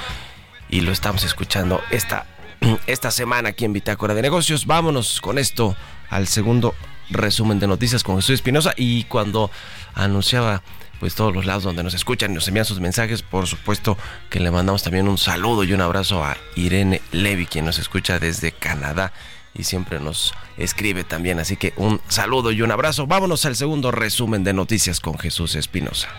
Y 0.69 0.81
lo 0.81 0.91
estamos 0.91 1.23
escuchando 1.23 1.81
esta, 1.91 2.25
esta 2.87 3.11
semana 3.11 3.49
aquí 3.49 3.65
en 3.65 3.73
Bitácora 3.73 4.13
de 4.13 4.21
Negocios. 4.21 4.65
Vámonos 4.65 5.19
con 5.21 5.37
esto 5.37 5.75
al 6.09 6.27
segundo 6.27 6.73
resumen 7.11 7.59
de 7.59 7.67
noticias 7.67 8.03
con 8.03 8.15
Jesús 8.17 8.35
Espinosa 8.35 8.73
y 8.75 9.03
cuando 9.05 9.51
anunciaba 9.93 10.63
pues 10.99 11.15
todos 11.15 11.33
los 11.33 11.45
lados 11.45 11.63
donde 11.63 11.81
nos 11.83 11.95
escuchan 11.95 12.31
y 12.31 12.35
nos 12.35 12.47
envían 12.47 12.65
sus 12.65 12.79
mensajes, 12.79 13.23
por 13.23 13.47
supuesto 13.47 13.97
que 14.29 14.39
le 14.39 14.51
mandamos 14.51 14.83
también 14.83 15.07
un 15.07 15.17
saludo 15.17 15.63
y 15.63 15.73
un 15.73 15.81
abrazo 15.81 16.23
a 16.23 16.37
Irene 16.55 17.01
Levy, 17.11 17.47
quien 17.47 17.65
nos 17.65 17.79
escucha 17.79 18.19
desde 18.19 18.51
Canadá 18.51 19.11
y 19.55 19.63
siempre 19.63 19.99
nos 19.99 20.33
escribe 20.57 21.03
también, 21.03 21.39
así 21.39 21.57
que 21.57 21.73
un 21.75 21.99
saludo 22.07 22.51
y 22.51 22.61
un 22.61 22.71
abrazo. 22.71 23.07
Vámonos 23.07 23.45
al 23.45 23.55
segundo 23.55 23.91
resumen 23.91 24.43
de 24.43 24.53
noticias 24.53 24.99
con 24.99 25.17
Jesús 25.17 25.55
Espinosa. 25.55 26.09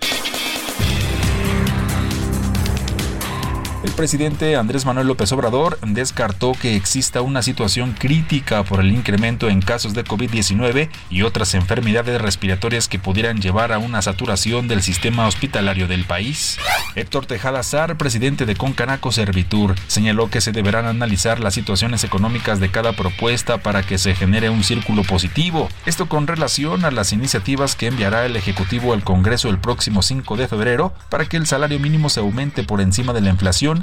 Presidente 3.93 4.55
Andrés 4.55 4.85
Manuel 4.85 5.07
López 5.07 5.31
Obrador 5.31 5.79
descartó 5.85 6.53
que 6.53 6.75
exista 6.75 7.21
una 7.21 7.41
situación 7.41 7.93
crítica 7.97 8.63
por 8.63 8.79
el 8.79 8.91
incremento 8.91 9.49
en 9.49 9.61
casos 9.61 9.93
de 9.93 10.03
COVID-19 10.03 10.89
y 11.09 11.21
otras 11.21 11.53
enfermedades 11.53 12.21
respiratorias 12.21 12.87
que 12.87 12.99
pudieran 12.99 13.41
llevar 13.41 13.71
a 13.71 13.77
una 13.77 14.01
saturación 14.01 14.67
del 14.67 14.81
sistema 14.81 15.27
hospitalario 15.27 15.87
del 15.87 16.05
país. 16.05 16.57
Héctor 16.95 17.25
Tejada 17.25 17.63
Sar, 17.63 17.97
presidente 17.97 18.45
de 18.45 18.55
Concanaco 18.55 19.11
Servitur, 19.11 19.75
señaló 19.87 20.29
que 20.29 20.41
se 20.41 20.51
deberán 20.51 20.85
analizar 20.85 21.39
las 21.39 21.53
situaciones 21.53 22.03
económicas 22.03 22.59
de 22.59 22.69
cada 22.69 22.93
propuesta 22.93 23.57
para 23.59 23.83
que 23.83 23.97
se 23.97 24.15
genere 24.15 24.49
un 24.49 24.63
círculo 24.63 25.03
positivo. 25.03 25.69
Esto 25.85 26.07
con 26.07 26.27
relación 26.27 26.85
a 26.85 26.91
las 26.91 27.13
iniciativas 27.13 27.75
que 27.75 27.87
enviará 27.87 28.25
el 28.25 28.35
Ejecutivo 28.35 28.93
al 28.93 29.03
Congreso 29.03 29.49
el 29.49 29.59
próximo 29.59 30.01
5 30.01 30.37
de 30.37 30.47
febrero 30.47 30.93
para 31.09 31.25
que 31.25 31.37
el 31.37 31.47
salario 31.47 31.79
mínimo 31.79 32.09
se 32.09 32.19
aumente 32.19 32.63
por 32.63 32.81
encima 32.81 33.13
de 33.13 33.21
la 33.21 33.29
inflación 33.29 33.82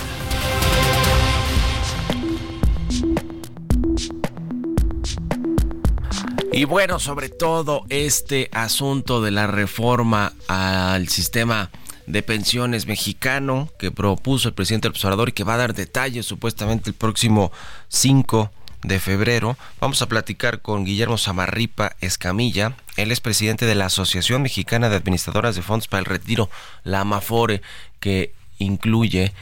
Y 6.53 6.65
bueno, 6.65 6.99
sobre 6.99 7.31
todo 7.31 7.87
este 7.89 8.51
asunto 8.53 9.23
de 9.23 9.31
la 9.31 9.47
reforma 9.47 10.35
al 10.47 11.09
sistema 11.09 11.71
de 12.07 12.23
pensiones 12.23 12.87
mexicano 12.87 13.71
que 13.79 13.91
propuso 13.91 14.49
el 14.49 14.55
presidente 14.55 14.89
del 14.89 14.93
observador 14.93 15.31
y 15.31 15.33
que 15.33 15.43
va 15.43 15.55
a 15.55 15.59
dar 15.59 15.73
detalles 15.73 16.27
supuestamente 16.27 16.91
el 16.91 16.95
próximo 16.95 17.51
5 17.89 18.51
de 18.83 19.01
febrero. 19.01 19.57
Vamos 19.81 20.03
a 20.03 20.07
platicar 20.07 20.61
con 20.61 20.85
Guillermo 20.85 21.17
Samarripa 21.17 21.97
Escamilla. 22.03 22.77
Él 22.99 23.11
es 23.11 23.23
presidente 23.23 23.65
de 23.65 23.75
la 23.75 23.87
Asociación 23.87 24.43
Mexicana 24.43 24.91
de 24.91 24.97
Administradoras 24.97 25.57
de 25.57 25.63
Fondos 25.63 25.89
para 25.89 26.01
el 26.01 26.05
Retiro, 26.05 26.51
la 26.83 27.01
AMAFORE, 27.01 27.63
que 28.01 28.35
incluye 28.59 29.33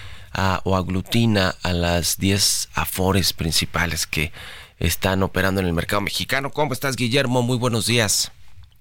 o 0.65 0.77
aglutina 0.77 1.55
a 1.63 1.73
las 1.73 2.19
10 2.19 2.71
afores 2.75 3.33
principales 3.33 4.07
que 4.07 4.33
están 4.79 5.23
operando 5.23 5.61
en 5.61 5.67
el 5.67 5.73
mercado 5.73 6.01
mexicano. 6.01 6.51
¿Cómo 6.51 6.73
estás, 6.73 6.97
Guillermo? 6.97 7.43
Muy 7.43 7.57
buenos 7.57 7.87
días. 7.87 8.33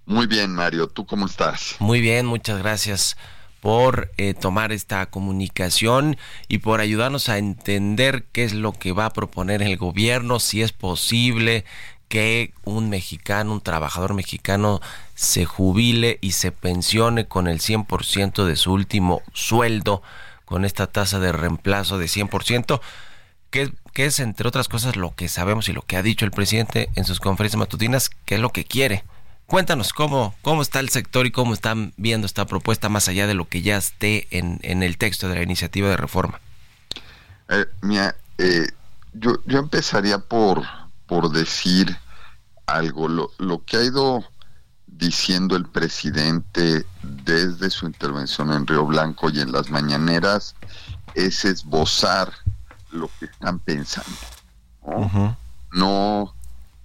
Muy 0.06 0.28
bien, 0.28 0.52
Mario. 0.52 0.88
¿Tú 0.88 1.06
cómo 1.06 1.26
estás? 1.26 1.76
Muy 1.80 2.02
bien, 2.02 2.26
muchas 2.26 2.58
gracias 2.60 3.18
por 3.60 4.12
eh, 4.18 4.34
tomar 4.34 4.72
esta 4.72 5.06
comunicación 5.06 6.18
y 6.48 6.58
por 6.58 6.82
ayudarnos 6.82 7.30
a 7.30 7.38
entender 7.38 8.26
qué 8.32 8.44
es 8.44 8.54
lo 8.54 8.74
que 8.74 8.92
va 8.92 9.06
a 9.06 9.14
proponer 9.14 9.62
el 9.62 9.78
gobierno, 9.78 10.40
si 10.40 10.64
es 10.64 10.72
posible 10.72 11.64
que 12.12 12.54
un 12.66 12.90
mexicano, 12.90 13.54
un 13.54 13.62
trabajador 13.62 14.14
mexicano 14.14 14.82
se 15.16 15.46
jubile 15.46 16.20
y 16.20 16.34
se 16.34 16.52
pensione 16.52 17.26
con 17.26 17.48
el 17.48 17.62
100% 17.62 18.44
de 18.44 18.58
su 18.58 18.74
último 18.74 19.22
sueldo 19.34 20.04
con 20.44 20.66
esta 20.66 20.88
tasa 20.88 21.22
de 21.22 21.32
reemplazo 21.32 21.98
de 21.98 22.08
100%, 22.08 22.82
que, 23.50 23.72
que 23.94 24.06
es 24.08 24.20
entre 24.20 24.46
otras 24.46 24.68
cosas 24.68 24.98
lo 24.98 25.16
que 25.16 25.30
sabemos 25.30 25.70
y 25.70 25.72
lo 25.72 25.84
que 25.84 25.96
ha 25.96 26.04
dicho 26.04 26.26
el 26.26 26.32
presidente 26.32 26.90
en 26.96 27.06
sus 27.06 27.22
conferencias 27.22 27.58
matutinas, 27.58 28.10
que 28.26 28.36
es 28.36 28.42
lo 28.42 28.50
que 28.50 28.66
quiere, 28.66 29.06
Cuéntanos 29.46 29.92
cómo, 29.92 30.34
cómo 30.42 30.62
está 30.62 30.80
el 30.80 30.88
sector 30.88 31.26
y 31.26 31.32
cómo 31.32 31.54
están 31.54 31.92
viendo 31.98 32.26
esta 32.26 32.46
propuesta 32.46 32.88
más 32.88 33.10
allá 33.10 33.28
de 33.28 33.34
lo 33.34 33.50
que 33.50 33.62
ya 33.62 33.76
esté 33.76 34.28
en, 34.32 34.82
el 34.82 34.98
texto 34.98 35.28
de 35.28 35.36
la 35.36 35.44
iniciativa 35.44 35.90
de 35.90 35.98
reforma. 35.98 36.40
Eh, 37.50 37.66
mira, 37.82 38.16
eh, 38.38 38.68
yo, 39.12 39.40
yo 39.46 39.60
empezaría 39.60 40.20
por, 40.20 40.64
por 41.06 41.32
decir 41.32 41.98
algo. 42.74 43.08
Lo, 43.08 43.32
lo 43.38 43.64
que 43.64 43.78
ha 43.78 43.84
ido 43.84 44.24
diciendo 45.02 45.56
el 45.56 45.66
presidente 45.66 46.86
desde 47.02 47.70
su 47.70 47.86
intervención 47.88 48.52
en 48.52 48.68
Río 48.68 48.86
Blanco 48.86 49.30
y 49.30 49.40
en 49.40 49.52
las 49.52 49.70
mañaneras 49.72 50.56
es 51.16 51.46
esbozar 51.46 52.32
lo 52.92 53.10
que 53.20 53.26
están 53.26 53.60
pensando. 53.60 54.12
No, 55.72 56.34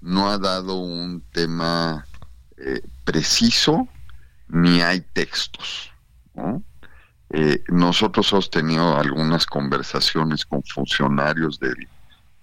no, 0.01 0.31
ha 0.31 0.39
dado 0.39 0.77
un 0.77 1.23
tema 1.33 2.07
eh, 2.57 2.81
preciso 3.05 3.89
ni 4.49 4.81
hay 4.81 5.01
textos. 5.01 5.91
Eh, 7.31 7.63
nosotros 7.69 8.33
hemos 8.33 8.51
tenido 8.51 8.99
algunas 8.99 9.47
conversaciones 9.47 10.47
con 10.47 10.63
funcionarios 10.63 11.59
del, 11.59 11.89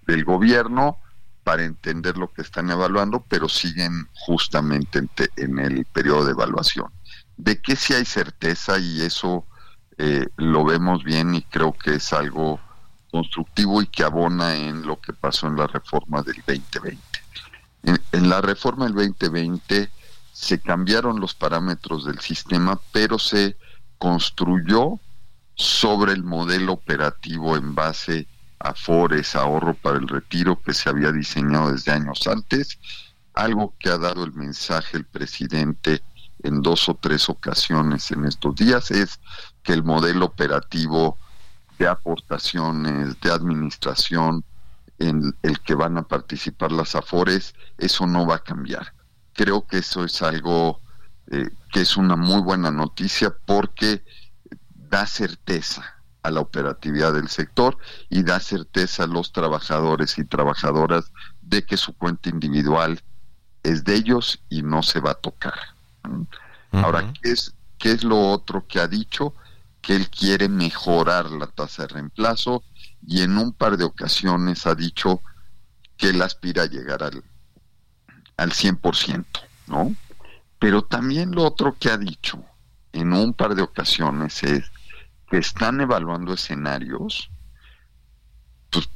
del 0.06 0.26
gobierno 0.26 0.98
para 1.44 1.64
entender 1.64 2.18
lo 2.18 2.32
que 2.32 2.42
están 2.42 2.70
evaluando, 2.70 3.26
pero 3.28 3.50
siguen 3.50 4.08
justamente 4.14 5.08
en, 5.36 5.60
el 5.60 5.86
periodo 5.86 6.26
de 6.26 6.32
evaluación. 6.32 6.88
De 7.38 7.62
que 7.62 7.76
si 7.76 7.94
hay 7.94 8.06
certeza 8.06 8.80
y 8.80 9.02
eso 9.02 9.46
eh, 9.98 10.28
lo 10.38 10.64
vemos 10.64 11.04
bien 11.04 11.36
y 11.36 11.42
creo 11.44 11.74
que 11.74 11.96
es 11.96 12.14
algo 12.14 12.60
constructivo 13.12 13.82
y 13.82 13.88
que 13.88 14.04
abona 14.04 14.56
en 14.56 14.86
lo 14.88 15.00
que 15.00 15.14
pasó 15.14 15.48
en 15.48 15.58
la 15.58 15.68
reforma 15.68 16.22
del 16.22 16.38
2020. 16.48 17.00
En, 17.84 18.02
en 18.12 18.30
la 18.30 18.42
reforma 18.42 18.86
del 18.86 18.96
2020 18.96 19.90
se 20.32 20.60
cambiaron 20.60 21.20
los 21.20 21.36
parámetros 21.36 22.06
del 22.06 22.20
sistema, 22.20 22.80
pero 22.92 23.20
se 23.20 23.58
construyó 23.98 25.00
sobre 25.56 26.14
el 26.14 26.24
modelo 26.24 26.74
operativo 26.74 27.56
en 27.56 27.76
base 27.76 28.28
Afores, 28.64 29.36
ahorro 29.36 29.74
para 29.74 29.98
el 29.98 30.08
retiro 30.08 30.62
que 30.62 30.74
se 30.74 30.90
había 30.90 31.12
diseñado 31.12 31.72
desde 31.72 31.92
años 31.92 32.26
antes, 32.28 32.80
algo 33.34 33.74
que 33.78 33.90
ha 33.90 33.98
dado 33.98 34.24
el 34.24 34.32
mensaje 34.34 34.98
el 34.98 35.06
presidente 35.06 36.02
en 36.44 36.62
dos 36.62 36.88
o 36.88 36.96
tres 36.96 37.30
ocasiones 37.30 38.12
en 38.12 38.26
estos 38.26 38.56
días 38.56 38.90
es 38.92 39.20
que 39.64 39.74
el 39.74 39.84
modelo 39.84 40.26
operativo 40.26 41.18
de 41.78 41.88
aportaciones, 41.88 43.20
de 43.20 43.32
administración, 43.32 44.44
en 45.00 45.36
el 45.42 45.60
que 45.60 45.76
van 45.76 45.98
a 45.98 46.04
participar 46.04 46.72
las 46.72 46.96
AFORES, 46.96 47.56
eso 47.78 48.08
no 48.08 48.26
va 48.26 48.36
a 48.36 48.44
cambiar. 48.44 48.94
Creo 49.34 49.66
que 49.68 49.80
eso 49.80 50.06
es 50.06 50.22
algo 50.22 50.80
eh, 51.32 51.50
que 51.72 51.82
es 51.82 51.98
una 51.98 52.16
muy 52.16 52.42
buena 52.42 52.72
noticia 52.72 53.36
porque 53.46 54.04
da 54.90 55.06
certeza 55.06 55.93
a 56.24 56.32
la 56.32 56.40
operatividad 56.40 57.14
del 57.14 57.28
sector 57.28 57.78
y 58.10 58.24
da 58.24 58.40
certeza 58.40 59.04
a 59.04 59.08
los 59.08 59.32
trabajadores 59.32 60.18
y 60.18 60.24
trabajadoras 60.24 61.12
de 61.42 61.66
que 61.66 61.78
su 61.78 61.94
cuenta 61.94 62.30
individual 62.30 63.02
es 63.62 63.84
de 63.84 63.96
ellos 63.96 64.42
y 64.50 64.62
no 64.62 64.84
se 64.84 65.00
va 65.00 65.12
a 65.12 65.16
tocar. 65.16 65.54
Ahora, 66.72 67.14
¿qué 67.22 67.32
es, 67.32 67.54
¿qué 67.78 67.92
es 67.92 68.04
lo 68.04 68.20
otro 68.32 68.66
que 68.68 68.80
ha 68.80 68.88
dicho? 68.88 69.34
Que 69.82 69.96
él 69.96 70.10
quiere 70.10 70.50
mejorar 70.50 71.30
la 71.30 71.48
tasa 71.48 71.84
de 71.84 71.90
reemplazo 71.90 72.64
y 73.06 73.22
en 73.22 73.38
un 73.38 73.54
par 73.54 73.78
de 73.78 73.84
ocasiones 73.84 74.66
ha 74.66 74.76
dicho 74.76 75.22
que 75.98 76.10
él 76.10 76.22
aspira 76.22 76.64
a 76.64 76.68
llegar 76.68 77.04
al, 77.04 77.24
al 78.38 78.52
100%, 78.52 79.26
¿no? 79.68 79.96
Pero 80.58 80.84
también 80.84 81.32
lo 81.32 81.44
otro 81.44 81.76
que 81.78 81.90
ha 81.92 81.98
dicho 81.98 82.44
en 82.94 83.12
un 83.12 83.34
par 83.34 83.56
de 83.56 83.62
ocasiones 83.62 84.42
es 84.44 84.72
están 85.38 85.82
evaluando 85.82 86.34
escenarios 86.34 87.30
pues, 88.70 88.90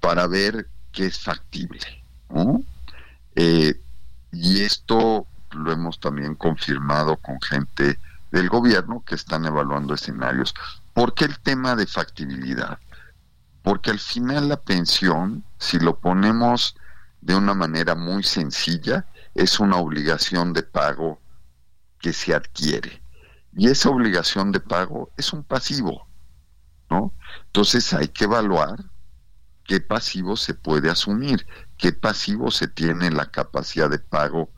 para 0.00 0.26
ver 0.26 0.68
qué 0.92 1.06
es 1.06 1.20
factible. 1.20 1.80
Eh, 3.34 3.80
y 4.32 4.62
esto 4.62 5.26
lo 5.52 5.72
hemos 5.72 6.00
también 6.00 6.34
confirmado 6.34 7.16
con 7.16 7.40
gente 7.40 7.98
del 8.30 8.48
gobierno 8.48 9.02
que 9.06 9.14
están 9.14 9.46
evaluando 9.46 9.94
escenarios. 9.94 10.54
¿Por 10.92 11.14
qué 11.14 11.24
el 11.24 11.38
tema 11.38 11.76
de 11.76 11.86
factibilidad? 11.86 12.78
Porque 13.62 13.90
al 13.90 13.98
final 13.98 14.48
la 14.48 14.60
pensión, 14.60 15.44
si 15.58 15.78
lo 15.78 15.98
ponemos 15.98 16.76
de 17.20 17.34
una 17.34 17.54
manera 17.54 17.94
muy 17.94 18.22
sencilla, 18.22 19.06
es 19.34 19.60
una 19.60 19.76
obligación 19.76 20.52
de 20.52 20.62
pago 20.62 21.20
que 22.00 22.12
se 22.12 22.34
adquiere 22.34 23.00
y 23.56 23.68
esa 23.68 23.90
obligación 23.90 24.52
de 24.52 24.60
pago 24.60 25.10
es 25.16 25.32
un 25.32 25.42
pasivo, 25.42 26.06
¿no? 26.90 27.12
Entonces 27.46 27.92
hay 27.92 28.08
que 28.08 28.24
evaluar 28.24 28.84
qué 29.64 29.80
pasivo 29.80 30.36
se 30.36 30.54
puede 30.54 30.90
asumir, 30.90 31.46
qué 31.76 31.92
pasivo 31.92 32.50
se 32.50 32.68
tiene 32.68 33.10
la 33.10 33.26
capacidad 33.26 33.90
de 33.90 33.98
pago 33.98 34.50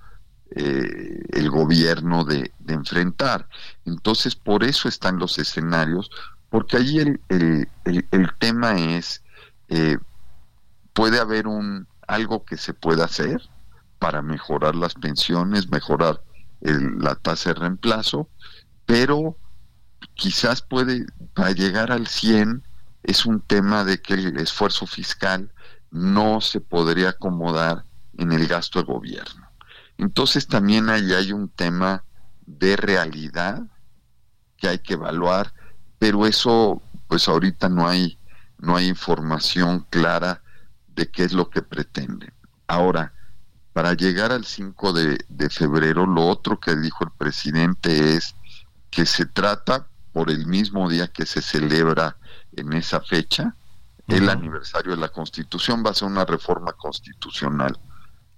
eh, 0.52 1.22
el 1.30 1.48
gobierno 1.48 2.24
de, 2.24 2.52
enfrentar. 2.66 3.48
Entonces, 3.84 4.34
por 4.34 4.64
eso 4.64 4.88
están 4.88 5.18
los 5.18 5.38
escenarios, 5.38 6.10
porque 6.48 6.76
allí 6.76 6.98
el, 6.98 7.20
el, 7.84 8.32
tema 8.38 8.76
es, 8.78 9.22
eh, 9.68 9.98
puede 10.92 11.20
haber 11.20 11.46
un 11.46 11.86
algo 12.06 12.44
que 12.44 12.56
se 12.56 12.74
pueda 12.74 13.04
hacer 13.04 13.40
para 14.00 14.22
mejorar 14.22 14.74
las 14.74 14.94
pensiones, 14.94 15.70
mejorar 15.70 16.20
la 16.60 17.14
tasa 17.14 17.50
de 17.50 17.60
reemplazo, 17.60 18.28
pero 18.90 19.36
quizás 20.14 20.62
puede, 20.62 21.06
para 21.32 21.52
llegar 21.52 21.92
al 21.92 22.08
100, 22.08 22.64
es 23.04 23.24
un 23.24 23.40
tema 23.40 23.84
de 23.84 24.02
que 24.02 24.14
el 24.14 24.36
esfuerzo 24.38 24.84
fiscal 24.84 25.52
no 25.92 26.40
se 26.40 26.60
podría 26.60 27.10
acomodar 27.10 27.84
en 28.18 28.32
el 28.32 28.48
gasto 28.48 28.80
del 28.80 28.86
gobierno. 28.86 29.48
Entonces 29.96 30.48
también 30.48 30.88
ahí 30.88 31.12
hay 31.12 31.30
un 31.30 31.48
tema 31.48 32.02
de 32.46 32.74
realidad 32.74 33.62
que 34.56 34.66
hay 34.66 34.80
que 34.80 34.94
evaluar, 34.94 35.54
pero 36.00 36.26
eso 36.26 36.82
pues 37.06 37.28
ahorita 37.28 37.68
no 37.68 37.86
hay 37.86 38.18
no 38.58 38.74
hay 38.74 38.88
información 38.88 39.86
clara 39.88 40.42
de 40.88 41.08
qué 41.08 41.22
es 41.22 41.32
lo 41.32 41.48
que 41.48 41.62
pretenden. 41.62 42.34
Ahora, 42.66 43.14
para 43.72 43.94
llegar 43.94 44.32
al 44.32 44.44
5 44.44 44.92
de, 44.92 45.24
de 45.28 45.48
febrero, 45.48 46.06
lo 46.06 46.26
otro 46.26 46.58
que 46.58 46.74
dijo 46.74 47.04
el 47.04 47.12
presidente 47.12 48.16
es 48.16 48.34
que 48.90 49.06
se 49.06 49.26
trata 49.26 49.86
por 50.12 50.30
el 50.30 50.46
mismo 50.46 50.88
día 50.88 51.08
que 51.08 51.26
se 51.26 51.40
celebra 51.40 52.16
en 52.56 52.72
esa 52.72 53.00
fecha 53.00 53.54
el 54.16 54.28
aniversario 54.28 54.92
de 54.92 55.00
la 55.00 55.08
Constitución, 55.08 55.84
va 55.86 55.90
a 55.90 55.94
ser 55.94 56.08
una 56.08 56.24
reforma 56.24 56.72
constitucional. 56.72 57.78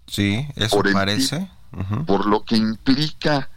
Sí, 0.06 0.46
eso 0.56 0.82
parece. 0.92 1.50
Por 2.06 2.26
lo 2.26 2.44
que 2.44 2.56
implica 2.56 3.48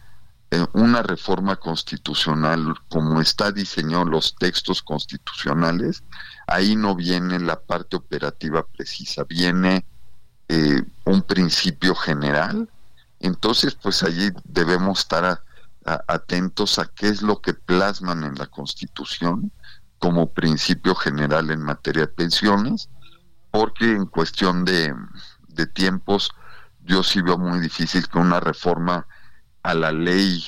eh, 0.51 0.65
una 0.73 1.01
reforma 1.01 1.57
constitucional, 1.57 2.75
como 2.87 3.19
está 3.19 3.51
diseñado 3.51 4.05
los 4.05 4.35
textos 4.35 4.81
constitucionales, 4.81 6.03
ahí 6.47 6.75
no 6.77 6.95
viene 6.95 7.39
la 7.39 7.59
parte 7.59 7.97
operativa 7.97 8.65
precisa, 8.65 9.25
viene 9.25 9.85
eh, 10.47 10.81
un 11.03 11.21
principio 11.23 11.95
general. 11.95 12.69
Entonces, 13.19 13.75
pues 13.75 14.03
allí 14.03 14.29
debemos 14.45 14.99
estar 14.99 15.25
a, 15.25 15.41
atentos 15.85 16.79
a 16.79 16.85
qué 16.85 17.07
es 17.07 17.21
lo 17.21 17.41
que 17.41 17.53
plasman 17.53 18.23
en 18.23 18.35
la 18.35 18.47
Constitución 18.47 19.51
como 19.99 20.33
principio 20.33 20.95
general 20.95 21.51
en 21.51 21.61
materia 21.61 22.03
de 22.03 22.07
pensiones, 22.07 22.89
porque 23.51 23.91
en 23.91 24.05
cuestión 24.05 24.65
de, 24.65 24.93
de 25.47 25.65
tiempos 25.67 26.31
yo 26.83 27.03
sí 27.03 27.21
veo 27.21 27.37
muy 27.37 27.59
difícil 27.59 28.07
que 28.07 28.17
una 28.17 28.39
reforma 28.39 29.07
a 29.63 29.73
la 29.73 29.91
ley 29.91 30.43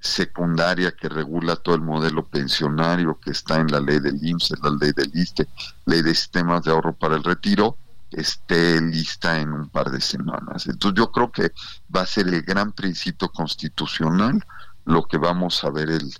secundaria 0.00 0.92
que 0.92 1.08
regula 1.08 1.56
todo 1.56 1.74
el 1.74 1.82
modelo 1.82 2.26
pensionario 2.26 3.18
que 3.20 3.30
está 3.30 3.60
en 3.60 3.68
la 3.68 3.80
ley 3.80 4.00
del 4.00 4.18
IMSS, 4.22 4.60
la 4.62 4.70
ley 4.80 4.92
del 4.92 5.10
ISTE, 5.14 5.46
ley 5.84 6.02
de 6.02 6.14
sistemas 6.14 6.64
de 6.64 6.70
ahorro 6.70 6.94
para 6.94 7.16
el 7.16 7.24
retiro, 7.24 7.76
esté 8.10 8.80
lista 8.80 9.38
en 9.38 9.52
un 9.52 9.68
par 9.68 9.90
de 9.90 10.00
semanas. 10.00 10.66
Entonces 10.66 10.98
yo 10.98 11.12
creo 11.12 11.30
que 11.30 11.52
va 11.94 12.02
a 12.02 12.06
ser 12.06 12.28
el 12.28 12.42
gran 12.42 12.72
principio 12.72 13.28
constitucional 13.30 14.44
lo 14.84 15.04
que 15.04 15.18
vamos 15.18 15.62
a 15.64 15.70
ver 15.70 15.90
el, 15.90 16.12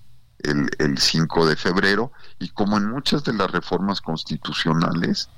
el, 0.79 0.99
5 0.99 1.46
de 1.46 1.57
febrero 1.57 2.12
y 2.38 2.49
como 2.49 2.77
en 2.77 2.90
muchas 2.90 3.25
de 3.25 3.35
las 3.35 3.51
reformas 3.51 4.01
constitucionales 4.01 5.29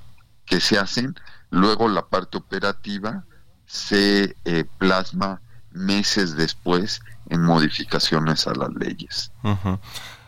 que 0.46 0.60
se 0.60 0.78
hacen, 0.78 1.14
luego 1.50 1.88
la 1.88 2.06
parte 2.06 2.38
operativa 2.38 3.24
se 3.66 4.36
eh, 4.44 4.64
plasma 4.78 5.40
meses 5.70 6.36
después 6.36 7.00
en 7.30 7.42
modificaciones 7.42 8.46
a 8.46 8.54
las 8.54 8.70
leyes. 8.74 9.32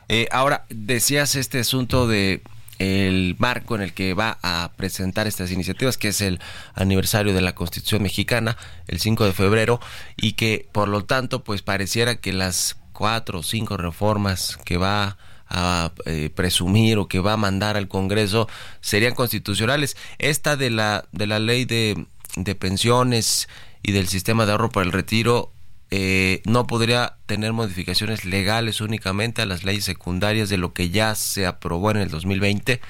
Eh, 0.09 0.29
ahora, 0.31 0.65
decías 0.71 1.35
este 1.35 1.61
asunto 1.61 2.07
de 2.07 2.43
el 2.79 3.37
marco 3.39 3.77
en 3.77 3.83
el 3.83 3.93
que 3.93 4.15
va 4.15 4.39
a 4.43 4.73
presentar 4.77 5.27
estas 5.27 5.51
iniciativas, 5.51 5.97
que 5.97 6.09
es 6.09 6.21
el 6.21 6.41
aniversario 6.75 7.33
de 7.33 7.41
la 7.41 7.55
Constitución 7.55 8.03
mexicana, 8.03 8.57
el 8.89 9.01
5 9.01 9.27
de 9.27 9.33
febrero, 9.33 9.81
y 10.17 10.33
que 10.33 10.69
por 10.73 10.89
lo 10.89 11.05
tanto, 11.05 11.45
pues 11.45 11.63
pareciera 11.63 12.17
que 12.17 12.33
las 12.33 12.77
cuatro 12.95 13.41
o 13.41 13.43
cinco 13.43 13.77
reformas 13.77 14.59
que 14.65 14.79
va 14.79 15.19
a 15.47 15.93
eh, 16.07 16.31
presumir 16.35 16.97
o 16.97 17.07
que 17.07 17.21
va 17.21 17.35
a 17.35 17.37
mandar 17.37 17.77
al 17.77 17.89
Congreso 17.89 18.49
serían 18.81 19.15
constitucionales. 19.15 19.99
Esta 20.19 20.57
de 20.57 20.71
la 20.71 21.07
de 21.13 21.27
la 21.27 21.39
ley 21.39 21.67
de, 21.67 22.07
de 22.37 22.55
pensiones 22.55 23.49
y 23.83 23.93
del 23.93 24.09
sistema 24.09 24.47
de 24.47 24.53
ahorro 24.53 24.71
para 24.71 24.87
el 24.87 24.93
retiro 24.93 25.53
eh, 25.91 26.43
no 26.45 26.67
podría 26.67 27.19
tener 27.27 27.53
modificaciones 27.53 28.25
legales 28.25 28.81
únicamente 28.81 29.43
a 29.43 29.47
las 29.47 29.63
leyes 29.63 29.85
secundarias 29.85 30.49
de 30.49 30.57
lo 30.57 30.73
que 30.73 30.91
ya 30.91 31.15
se 31.15 31.47
aprobó 31.47 31.91
en 31.91 31.99
el 31.99 32.09
2020? 32.09 32.81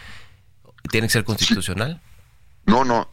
¿Tiene 0.91 1.07
que 1.09 1.13
ser 1.13 1.25
constitucional? 1.25 2.01
No, 2.65 2.85
no. 2.85 3.11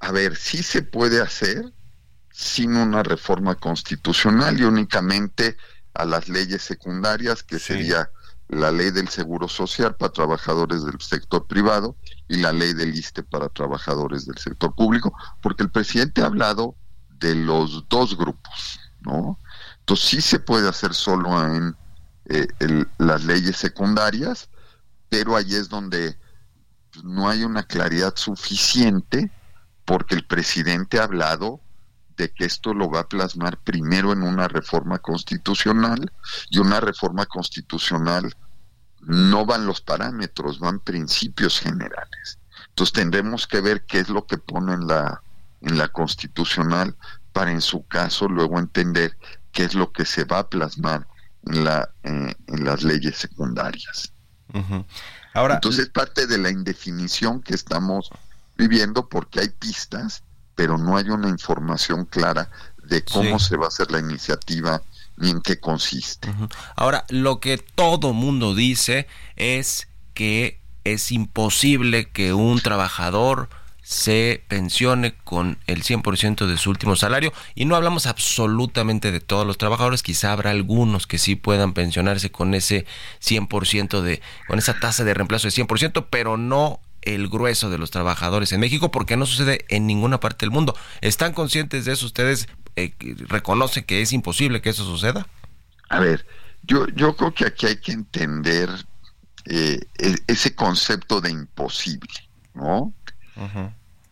A 0.00 0.12
ver, 0.12 0.34
sí 0.34 0.62
se 0.62 0.82
puede 0.82 1.20
hacer 1.20 1.72
sin 2.32 2.76
una 2.76 3.02
reforma 3.02 3.54
constitucional 3.54 4.58
y 4.58 4.64
únicamente 4.64 5.56
a 5.98 6.04
las 6.04 6.28
leyes 6.28 6.62
secundarias, 6.62 7.42
que 7.42 7.58
sería 7.58 8.10
la 8.48 8.70
ley 8.70 8.90
del 8.90 9.08
Seguro 9.08 9.48
Social 9.48 9.96
para 9.96 10.12
trabajadores 10.12 10.84
del 10.84 11.00
sector 11.00 11.46
privado 11.46 11.96
y 12.28 12.38
la 12.38 12.52
ley 12.52 12.72
del 12.72 12.94
ISTE 12.94 13.22
para 13.22 13.48
trabajadores 13.48 14.24
del 14.26 14.38
sector 14.38 14.74
público, 14.74 15.12
porque 15.42 15.64
el 15.64 15.70
presidente 15.70 16.22
ha 16.22 16.26
hablado 16.26 16.74
de 17.18 17.34
los 17.34 17.86
dos 17.88 18.16
grupos. 18.16 18.80
¿no? 19.00 19.38
Entonces 19.80 20.08
sí 20.08 20.20
se 20.20 20.38
puede 20.38 20.68
hacer 20.68 20.94
solo 20.94 21.44
en 21.44 21.76
eh, 22.26 22.46
las 22.98 23.24
leyes 23.24 23.56
secundarias, 23.56 24.48
pero 25.08 25.36
ahí 25.36 25.54
es 25.54 25.68
donde 25.68 26.16
pues, 26.92 27.04
no 27.04 27.28
hay 27.28 27.44
una 27.44 27.64
claridad 27.64 28.14
suficiente 28.16 29.30
porque 29.84 30.14
el 30.14 30.26
presidente 30.26 31.00
ha 31.00 31.04
hablado 31.04 31.60
de 32.18 32.30
que 32.30 32.44
esto 32.44 32.74
lo 32.74 32.90
va 32.90 33.00
a 33.00 33.08
plasmar 33.08 33.56
primero 33.58 34.12
en 34.12 34.22
una 34.22 34.48
reforma 34.48 34.98
constitucional 34.98 36.12
y 36.50 36.58
una 36.58 36.80
reforma 36.80 37.24
constitucional 37.24 38.34
no 39.00 39.46
van 39.46 39.64
los 39.64 39.80
parámetros, 39.80 40.58
van 40.58 40.80
principios 40.80 41.60
generales. 41.60 42.38
Entonces 42.68 42.92
tendremos 42.92 43.46
que 43.46 43.60
ver 43.60 43.86
qué 43.86 44.00
es 44.00 44.10
lo 44.10 44.26
que 44.26 44.36
pone 44.36 44.74
en 44.74 44.86
la 44.86 45.22
en 45.60 45.78
la 45.78 45.88
constitucional 45.88 46.94
para 47.32 47.50
en 47.50 47.60
su 47.60 47.86
caso 47.86 48.28
luego 48.28 48.58
entender 48.58 49.16
qué 49.52 49.64
es 49.64 49.74
lo 49.74 49.92
que 49.92 50.04
se 50.04 50.24
va 50.24 50.40
a 50.40 50.48
plasmar 50.48 51.06
en, 51.46 51.64
la, 51.64 51.90
eh, 52.02 52.34
en 52.46 52.64
las 52.64 52.82
leyes 52.82 53.16
secundarias. 53.16 54.12
Ahora, 55.34 55.54
Entonces 55.54 55.88
parte 55.88 56.26
de 56.26 56.38
la 56.38 56.50
indefinición 56.50 57.42
que 57.42 57.54
estamos 57.54 58.10
viviendo 58.56 59.08
porque 59.08 59.40
hay 59.40 59.48
pistas, 59.48 60.22
pero 60.58 60.76
no 60.76 60.96
hay 60.96 61.08
una 61.08 61.28
información 61.28 62.04
clara 62.04 62.50
de 62.82 63.04
cómo 63.04 63.38
se 63.38 63.56
va 63.56 63.66
a 63.66 63.68
hacer 63.68 63.92
la 63.92 64.00
iniciativa 64.00 64.82
ni 65.16 65.30
en 65.30 65.40
qué 65.40 65.60
consiste. 65.60 66.28
Ahora, 66.74 67.04
lo 67.10 67.38
que 67.38 67.58
todo 67.58 68.12
mundo 68.12 68.56
dice 68.56 69.06
es 69.36 69.86
que 70.14 70.60
es 70.82 71.12
imposible 71.12 72.10
que 72.10 72.32
un 72.32 72.60
trabajador 72.60 73.48
se 73.82 74.42
pensione 74.48 75.14
con 75.22 75.58
el 75.68 75.84
100% 75.84 76.46
de 76.46 76.58
su 76.58 76.70
último 76.70 76.96
salario 76.96 77.32
y 77.54 77.64
no 77.64 77.76
hablamos 77.76 78.06
absolutamente 78.06 79.12
de 79.12 79.20
todos 79.20 79.46
los 79.46 79.58
trabajadores, 79.58 80.02
quizá 80.02 80.32
habrá 80.32 80.50
algunos 80.50 81.06
que 81.06 81.18
sí 81.18 81.36
puedan 81.36 81.72
pensionarse 81.72 82.32
con 82.32 82.52
ese 82.54 82.84
100% 83.22 84.00
de 84.00 84.20
con 84.48 84.58
esa 84.58 84.80
tasa 84.80 85.04
de 85.04 85.14
reemplazo 85.14 85.46
de 85.46 85.52
100%, 85.52 86.08
pero 86.10 86.36
no 86.36 86.80
el 87.14 87.28
grueso 87.28 87.70
de 87.70 87.78
los 87.78 87.90
trabajadores 87.90 88.52
en 88.52 88.60
México 88.60 88.90
porque 88.90 89.16
no 89.16 89.26
sucede 89.26 89.64
en 89.68 89.86
ninguna 89.86 90.20
parte 90.20 90.44
del 90.44 90.50
mundo. 90.50 90.76
¿Están 91.00 91.32
conscientes 91.32 91.84
de 91.84 91.92
eso 91.92 92.06
ustedes? 92.06 92.48
Eh, 92.76 92.94
¿Reconocen 93.28 93.84
que 93.84 94.02
es 94.02 94.12
imposible 94.12 94.60
que 94.60 94.70
eso 94.70 94.84
suceda? 94.84 95.26
A 95.88 96.00
ver, 96.00 96.26
yo, 96.62 96.86
yo 96.88 97.16
creo 97.16 97.32
que 97.32 97.46
aquí 97.46 97.66
hay 97.66 97.76
que 97.76 97.92
entender 97.92 98.68
eh, 99.46 99.80
ese 100.26 100.54
concepto 100.54 101.20
de 101.20 101.30
imposible, 101.30 102.12
¿no? 102.54 102.92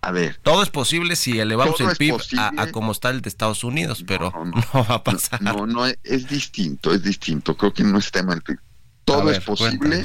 A 0.00 0.11
ver. 0.12 0.38
Todo 0.42 0.62
es 0.62 0.70
posible 0.70 1.16
si 1.16 1.38
elevamos 1.38 1.80
el 1.80 1.96
PIB 1.96 2.16
a, 2.38 2.70
como 2.70 2.92
está 2.92 3.11
el 3.11 3.20
de 3.20 3.28
Estados 3.28 3.64
Unidos, 3.64 4.04
pero 4.06 4.32
no, 4.44 4.87
va 4.88 4.96
a 4.96 5.04
pasar. 5.04 5.42
No, 5.42 5.66
no, 5.66 5.85
es 5.87 6.28
distinto, 6.28 6.94
es 6.94 7.02
distinto. 7.02 7.56
Creo 7.56 7.74
que 7.74 7.82
no 7.82 7.98
es 7.98 8.11
tema 8.11 8.32
del 8.32 8.42
PIB. 8.42 8.59
Todo 9.04 9.30
es 9.30 9.40
posible 9.40 10.04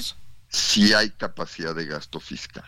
si 0.49 0.93
hay 0.93 1.09
capacidad 1.11 1.73
de 1.73 1.85
gasto 1.85 2.19
fiscal. 2.19 2.65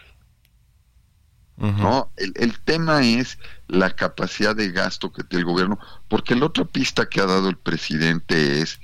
¿No? 1.57 2.11
El, 2.17 2.33
el, 2.35 2.59
tema 2.59 3.03
es 3.03 3.37
la 3.67 3.91
capacidad 3.95 4.55
de 4.55 4.71
gasto 4.71 5.11
que 5.11 5.23
tiene 5.23 5.41
el 5.41 5.45
gobierno, 5.45 5.79
porque 6.07 6.35
la 6.35 6.47
otra 6.47 6.65
pista 6.65 7.07
que 7.07 7.21
ha 7.21 7.25
dado 7.25 7.47
el 7.49 7.57
presidente 7.57 8.61
es 8.61 8.79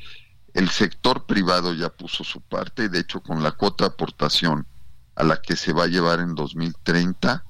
el 0.54 0.70
sector 0.70 1.26
privado 1.26 1.74
ya 1.74 1.90
puso 1.90 2.24
su 2.24 2.42
parte, 2.42 2.90
de 2.90 3.00
hecho 3.00 3.22
con 3.22 3.44
la 3.44 3.52
cuota 3.52 3.86
de 3.86 3.94
aportación 3.94 4.66
a 5.16 5.24
la 5.24 5.42
que 5.42 5.56
se 5.56 5.74
va 5.74 5.86
a 5.86 5.88
llevar 5.88 6.20
en 6.20 6.36
2030, 6.36 7.44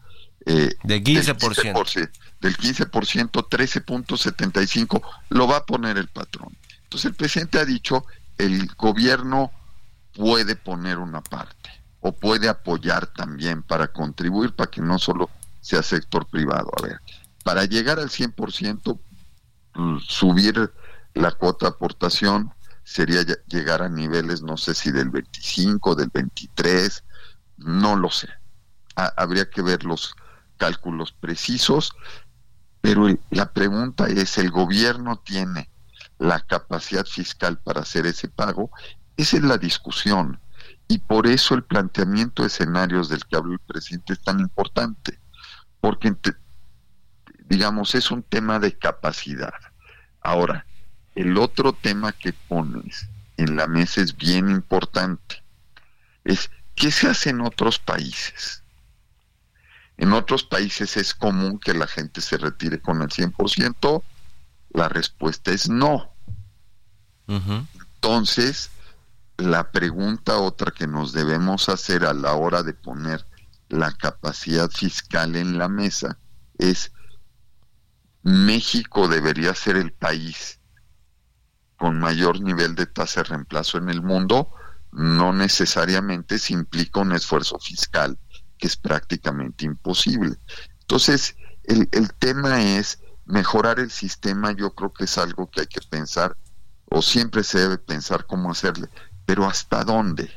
eh, 0.46 0.76
de 0.84 1.04
15%. 1.04 2.10
Del 2.40 2.56
15%, 2.56 3.32
13.75 3.50 5.02
lo 5.30 5.48
va 5.48 5.58
a 5.58 5.66
poner 5.66 5.98
el 5.98 6.08
patrón. 6.08 6.56
Entonces 6.84 7.10
el 7.10 7.16
presidente 7.16 7.60
ha 7.60 7.66
dicho, 7.66 8.06
el 8.38 8.66
gobierno 8.78 9.52
puede 10.14 10.56
poner 10.56 11.00
una 11.00 11.22
parte 11.22 11.79
o 12.02 12.12
puede 12.12 12.50
apoyar 12.50 13.08
también 13.08 13.64
para 13.64 13.92
contribuir 13.92 14.56
para 14.56 14.70
que 14.70 14.82
no 14.82 15.00
solo 15.00 15.30
sea 15.62 15.84
sector 15.84 16.28
privado. 16.28 16.72
A 16.78 16.84
ver, 16.84 17.02
para 17.44 17.66
llegar 17.66 18.00
al 18.00 18.10
100%, 18.10 19.00
mm, 19.76 19.98
subir 20.00 20.72
la 21.14 21.32
cuota 21.32 21.66
de 21.66 21.72
aportación 21.72 22.54
sería 22.84 23.24
llegar 23.48 23.82
a 23.82 23.90
niveles, 23.90 24.42
no 24.42 24.58
sé 24.58 24.74
si 24.74 24.92
del 24.92 25.10
25, 25.10 25.96
del 25.96 26.10
23, 26.14 27.04
no 27.58 27.96
lo 27.96 28.10
sé. 28.10 28.30
habría 29.16 29.50
que 29.50 29.62
ver 29.62 29.86
los 29.86 30.14
cálculos 30.58 31.14
precisos, 31.14 31.94
pero 32.82 33.08
la 33.30 33.54
pregunta 33.54 34.08
es, 34.08 34.38
¿el 34.38 34.52
gobierno 34.52 35.20
tiene 35.20 35.70
la 36.18 36.42
capacidad 36.42 37.06
fiscal 37.06 37.58
para 37.60 37.82
hacer 37.82 38.06
ese 38.06 38.28
pago? 38.28 38.72
Esa 39.16 39.38
es 39.38 39.44
la 39.44 39.58
discusión. 39.58 40.40
Y 40.92 40.98
por 40.98 41.28
eso 41.28 41.54
el 41.54 41.64
planteamiento 41.64 42.42
de 42.42 42.48
escenarios 42.48 43.10
del 43.10 43.24
que 43.24 43.38
habló 43.38 43.54
el 43.54 43.60
presidente 43.60 44.14
es 44.14 44.22
tan 44.22 44.40
importante, 44.40 45.20
porque, 45.80 46.16
digamos, 47.46 47.94
es 47.94 48.10
un 48.10 48.24
tema 48.24 48.58
de 48.60 48.76
capacidad. 48.76 49.54
Ahora, 50.20 50.66
el 51.14 51.38
otro 51.38 51.74
tema 51.74 52.12
que 52.12 52.34
pones 52.34 53.08
en 53.38 53.56
la 53.56 53.68
mesa 53.68 54.02
es 54.02 54.18
bien 54.18 54.50
importante. 54.50 55.44
Es, 56.24 56.50
¿qué 56.74 56.90
se 56.90 57.08
hace 57.08 57.30
en 57.30 57.42
otros 57.42 57.78
países? 57.78 58.64
En 59.98 60.12
otros 60.14 60.44
países 60.44 60.98
es 60.98 61.14
común 61.14 61.60
que 61.60 61.76
la 61.76 61.86
gente 61.86 62.20
se 62.20 62.38
retire 62.38 62.82
con 62.82 63.04
el 63.04 63.10
100%. 63.10 64.02
La 64.72 64.90
respuesta 64.90 65.52
es 65.52 65.70
no. 65.70 66.12
Entonces, 67.28 68.72
la 69.40 69.72
pregunta 69.72 70.38
otra 70.38 70.72
que 70.72 70.88
nos 70.88 71.14
debemos 71.14 71.70
hacer 71.70 72.06
a 72.06 72.14
la 72.14 72.34
hora 72.34 72.64
de 72.64 72.74
poner 72.74 73.26
la 73.70 73.92
capacidad 73.92 74.70
fiscal 74.70 75.36
en 75.36 75.58
la 75.58 75.70
mesa 75.70 76.18
es, 76.58 76.92
México 78.24 79.08
debería 79.08 79.56
ser 79.56 79.78
el 79.78 79.94
país 79.94 80.60
con 81.78 82.00
mayor 82.00 82.42
nivel 82.42 82.76
de 82.76 82.86
tasa 82.86 83.22
de 83.22 83.30
reemplazo 83.30 83.78
en 83.78 83.90
el 83.90 84.02
mundo, 84.02 84.52
no 84.92 85.32
necesariamente 85.32 86.38
se 86.38 86.54
implica 86.54 87.00
un 87.00 87.14
esfuerzo 87.14 87.58
fiscal 87.60 88.18
que 88.58 88.68
es 88.68 88.76
prácticamente 88.76 89.64
imposible. 89.64 90.36
Entonces, 90.82 91.38
el, 91.64 91.88
el 91.94 92.14
tema 92.16 92.62
es 92.62 93.00
mejorar 93.26 93.80
el 93.80 93.92
sistema, 93.92 94.52
yo 94.52 94.76
creo 94.76 94.92
que 94.92 95.06
es 95.06 95.18
algo 95.18 95.50
que 95.50 95.62
hay 95.62 95.68
que 95.68 95.82
pensar, 95.90 96.36
o 96.90 97.02
siempre 97.02 97.44
se 97.44 97.60
debe 97.60 97.78
pensar 97.78 98.26
cómo 98.26 98.52
hacerle, 98.52 98.90
pero 99.30 99.46
¿hasta 99.46 99.84
dónde? 99.84 100.28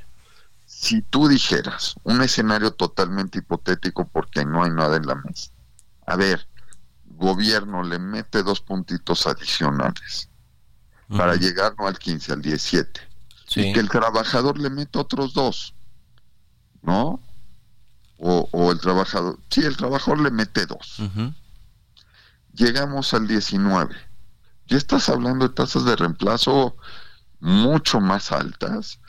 Si 0.67 1.01
tú 1.01 1.27
dijeras 1.27 1.95
un 2.03 2.21
escenario 2.21 2.75
totalmente 2.75 3.39
hipotético 3.39 4.07
porque 4.07 4.45
no 4.45 4.65
hay 4.65 4.71
nada 4.71 4.99
en 4.99 5.07
la 5.07 5.15
mesa, 5.15 5.51
a 6.07 6.15
ver, 6.15 6.47
gobierno 7.07 7.83
le 7.85 7.99
mete 7.99 8.43
dos 8.43 8.61
puntitos 8.61 9.27
adicionales 9.27 10.29
para 11.09 11.37
llegar 11.37 11.75
no 11.79 11.87
al 11.87 11.99
15, 11.99 12.35
al 12.35 12.43
17, 12.43 13.01
y 13.57 13.73
que 13.73 13.81
el 13.81 13.89
trabajador 13.89 14.59
le 14.59 14.69
mete 14.69 14.99
otros 14.99 15.33
dos, 15.33 15.75
¿no? 16.83 17.19
o, 18.19 18.73
el 18.73 18.79
trabajador, 18.79 19.39
sí, 19.49 19.63
el 19.65 19.79
trabajador 19.79 20.21
le 20.21 20.31
mete 20.31 20.67
dos. 20.67 20.99
Llegamos 22.53 23.15
al 23.15 23.27
19. 23.27 23.97
Ya 24.67 24.77
estás 24.77 25.09
hablando 25.09 25.49
de 25.49 25.55
tasas 25.55 25.87
de 25.87 25.97
reemplazo 25.97 26.77
mucho 27.43 28.01
más 28.01 28.33
altas. 28.33 29.01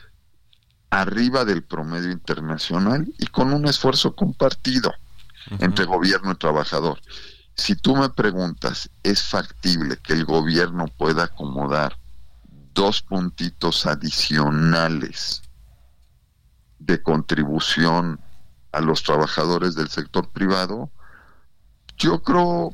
arriba 0.90 1.44
del 1.44 1.64
promedio 1.64 2.12
internacional 2.12 3.12
y 3.18 3.26
con 3.26 3.52
un 3.52 3.66
esfuerzo 3.66 4.14
compartido 4.14 4.92
entre 5.58 5.86
gobierno 5.86 6.30
y 6.32 6.36
trabajador. 6.36 7.00
Si 7.56 7.74
tú 7.74 7.96
me 7.96 8.10
preguntas, 8.10 8.90
¿es 9.02 9.24
factible 9.24 9.96
que 9.96 10.12
el 10.12 10.24
gobierno 10.24 10.86
pueda 10.86 11.24
acomodar 11.24 11.98
dos 12.74 13.02
puntitos 13.02 13.86
adicionales 13.86 15.42
de 16.78 17.02
contribución 17.02 18.20
a 18.70 18.80
los 18.80 19.02
trabajadores 19.02 19.74
del 19.74 19.88
sector 19.88 20.28
privado? 20.30 20.92
Yo 21.96 22.22
creo 22.22 22.72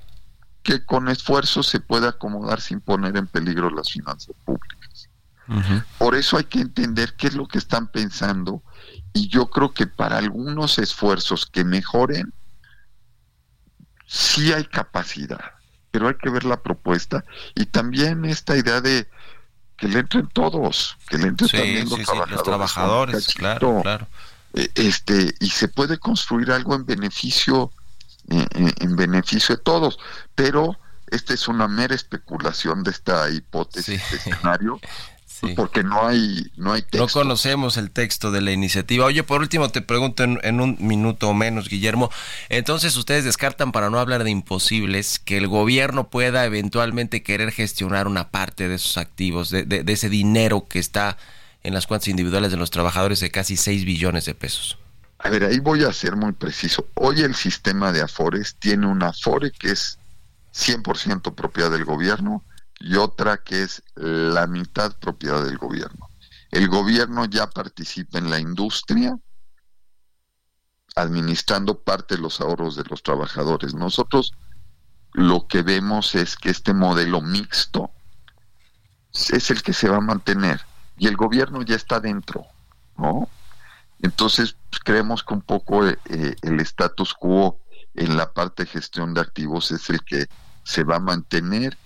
que 0.62 0.84
con 0.84 1.08
esfuerzo 1.08 1.62
se 1.62 1.80
puede 1.80 2.06
acomodar 2.08 2.60
sin 2.60 2.80
poner 2.80 3.16
en 3.16 3.26
peligro 3.26 3.70
las 3.70 3.90
finanzas 3.90 4.36
públicas. 4.44 4.79
Por 5.98 6.14
eso 6.14 6.36
hay 6.36 6.44
que 6.44 6.60
entender 6.60 7.14
qué 7.16 7.26
es 7.28 7.34
lo 7.34 7.48
que 7.48 7.58
están 7.58 7.88
pensando. 7.88 8.62
Y 9.12 9.28
yo 9.28 9.50
creo 9.50 9.72
que 9.72 9.86
para 9.86 10.18
algunos 10.18 10.78
esfuerzos 10.78 11.46
que 11.46 11.64
mejoren, 11.64 12.32
sí 14.06 14.52
hay 14.52 14.64
capacidad, 14.64 15.52
pero 15.90 16.08
hay 16.08 16.14
que 16.14 16.30
ver 16.30 16.44
la 16.44 16.62
propuesta. 16.62 17.24
Y 17.54 17.66
también 17.66 18.24
esta 18.24 18.56
idea 18.56 18.80
de 18.80 19.08
que 19.76 19.88
le 19.88 20.00
entren 20.00 20.28
todos, 20.28 20.96
que 21.08 21.18
le 21.18 21.28
entren 21.28 21.50
también 21.50 21.88
los, 21.88 22.42
trabajadores, 22.44 23.26
claro, 23.34 23.80
claro. 23.82 24.06
Eh, 24.52 24.68
este 24.74 25.34
y 25.40 25.48
se 25.48 25.68
puede 25.68 25.98
construir 25.98 26.50
algo 26.50 26.74
en 26.74 26.84
beneficio 26.84 27.72
eh, 28.28 28.46
eh, 28.54 28.72
en 28.80 28.96
beneficio 28.96 29.56
de 29.56 29.62
todos, 29.62 29.98
pero 30.34 30.78
esta 31.06 31.34
es 31.34 31.48
una 31.48 31.66
mera 31.66 31.94
especulación 31.94 32.82
de 32.82 32.90
esta 32.90 33.30
hipótesis 33.30 34.00
de 34.10 34.16
escenario 34.16 34.80
porque 35.56 35.82
no 35.82 36.06
hay 36.06 36.50
no 36.56 36.72
hay 36.72 36.84
No 36.92 37.08
conocemos 37.08 37.76
el 37.76 37.90
texto 37.90 38.30
de 38.30 38.40
la 38.40 38.52
iniciativa. 38.52 39.06
Oye, 39.06 39.22
por 39.22 39.40
último 39.40 39.68
te 39.68 39.82
pregunto 39.82 40.22
en, 40.22 40.60
un 40.60 40.76
minuto 40.80 41.28
o 41.28 41.34
menos, 41.34 41.68
Guillermo. 41.68 42.10
Entonces 42.48 42.96
ustedes 42.96 43.24
descartan, 43.24 43.72
para 43.72 43.90
no 43.90 43.98
hablar 43.98 44.24
de 44.24 44.30
imposibles, 44.30 45.18
que 45.18 45.36
el 45.36 45.48
gobierno 45.48 46.08
pueda 46.08 46.44
eventualmente 46.44 47.22
querer 47.22 47.52
gestionar 47.52 48.06
una 48.06 48.30
parte 48.30 48.68
de 48.68 48.76
esos 48.76 48.96
activos, 48.96 49.50
de, 49.50 49.64
de, 49.64 49.92
ese 49.92 50.08
dinero 50.08 50.66
que 50.68 50.78
está 50.78 51.16
en 51.62 51.74
las 51.74 51.86
cuentas 51.86 52.08
individuales 52.08 52.50
de 52.50 52.56
los 52.56 52.70
trabajadores 52.70 53.20
de 53.20 53.30
casi 53.30 53.56
6 53.56 53.84
billones 53.84 54.24
de 54.24 54.34
pesos. 54.34 54.78
A 55.18 55.28
ver, 55.28 55.44
ahí 55.44 55.58
voy 55.58 55.84
a 55.84 55.92
ser 55.92 56.16
muy 56.16 56.32
preciso. 56.32 56.86
Hoy 56.94 57.20
el 57.20 57.34
sistema 57.34 57.92
de 57.92 58.00
Afores 58.00 58.56
tiene 58.58 58.86
una 58.86 59.08
Afore 59.08 59.50
que 59.50 59.72
es 59.72 59.98
100% 60.54 61.34
propiedad 61.34 61.70
del 61.70 61.84
gobierno 61.84 62.42
y 62.80 62.96
otra 62.96 63.36
que 63.36 63.62
es 63.62 63.82
la 63.94 64.46
mitad 64.46 64.96
propiedad 64.98 65.44
del 65.44 65.58
gobierno. 65.58 66.08
El 66.50 66.68
gobierno 66.68 67.26
ya 67.26 67.48
participa 67.48 68.18
en 68.18 68.30
la 68.30 68.40
industria 68.40 69.16
administrando 70.96 71.80
parte 71.80 72.16
de 72.16 72.22
los 72.22 72.40
ahorros 72.40 72.76
de 72.76 72.84
los 72.84 73.02
trabajadores. 73.02 73.74
Nosotros 73.74 74.32
lo 75.12 75.46
que 75.46 75.62
vemos 75.62 76.14
es 76.14 76.36
que 76.36 76.50
este 76.50 76.74
modelo 76.74 77.20
mixto 77.20 77.90
es 79.12 79.50
el 79.50 79.62
que 79.62 79.72
se 79.72 79.88
va 79.88 79.98
a 79.98 80.00
mantener 80.00 80.60
y 80.96 81.06
el 81.06 81.16
gobierno 81.16 81.62
ya 81.62 81.76
está 81.76 82.00
dentro, 82.00 82.46
¿no? 82.96 83.28
Entonces 84.00 84.56
pues, 84.70 84.80
creemos 84.82 85.22
que 85.22 85.34
un 85.34 85.42
poco 85.42 85.86
eh, 85.86 85.98
eh, 86.06 86.36
el 86.42 86.60
status 86.60 87.14
quo 87.14 87.60
en 87.94 88.16
la 88.16 88.32
parte 88.32 88.64
de 88.64 88.70
gestión 88.70 89.14
de 89.14 89.20
activos 89.20 89.70
es 89.72 89.90
el 89.90 90.02
que 90.04 90.26
se 90.64 90.84
va 90.84 90.96
a 90.96 91.00
mantener 91.00 91.76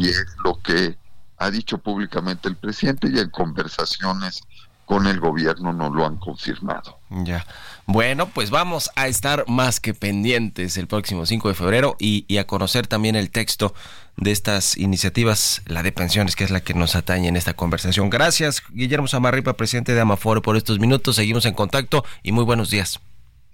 y 0.00 0.08
es 0.08 0.26
lo 0.44 0.58
que 0.60 0.96
ha 1.38 1.50
dicho 1.50 1.78
públicamente 1.78 2.48
el 2.48 2.56
presidente 2.56 3.08
y 3.10 3.18
en 3.18 3.30
conversaciones 3.30 4.42
con 4.90 5.06
el 5.06 5.20
gobierno 5.20 5.72
no 5.72 5.88
lo 5.88 6.04
han 6.04 6.16
confirmado. 6.16 6.98
Ya. 7.10 7.46
Bueno, 7.86 8.28
pues 8.28 8.50
vamos 8.50 8.90
a 8.96 9.06
estar 9.06 9.44
más 9.46 9.78
que 9.78 9.94
pendientes 9.94 10.76
el 10.76 10.88
próximo 10.88 11.26
5 11.26 11.48
de 11.48 11.54
febrero 11.54 11.96
y, 12.00 12.36
a 12.38 12.44
conocer 12.44 12.88
también 12.88 13.14
el 13.14 13.30
texto 13.30 13.72
de 14.16 14.32
estas 14.32 14.76
iniciativas, 14.76 15.62
la 15.66 15.84
de 15.84 15.92
pensiones, 15.92 16.34
que 16.34 16.42
es 16.42 16.50
la 16.50 16.60
que 16.60 16.74
nos 16.74 16.96
atañe 16.96 17.28
en 17.28 17.36
esta 17.36 17.54
conversación. 17.54 18.10
Gracias, 18.10 18.64
Guillermo 18.70 19.06
Samarripa, 19.06 19.52
presidente 19.52 19.94
de 19.94 20.00
Amafore, 20.00 20.40
por 20.40 20.56
estos 20.56 20.80
minutos. 20.80 21.14
Seguimos 21.14 21.46
en 21.46 21.54
contacto 21.54 22.04
y 22.24 22.32
muy 22.32 22.42
buenos 22.42 22.68
días. 22.70 22.98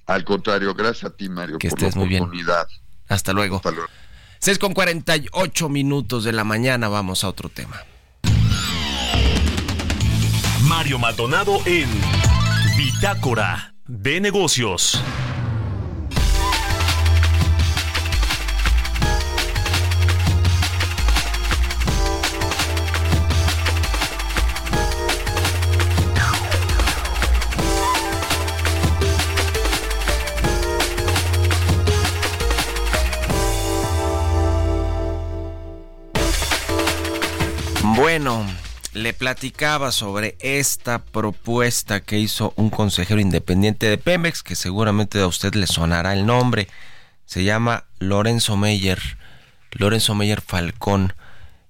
Al 0.06 0.24
contrario, 0.24 0.74
gracias 0.74 1.12
a 1.12 1.14
ti, 1.14 1.28
Mario, 1.28 1.58
que 1.58 1.68
estés 1.68 1.96
muy 1.96 2.08
bien. 2.08 2.30
Hasta 3.08 3.34
luego. 3.34 3.56
Hasta 3.56 3.72
luego. 3.72 3.88
6 4.46 4.60
con 4.60 4.74
48 4.74 5.68
minutos 5.68 6.22
de 6.22 6.30
la 6.30 6.44
mañana, 6.44 6.86
vamos 6.86 7.24
a 7.24 7.28
otro 7.28 7.48
tema. 7.48 7.82
Mario 10.68 11.00
Maldonado 11.00 11.58
en 11.66 11.88
Bitácora 12.76 13.74
de 13.88 14.20
Negocios. 14.20 15.02
Platicaba 39.26 39.90
sobre 39.90 40.36
esta 40.38 41.04
propuesta 41.04 41.98
que 41.98 42.16
hizo 42.16 42.52
un 42.54 42.70
consejero 42.70 43.20
independiente 43.20 43.90
de 43.90 43.98
Pemex, 43.98 44.44
que 44.44 44.54
seguramente 44.54 45.18
a 45.20 45.26
usted 45.26 45.52
le 45.56 45.66
sonará 45.66 46.12
el 46.12 46.26
nombre. 46.26 46.68
Se 47.24 47.42
llama 47.42 47.86
Lorenzo 47.98 48.56
Meyer. 48.56 49.00
Lorenzo 49.72 50.14
Meyer 50.14 50.40
Falcón. 50.40 51.12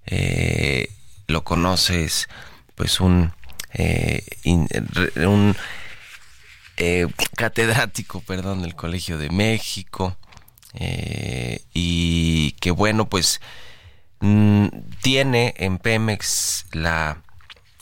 Eh, 0.05 0.91
lo 1.29 1.45
conoces, 1.45 2.29
pues 2.75 3.01
un, 3.01 3.33
eh, 3.73 4.23
un 4.45 5.57
eh, 6.77 7.07
catedrático, 7.37 8.21
perdón, 8.21 8.61
del 8.61 8.75
Colegio 8.75 9.17
de 9.17 9.31
México. 9.31 10.19
y 11.73 12.53
que 12.61 12.71
bueno, 12.71 13.09
pues 13.09 13.41
Mm, 14.21 14.69
tiene 15.03 15.55
en 15.59 15.79
Pemex 15.79 16.67
la 16.73 17.23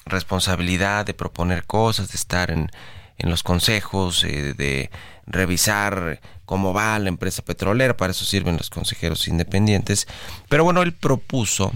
responsabilidad 0.06 1.06
de 1.06 1.14
proponer 1.14 1.64
cosas, 1.64 2.08
de 2.08 2.16
estar 2.16 2.50
en, 2.50 2.70
los 3.18 3.42
consejos, 3.42 4.24
eh, 4.24 4.54
de 4.54 4.90
revisar 5.26 6.20
cómo 6.44 6.74
va 6.74 6.98
la 6.98 7.08
empresa 7.08 7.42
petrolera, 7.42 7.96
para 7.96 8.10
eso 8.10 8.24
sirven 8.24 8.56
los 8.56 8.70
consejeros 8.70 9.28
independientes. 9.28 10.06
Pero 10.48 10.64
bueno, 10.64 10.82
él 10.82 10.92
propuso 10.92 11.72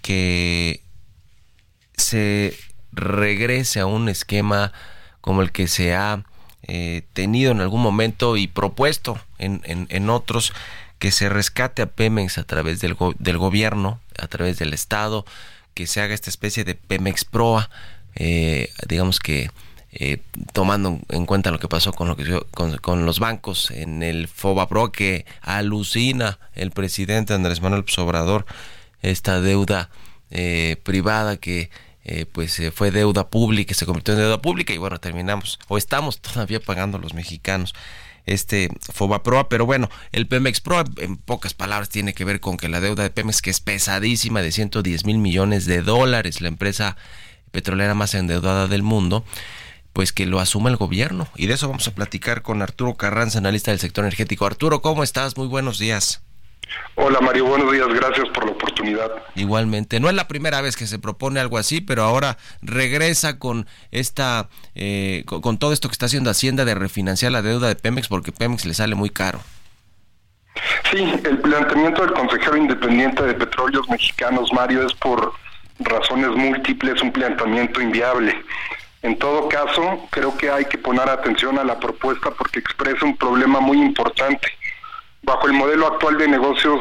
que 0.00 0.82
se 1.96 2.56
regrese 2.92 3.80
a 3.80 3.86
un 3.86 4.08
esquema 4.08 4.72
como 5.20 5.42
el 5.42 5.50
que 5.50 5.66
se 5.66 5.94
ha 5.94 6.24
eh, 6.64 7.02
tenido 7.12 7.50
en 7.50 7.60
algún 7.60 7.80
momento 7.80 8.36
y 8.36 8.46
propuesto 8.46 9.18
en, 9.38 9.62
en, 9.64 9.86
en 9.90 10.10
otros 10.10 10.52
que 11.02 11.10
se 11.10 11.28
rescate 11.28 11.82
a 11.82 11.86
Pemex 11.86 12.38
a 12.38 12.44
través 12.44 12.80
del, 12.80 12.96
del 13.18 13.36
gobierno, 13.36 13.98
a 14.20 14.28
través 14.28 14.60
del 14.60 14.72
Estado, 14.72 15.24
que 15.74 15.86
se 15.86 16.00
haga 16.00 16.14
esta 16.14 16.30
especie 16.30 16.64
de 16.64 16.74
Pemex 16.74 17.24
Proa, 17.24 17.70
eh, 18.14 18.70
digamos 18.88 19.18
que 19.18 19.50
eh, 19.92 20.18
tomando 20.52 21.00
en 21.08 21.26
cuenta 21.26 21.50
lo 21.50 21.58
que 21.58 21.68
pasó 21.68 21.92
con, 21.92 22.08
lo 22.08 22.16
que, 22.16 22.40
con, 22.80 23.04
los 23.04 23.18
bancos 23.18 23.70
en 23.70 24.02
el 24.02 24.28
FOBAPRO, 24.28 24.90
que 24.90 25.26
alucina 25.42 26.38
el 26.54 26.70
presidente 26.70 27.34
Andrés 27.34 27.60
Manuel 27.60 27.84
Obrador 27.98 28.46
esta 29.02 29.40
deuda 29.40 29.90
eh, 30.30 30.76
privada 30.82 31.36
que 31.36 31.70
pues 32.32 32.60
fue 32.74 32.90
deuda 32.90 33.28
pública, 33.30 33.74
se 33.74 33.86
convirtió 33.86 34.14
en 34.14 34.20
deuda 34.20 34.42
pública 34.42 34.72
y 34.72 34.78
bueno, 34.78 34.98
terminamos 34.98 35.60
o 35.68 35.78
estamos 35.78 36.20
todavía 36.20 36.58
pagando 36.58 36.98
los 36.98 37.14
mexicanos 37.14 37.74
este 38.26 38.68
Fobaproa, 38.92 39.48
pero 39.48 39.66
bueno, 39.66 39.88
el 40.12 40.26
Pemex 40.26 40.60
Pro 40.60 40.84
en 40.98 41.16
pocas 41.16 41.54
palabras 41.54 41.88
tiene 41.88 42.14
que 42.14 42.24
ver 42.24 42.40
con 42.40 42.56
que 42.56 42.68
la 42.68 42.80
deuda 42.80 43.02
de 43.02 43.10
Pemex 43.10 43.42
que 43.42 43.50
es 43.50 43.60
pesadísima 43.60 44.42
de 44.42 44.52
110 44.52 45.04
mil 45.04 45.18
millones 45.18 45.66
de 45.66 45.82
dólares, 45.82 46.40
la 46.40 46.48
empresa 46.48 46.96
petrolera 47.50 47.94
más 47.94 48.14
endeudada 48.14 48.66
del 48.68 48.82
mundo, 48.82 49.24
pues 49.92 50.12
que 50.12 50.26
lo 50.26 50.40
asuma 50.40 50.70
el 50.70 50.76
gobierno. 50.76 51.28
Y 51.36 51.46
de 51.46 51.54
eso 51.54 51.68
vamos 51.68 51.86
a 51.88 51.94
platicar 51.94 52.42
con 52.42 52.62
Arturo 52.62 52.94
Carranza, 52.94 53.38
analista 53.38 53.70
del 53.70 53.80
sector 53.80 54.04
energético. 54.04 54.46
Arturo, 54.46 54.82
¿cómo 54.82 55.02
estás? 55.02 55.36
Muy 55.36 55.48
buenos 55.48 55.78
días. 55.78 56.22
Hola 56.94 57.20
Mario, 57.20 57.46
buenos 57.46 57.72
días, 57.72 57.88
gracias 57.88 58.28
por 58.28 58.44
la 58.44 58.52
oportunidad. 58.52 59.10
Igualmente, 59.34 59.98
no 59.98 60.08
es 60.08 60.14
la 60.14 60.28
primera 60.28 60.60
vez 60.60 60.76
que 60.76 60.86
se 60.86 60.98
propone 60.98 61.40
algo 61.40 61.56
así, 61.56 61.80
pero 61.80 62.02
ahora 62.02 62.36
regresa 62.60 63.38
con 63.38 63.66
esta, 63.90 64.48
eh, 64.74 65.24
con, 65.26 65.58
todo 65.58 65.72
esto 65.72 65.88
que 65.88 65.92
está 65.92 66.06
haciendo 66.06 66.30
Hacienda 66.30 66.64
de 66.64 66.74
refinanciar 66.74 67.32
la 67.32 67.42
deuda 67.42 67.68
de 67.68 67.76
Pemex 67.76 68.08
porque 68.08 68.32
Pemex 68.32 68.64
le 68.66 68.74
sale 68.74 68.94
muy 68.94 69.10
caro. 69.10 69.40
Sí, 70.90 71.12
el 71.24 71.38
planteamiento 71.38 72.02
del 72.02 72.12
consejero 72.12 72.56
independiente 72.56 73.22
de 73.22 73.34
petróleos 73.34 73.88
mexicanos, 73.88 74.52
Mario, 74.52 74.86
es 74.86 74.92
por 74.94 75.32
razones 75.80 76.30
múltiples 76.30 77.00
un 77.02 77.12
planteamiento 77.12 77.80
inviable. 77.80 78.34
En 79.02 79.18
todo 79.18 79.48
caso, 79.48 80.06
creo 80.10 80.36
que 80.36 80.50
hay 80.50 80.64
que 80.66 80.78
poner 80.78 81.08
atención 81.08 81.58
a 81.58 81.64
la 81.64 81.78
propuesta 81.80 82.30
porque 82.30 82.60
expresa 82.60 83.04
un 83.04 83.16
problema 83.16 83.60
muy 83.60 83.80
importante. 83.80 84.48
Bajo 85.22 85.46
el 85.46 85.52
modelo 85.52 85.86
actual 85.86 86.18
de 86.18 86.28
negocios 86.28 86.80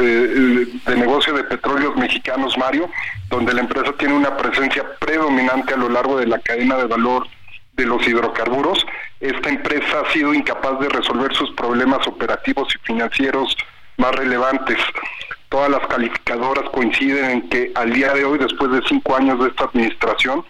eh, 0.00 0.66
de 0.86 0.96
negocio 0.96 1.32
de 1.34 1.44
petróleos 1.44 1.96
mexicanos, 1.96 2.58
Mario, 2.58 2.90
donde 3.28 3.54
la 3.54 3.60
empresa 3.60 3.92
tiene 3.98 4.14
una 4.14 4.36
presencia 4.36 4.84
predominante 4.98 5.74
a 5.74 5.76
lo 5.76 5.88
largo 5.88 6.18
de 6.18 6.26
la 6.26 6.38
cadena 6.40 6.76
de 6.76 6.86
valor 6.86 7.28
de 7.74 7.84
los 7.86 8.06
hidrocarburos, 8.06 8.84
esta 9.20 9.48
empresa 9.48 10.00
ha 10.00 10.12
sido 10.12 10.34
incapaz 10.34 10.80
de 10.80 10.88
resolver 10.88 11.34
sus 11.34 11.50
problemas 11.52 12.06
operativos 12.06 12.74
y 12.74 12.78
financieros 12.86 13.56
más 13.98 14.14
relevantes. 14.14 14.78
Todas 15.48 15.70
las 15.70 15.86
calificadoras 15.86 16.68
coinciden 16.70 17.30
en 17.30 17.48
que 17.48 17.72
al 17.74 17.92
día 17.92 18.12
de 18.12 18.24
hoy, 18.24 18.38
después 18.38 18.70
de 18.72 18.82
cinco 18.88 19.16
años 19.16 19.38
de 19.38 19.48
esta 19.48 19.64
administración, 19.64 20.44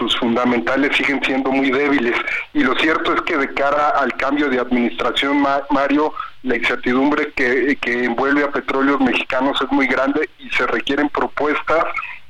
sus 0.00 0.16
fundamentales 0.18 0.96
siguen 0.96 1.22
siendo 1.22 1.52
muy 1.52 1.70
débiles. 1.70 2.16
Y 2.54 2.64
lo 2.64 2.74
cierto 2.76 3.14
es 3.14 3.20
que 3.22 3.36
de 3.36 3.52
cara 3.52 3.90
al 3.90 4.14
cambio 4.14 4.48
de 4.48 4.58
administración, 4.58 5.44
Mario, 5.68 6.14
la 6.42 6.56
incertidumbre 6.56 7.32
que, 7.36 7.76
que 7.82 8.04
envuelve 8.04 8.42
a 8.42 8.50
petróleos 8.50 8.98
mexicanos 9.00 9.60
es 9.60 9.70
muy 9.70 9.86
grande 9.86 10.30
y 10.38 10.48
se 10.50 10.66
requieren 10.66 11.10
propuestas 11.10 11.84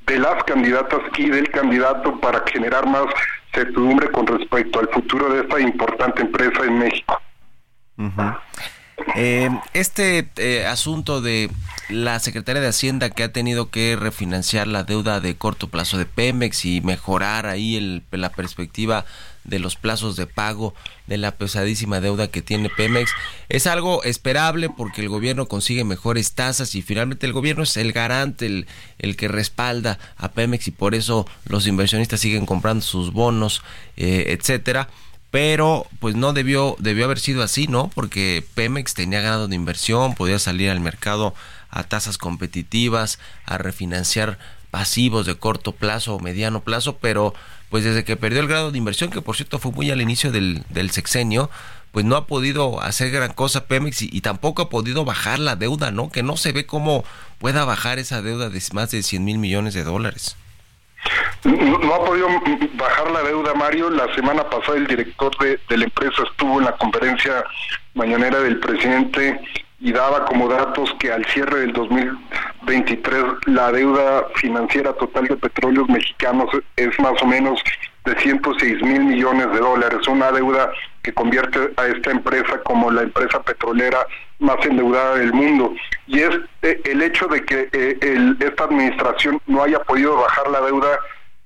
de 0.07 0.19
las 0.19 0.43
candidatas 0.45 0.99
y 1.17 1.31
del 1.31 1.49
candidato 1.51 2.19
para 2.19 2.43
generar 2.49 2.87
más 2.89 3.07
certidumbre 3.55 4.11
con 4.11 4.27
respecto 4.27 4.81
al 4.81 4.89
futuro 4.89 5.33
de 5.33 5.43
esta 5.43 5.61
importante 5.61 6.23
empresa 6.23 6.65
en 6.65 6.79
México. 6.81 7.23
Eh, 9.17 9.49
este 9.75 10.29
eh, 10.37 10.67
asunto 10.67 11.21
de 11.21 11.51
la 11.89 12.19
Secretaría 12.21 12.63
de 12.63 12.69
Hacienda 12.69 13.11
que 13.11 13.25
ha 13.25 13.33
tenido 13.33 13.71
que 13.71 13.97
refinanciar 13.97 14.67
la 14.67 14.85
deuda 14.85 15.21
de 15.21 15.37
corto 15.37 15.69
plazo 15.69 15.99
de 15.99 16.07
Pemex 16.07 16.65
y 16.65 16.81
mejorar 16.81 17.47
ahí 17.47 17.77
el, 17.77 18.03
la 18.13 18.31
perspectiva 18.31 19.05
de 19.45 19.59
los 19.59 19.77
plazos 19.77 20.17
de 20.17 20.27
pago 20.27 20.75
de 21.07 21.17
la 21.17 21.33
pesadísima 21.33 22.01
deuda 22.01 22.29
que 22.29 22.43
tiene 22.43 22.69
Pemex 22.69 23.11
es 23.49 23.67
algo 23.67 24.05
esperable 24.05 24.69
porque 24.69 25.01
el 25.01 25.09
gobierno 25.09 25.47
consigue 25.47 25.83
mejores 25.83 26.33
tasas 26.33 26.75
y 26.75 26.83
finalmente 26.83 27.27
el 27.27 27.33
gobierno 27.33 27.65
es 27.65 27.77
el 27.77 27.93
garante, 27.93 28.47
el, 28.47 28.67
el 28.99 29.17
que 29.17 29.29
respalda 29.29 29.99
a 30.17 30.31
Pemex 30.31 30.69
y 30.69 30.73
por 30.73 30.95
eso 30.95 31.27
los 31.47 31.67
inversionistas 31.67 32.21
siguen 32.21 32.47
comprando 32.47 32.85
sus 32.85 33.13
bonos, 33.13 33.63
eh, 33.97 34.27
etcétera 34.29 34.89
pero 35.31 35.87
pues 36.01 36.17
no 36.17 36.33
debió 36.33 36.77
debió 36.79 37.05
haber 37.05 37.21
sido 37.21 37.43
así, 37.43 37.67
¿no? 37.67 37.91
Porque 37.95 38.45
Pemex 38.55 38.95
tenía 38.95 39.21
ganado 39.21 39.49
de 39.49 39.57
inversión, 39.57 40.15
podía 40.15 40.39
salir 40.39 40.71
al 40.71 40.81
mercado 40.81 41.35
a 41.71 41.85
tasas 41.85 42.19
competitivas, 42.19 43.19
a 43.47 43.59
refinanciar 43.59 44.39
pasivos 44.71 45.27
de 45.27 45.37
corto 45.37 45.73
plazo 45.73 46.15
o 46.15 46.21
mediano 46.21 46.63
plazo, 46.63 46.97
pero 46.99 47.35
pues 47.69 47.85
desde 47.85 48.05
que 48.05 48.17
perdió 48.17 48.41
el 48.41 48.49
grado 48.49 48.73
de 48.73 48.79
inversión, 48.79 49.11
que 49.11 49.23
por 49.23 49.37
cierto 49.37 49.59
fue 49.59 49.71
muy 49.73 49.91
al 49.91 50.01
inicio 50.01 50.33
del, 50.33 50.91
sexenio, 50.91 51.51
pues 51.93 52.05
no 52.05 52.17
ha 52.17 52.27
podido 52.27 52.81
hacer 52.83 53.11
gran 53.11 53.33
cosa 53.33 53.67
Pemex 53.67 54.03
y, 54.03 54.21
tampoco 54.21 54.63
ha 54.63 54.71
podido 54.71 55.05
bajar 55.05 55.39
la 55.39 55.57
deuda, 55.57 55.91
¿no? 55.91 56.11
Que 56.11 56.23
no 56.23 56.37
se 56.37 56.53
ve 56.53 56.67
cómo 56.67 57.05
pueda 57.39 57.65
bajar 57.65 57.99
esa 57.99 58.23
deuda 58.23 58.51
de 58.51 58.63
más 58.73 58.91
de 58.91 59.03
100 59.03 59.25
mil 59.25 59.39
millones 59.39 59.75
de 59.75 59.85
dólares. 59.85 60.37
No, 61.45 61.95
ha 61.95 62.05
podido 62.05 62.29
bajar 62.75 63.11
la 63.11 63.23
deuda, 63.23 63.55
Mario. 63.55 63.91
La 63.91 64.13
semana 64.15 64.49
pasada 64.49 64.77
el 64.77 64.87
director 64.87 65.37
de, 65.39 65.59
de 65.69 65.77
la 65.79 65.85
empresa 65.85 66.23
estuvo 66.31 66.59
en 66.59 66.67
la 66.67 66.77
conferencia 66.77 67.45
mañanera 67.95 68.41
del 68.41 68.61
presidente 68.61 69.41
y 69.81 69.93
daba 69.93 70.27
como 70.27 70.49
datos 70.49 70.95
que 70.99 71.11
al 71.11 71.25
cierre 71.27 71.61
del 71.61 71.73
2023 71.73 73.25
la 73.47 73.73
deuda 73.73 74.27
financiera 74.35 74.93
total 74.93 75.27
de 75.27 75.37
petróleos 75.37 75.89
mexicanos 75.89 76.51
es 76.77 76.99
más 77.01 77.21
o 77.23 77.27
menos 77.27 77.63
de 78.05 78.19
106 78.19 78.83
mil 78.83 79.05
millones 79.05 79.51
de 79.53 79.59
dólares, 79.59 80.07
una 80.09 80.31
deuda 80.33 80.71
que 81.03 81.13
convierte 81.13 81.73
a 81.77 81.87
esta 81.87 82.11
empresa 82.11 82.61
como 82.63 82.91
la 82.91 83.03
empresa 83.03 83.43
petrolera 83.43 84.07
más 84.39 84.65
endeudada 84.65 85.17
del 85.17 85.33
mundo. 85.33 85.75
Y 86.07 86.21
es 86.21 86.31
eh, 86.63 86.81
el 86.85 87.03
hecho 87.03 87.27
de 87.29 87.45
que 87.45 87.69
eh, 87.73 88.35
esta 88.41 88.65
administración 88.65 89.41
no 89.47 89.63
haya 89.63 89.81
podido 89.81 90.17
bajar 90.17 90.49
la 90.51 90.61
deuda 90.61 90.99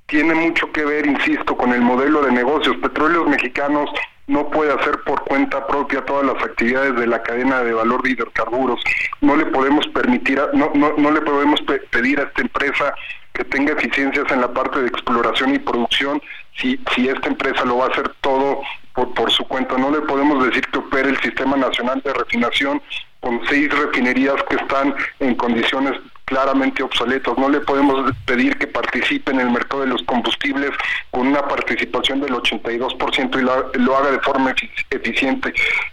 tiene 0.06 0.34
mucho 0.34 0.70
que 0.72 0.84
ver, 0.84 1.06
insisto, 1.06 1.56
con 1.56 1.72
el 1.72 1.80
modelo 1.80 2.22
de 2.22 2.32
negocios. 2.32 2.76
Petróleos 2.76 3.26
Mexicanos 3.26 3.90
no 4.26 4.48
puede 4.50 4.72
hacer 4.72 5.00
por 5.04 5.22
cuenta 5.22 5.66
propia 5.66 6.04
todas 6.04 6.26
las 6.26 6.42
actividades 6.42 6.94
de 6.96 7.06
la 7.06 7.22
cadena 7.22 7.62
de 7.62 7.72
valor 7.72 8.02
de 8.02 8.10
hidrocarburos. 8.10 8.80
No 9.20 9.36
le 9.36 9.46
podemos 9.46 9.86
permitir, 9.88 10.40
no, 10.52 10.70
no, 10.74 10.94
no 10.96 11.10
le 11.10 11.20
podemos 11.20 11.60
pedir 11.90 12.20
a 12.20 12.24
esta 12.24 12.42
empresa 12.42 12.94
que 13.32 13.44
tenga 13.44 13.72
eficiencias 13.72 14.30
en 14.30 14.40
la 14.40 14.52
parte 14.52 14.80
de 14.80 14.88
exploración 14.88 15.54
y 15.54 15.58
producción 15.58 16.22
si, 16.56 16.80
si 16.94 17.08
esta 17.08 17.28
empresa 17.28 17.64
lo 17.64 17.78
va 17.78 17.86
a 17.86 17.88
hacer 17.88 18.08
todo 18.20 18.62
por, 18.94 19.12
por 19.14 19.30
su 19.30 19.44
cuenta. 19.44 19.76
No 19.76 19.90
le 19.90 20.00
podemos 20.00 20.44
decir 20.46 20.66
que 20.68 20.78
opere 20.78 21.10
el 21.10 21.20
Sistema 21.20 21.56
Nacional 21.56 22.00
de 22.04 22.12
Refinación 22.14 22.80
con 23.20 23.40
seis 23.48 23.70
refinerías 23.70 24.36
que 24.48 24.56
están 24.56 24.94
en 25.20 25.34
condiciones 25.34 25.98
claramente 26.24 26.82
obsoletos. 26.82 27.36
No 27.38 27.48
le 27.48 27.60
podemos 27.60 28.12
pedir 28.26 28.56
que 28.56 28.66
participe 28.66 29.32
en 29.32 29.40
el 29.40 29.50
mercado 29.50 29.82
de 29.82 29.88
los 29.88 30.02
combustibles 30.02 30.70
con 31.10 31.26
una 31.26 31.46
participación 31.46 32.20
del 32.20 32.34
82% 32.34 33.38
y 33.38 33.42
lo, 33.42 33.72
lo, 33.74 33.96
haga 33.96 34.10
de 34.10 34.20
forma 34.20 34.54
eficiente. 34.90 35.52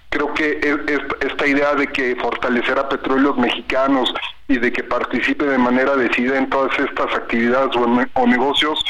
Creo 0.10 0.34
que 0.34 0.60
esta 1.22 1.48
idea 1.48 1.74
de 1.76 1.88
que 1.88 2.16
fortalecer 2.18 2.78
a 2.78 2.90
petróleos 2.90 3.38
mexicanos 3.38 4.14
y 4.48 4.58
de 4.58 4.72
que 4.72 4.84
participe 4.84 5.46
de 5.46 5.58
manera 5.58 5.96
decidida 5.96 6.38
en 6.38 6.50
todas 6.50 6.78
estas 6.80 7.14
actividades 7.14 7.76
o 8.14 8.28
negocios 8.28 8.84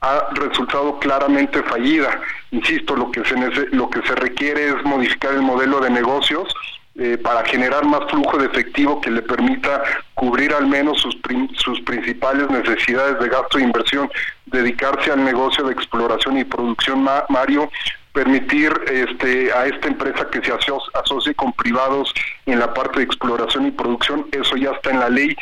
ha 0.00 0.28
resultado 0.34 0.98
claramente 0.98 1.62
fallida. 1.62 2.20
Insisto, 2.50 2.96
lo 2.96 3.10
que 3.10 3.24
se 3.24 3.36
lo 3.72 3.90
que 3.90 4.02
se 4.02 4.14
requiere 4.14 4.68
es 4.68 4.84
modificar 4.84 5.32
el 5.34 5.42
modelo 5.42 5.80
de 5.80 5.90
negocios 5.90 6.52
eh, 6.98 7.18
para 7.18 7.44
generar 7.44 7.84
más 7.84 8.10
flujo 8.10 8.38
de 8.38 8.46
efectivo 8.46 9.00
que 9.02 9.10
le 9.10 9.20
permita 9.20 9.82
cubrir 10.14 10.54
al 10.54 10.66
menos 10.66 10.98
sus, 11.00 11.14
sus 11.54 11.80
principales 11.82 12.48
necesidades 12.48 13.18
de 13.20 13.28
gasto 13.28 13.58
e 13.58 13.62
inversión, 13.64 14.10
dedicarse 14.46 15.12
al 15.12 15.22
negocio 15.22 15.64
de 15.64 15.74
exploración 15.74 16.38
y 16.38 16.44
producción, 16.44 17.06
Mario, 17.28 17.70
permitir 18.16 18.72
este, 18.90 19.52
a 19.52 19.66
esta 19.66 19.88
empresa 19.88 20.26
que 20.30 20.42
se 20.42 20.50
asocie 20.94 21.34
con 21.34 21.52
privados 21.52 22.14
en 22.46 22.58
la 22.58 22.72
parte 22.72 23.00
de 23.00 23.04
exploración 23.04 23.66
y 23.66 23.70
producción, 23.70 24.26
eso 24.32 24.56
ya 24.56 24.70
está 24.70 24.90
en 24.90 25.00
la 25.00 25.10
ley, 25.10 25.36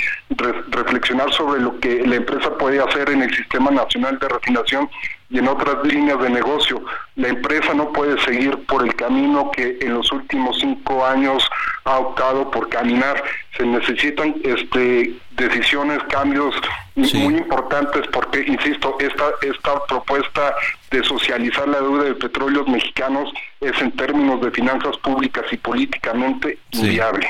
reflexionar 0.71 1.33
sobre 1.33 1.61
lo 1.61 1.79
que 1.79 2.05
la 2.05 2.17
empresa 2.17 2.59
puede 2.59 2.83
hacer 2.83 3.11
en 3.11 3.23
el 3.23 3.33
Sistema 3.33 3.71
Nacional 3.71 4.19
de 4.19 4.29
Refinación 4.29 4.91
y 5.35 5.39
en 5.39 5.49
otras 5.49 5.85
líneas 5.85 6.21
de 6.21 6.31
negocio. 6.31 6.81
La 7.17 7.27
empresa 7.27 7.75
no 7.75 7.93
puede 7.93 8.23
seguir 8.25 8.57
por 8.67 8.87
el 8.87 8.95
camino 8.95 9.51
que 9.51 9.79
en 9.81 9.95
los 9.95 10.13
últimos 10.13 10.57
cinco 10.61 11.05
años 11.05 11.43
ha 11.83 11.99
optado 11.99 12.53
por 12.53 12.69
caminar. 12.69 13.21
Se 13.57 13.67
necesitan 13.67 14.37
este, 14.45 15.13
decisiones, 15.33 15.99
cambios 16.09 16.55
muy 16.95 17.35
importantes 17.35 18.07
porque, 18.13 18.45
insisto, 18.47 18.97
esta, 19.01 19.25
esta 19.43 19.85
propuesta 19.87 20.55
de 20.93 21.03
socializar 21.03 21.67
la 21.67 21.81
deuda 21.81 22.05
de 22.05 22.15
petróleos 22.15 22.69
mexicanos 22.69 23.29
es 23.61 23.73
en 23.83 23.91
términos 23.91 24.41
de 24.41 24.53
finanzas 24.53 24.97
públicas 24.99 25.45
y 25.51 25.57
políticamente 25.57 26.59
inviable. 26.71 27.29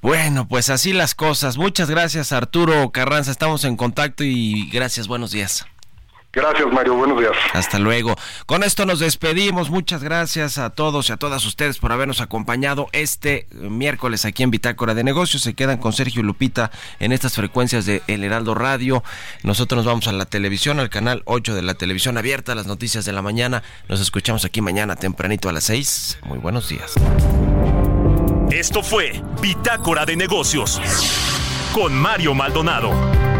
Bueno, 0.00 0.46
pues 0.46 0.70
así 0.70 0.92
las 0.92 1.16
cosas. 1.16 1.56
Muchas 1.56 1.90
gracias 1.90 2.30
Arturo 2.30 2.90
Carranza, 2.92 3.32
estamos 3.32 3.64
en 3.64 3.76
contacto 3.76 4.22
y 4.22 4.70
gracias, 4.70 5.08
buenos 5.08 5.32
días. 5.32 5.66
Gracias, 6.36 6.70
Mario. 6.70 6.96
Buenos 6.96 7.18
días. 7.18 7.32
Hasta 7.54 7.78
luego. 7.78 8.14
Con 8.44 8.62
esto 8.62 8.84
nos 8.84 8.98
despedimos. 8.98 9.70
Muchas 9.70 10.04
gracias 10.04 10.58
a 10.58 10.68
todos 10.68 11.08
y 11.08 11.12
a 11.14 11.16
todas 11.16 11.46
ustedes 11.46 11.78
por 11.78 11.92
habernos 11.92 12.20
acompañado 12.20 12.88
este 12.92 13.46
miércoles 13.52 14.26
aquí 14.26 14.42
en 14.42 14.50
Bitácora 14.50 14.92
de 14.92 15.02
Negocios. 15.02 15.42
Se 15.42 15.54
quedan 15.54 15.78
con 15.78 15.94
Sergio 15.94 16.22
Lupita 16.22 16.70
en 17.00 17.12
estas 17.12 17.36
frecuencias 17.36 17.86
de 17.86 18.02
El 18.06 18.22
Heraldo 18.22 18.54
Radio. 18.54 19.02
Nosotros 19.44 19.78
nos 19.78 19.86
vamos 19.86 20.08
a 20.08 20.12
la 20.12 20.26
televisión, 20.26 20.78
al 20.78 20.90
canal 20.90 21.22
8 21.24 21.54
de 21.54 21.62
la 21.62 21.72
televisión 21.72 22.18
abierta, 22.18 22.54
las 22.54 22.66
noticias 22.66 23.06
de 23.06 23.12
la 23.14 23.22
mañana. 23.22 23.62
Nos 23.88 24.02
escuchamos 24.02 24.44
aquí 24.44 24.60
mañana 24.60 24.94
tempranito 24.94 25.48
a 25.48 25.52
las 25.52 25.64
6. 25.64 26.18
Muy 26.24 26.36
buenos 26.36 26.68
días. 26.68 26.92
Esto 28.50 28.82
fue 28.82 29.22
Bitácora 29.40 30.04
de 30.04 30.16
Negocios 30.16 30.82
con 31.72 31.94
Mario 31.94 32.34
Maldonado. 32.34 33.35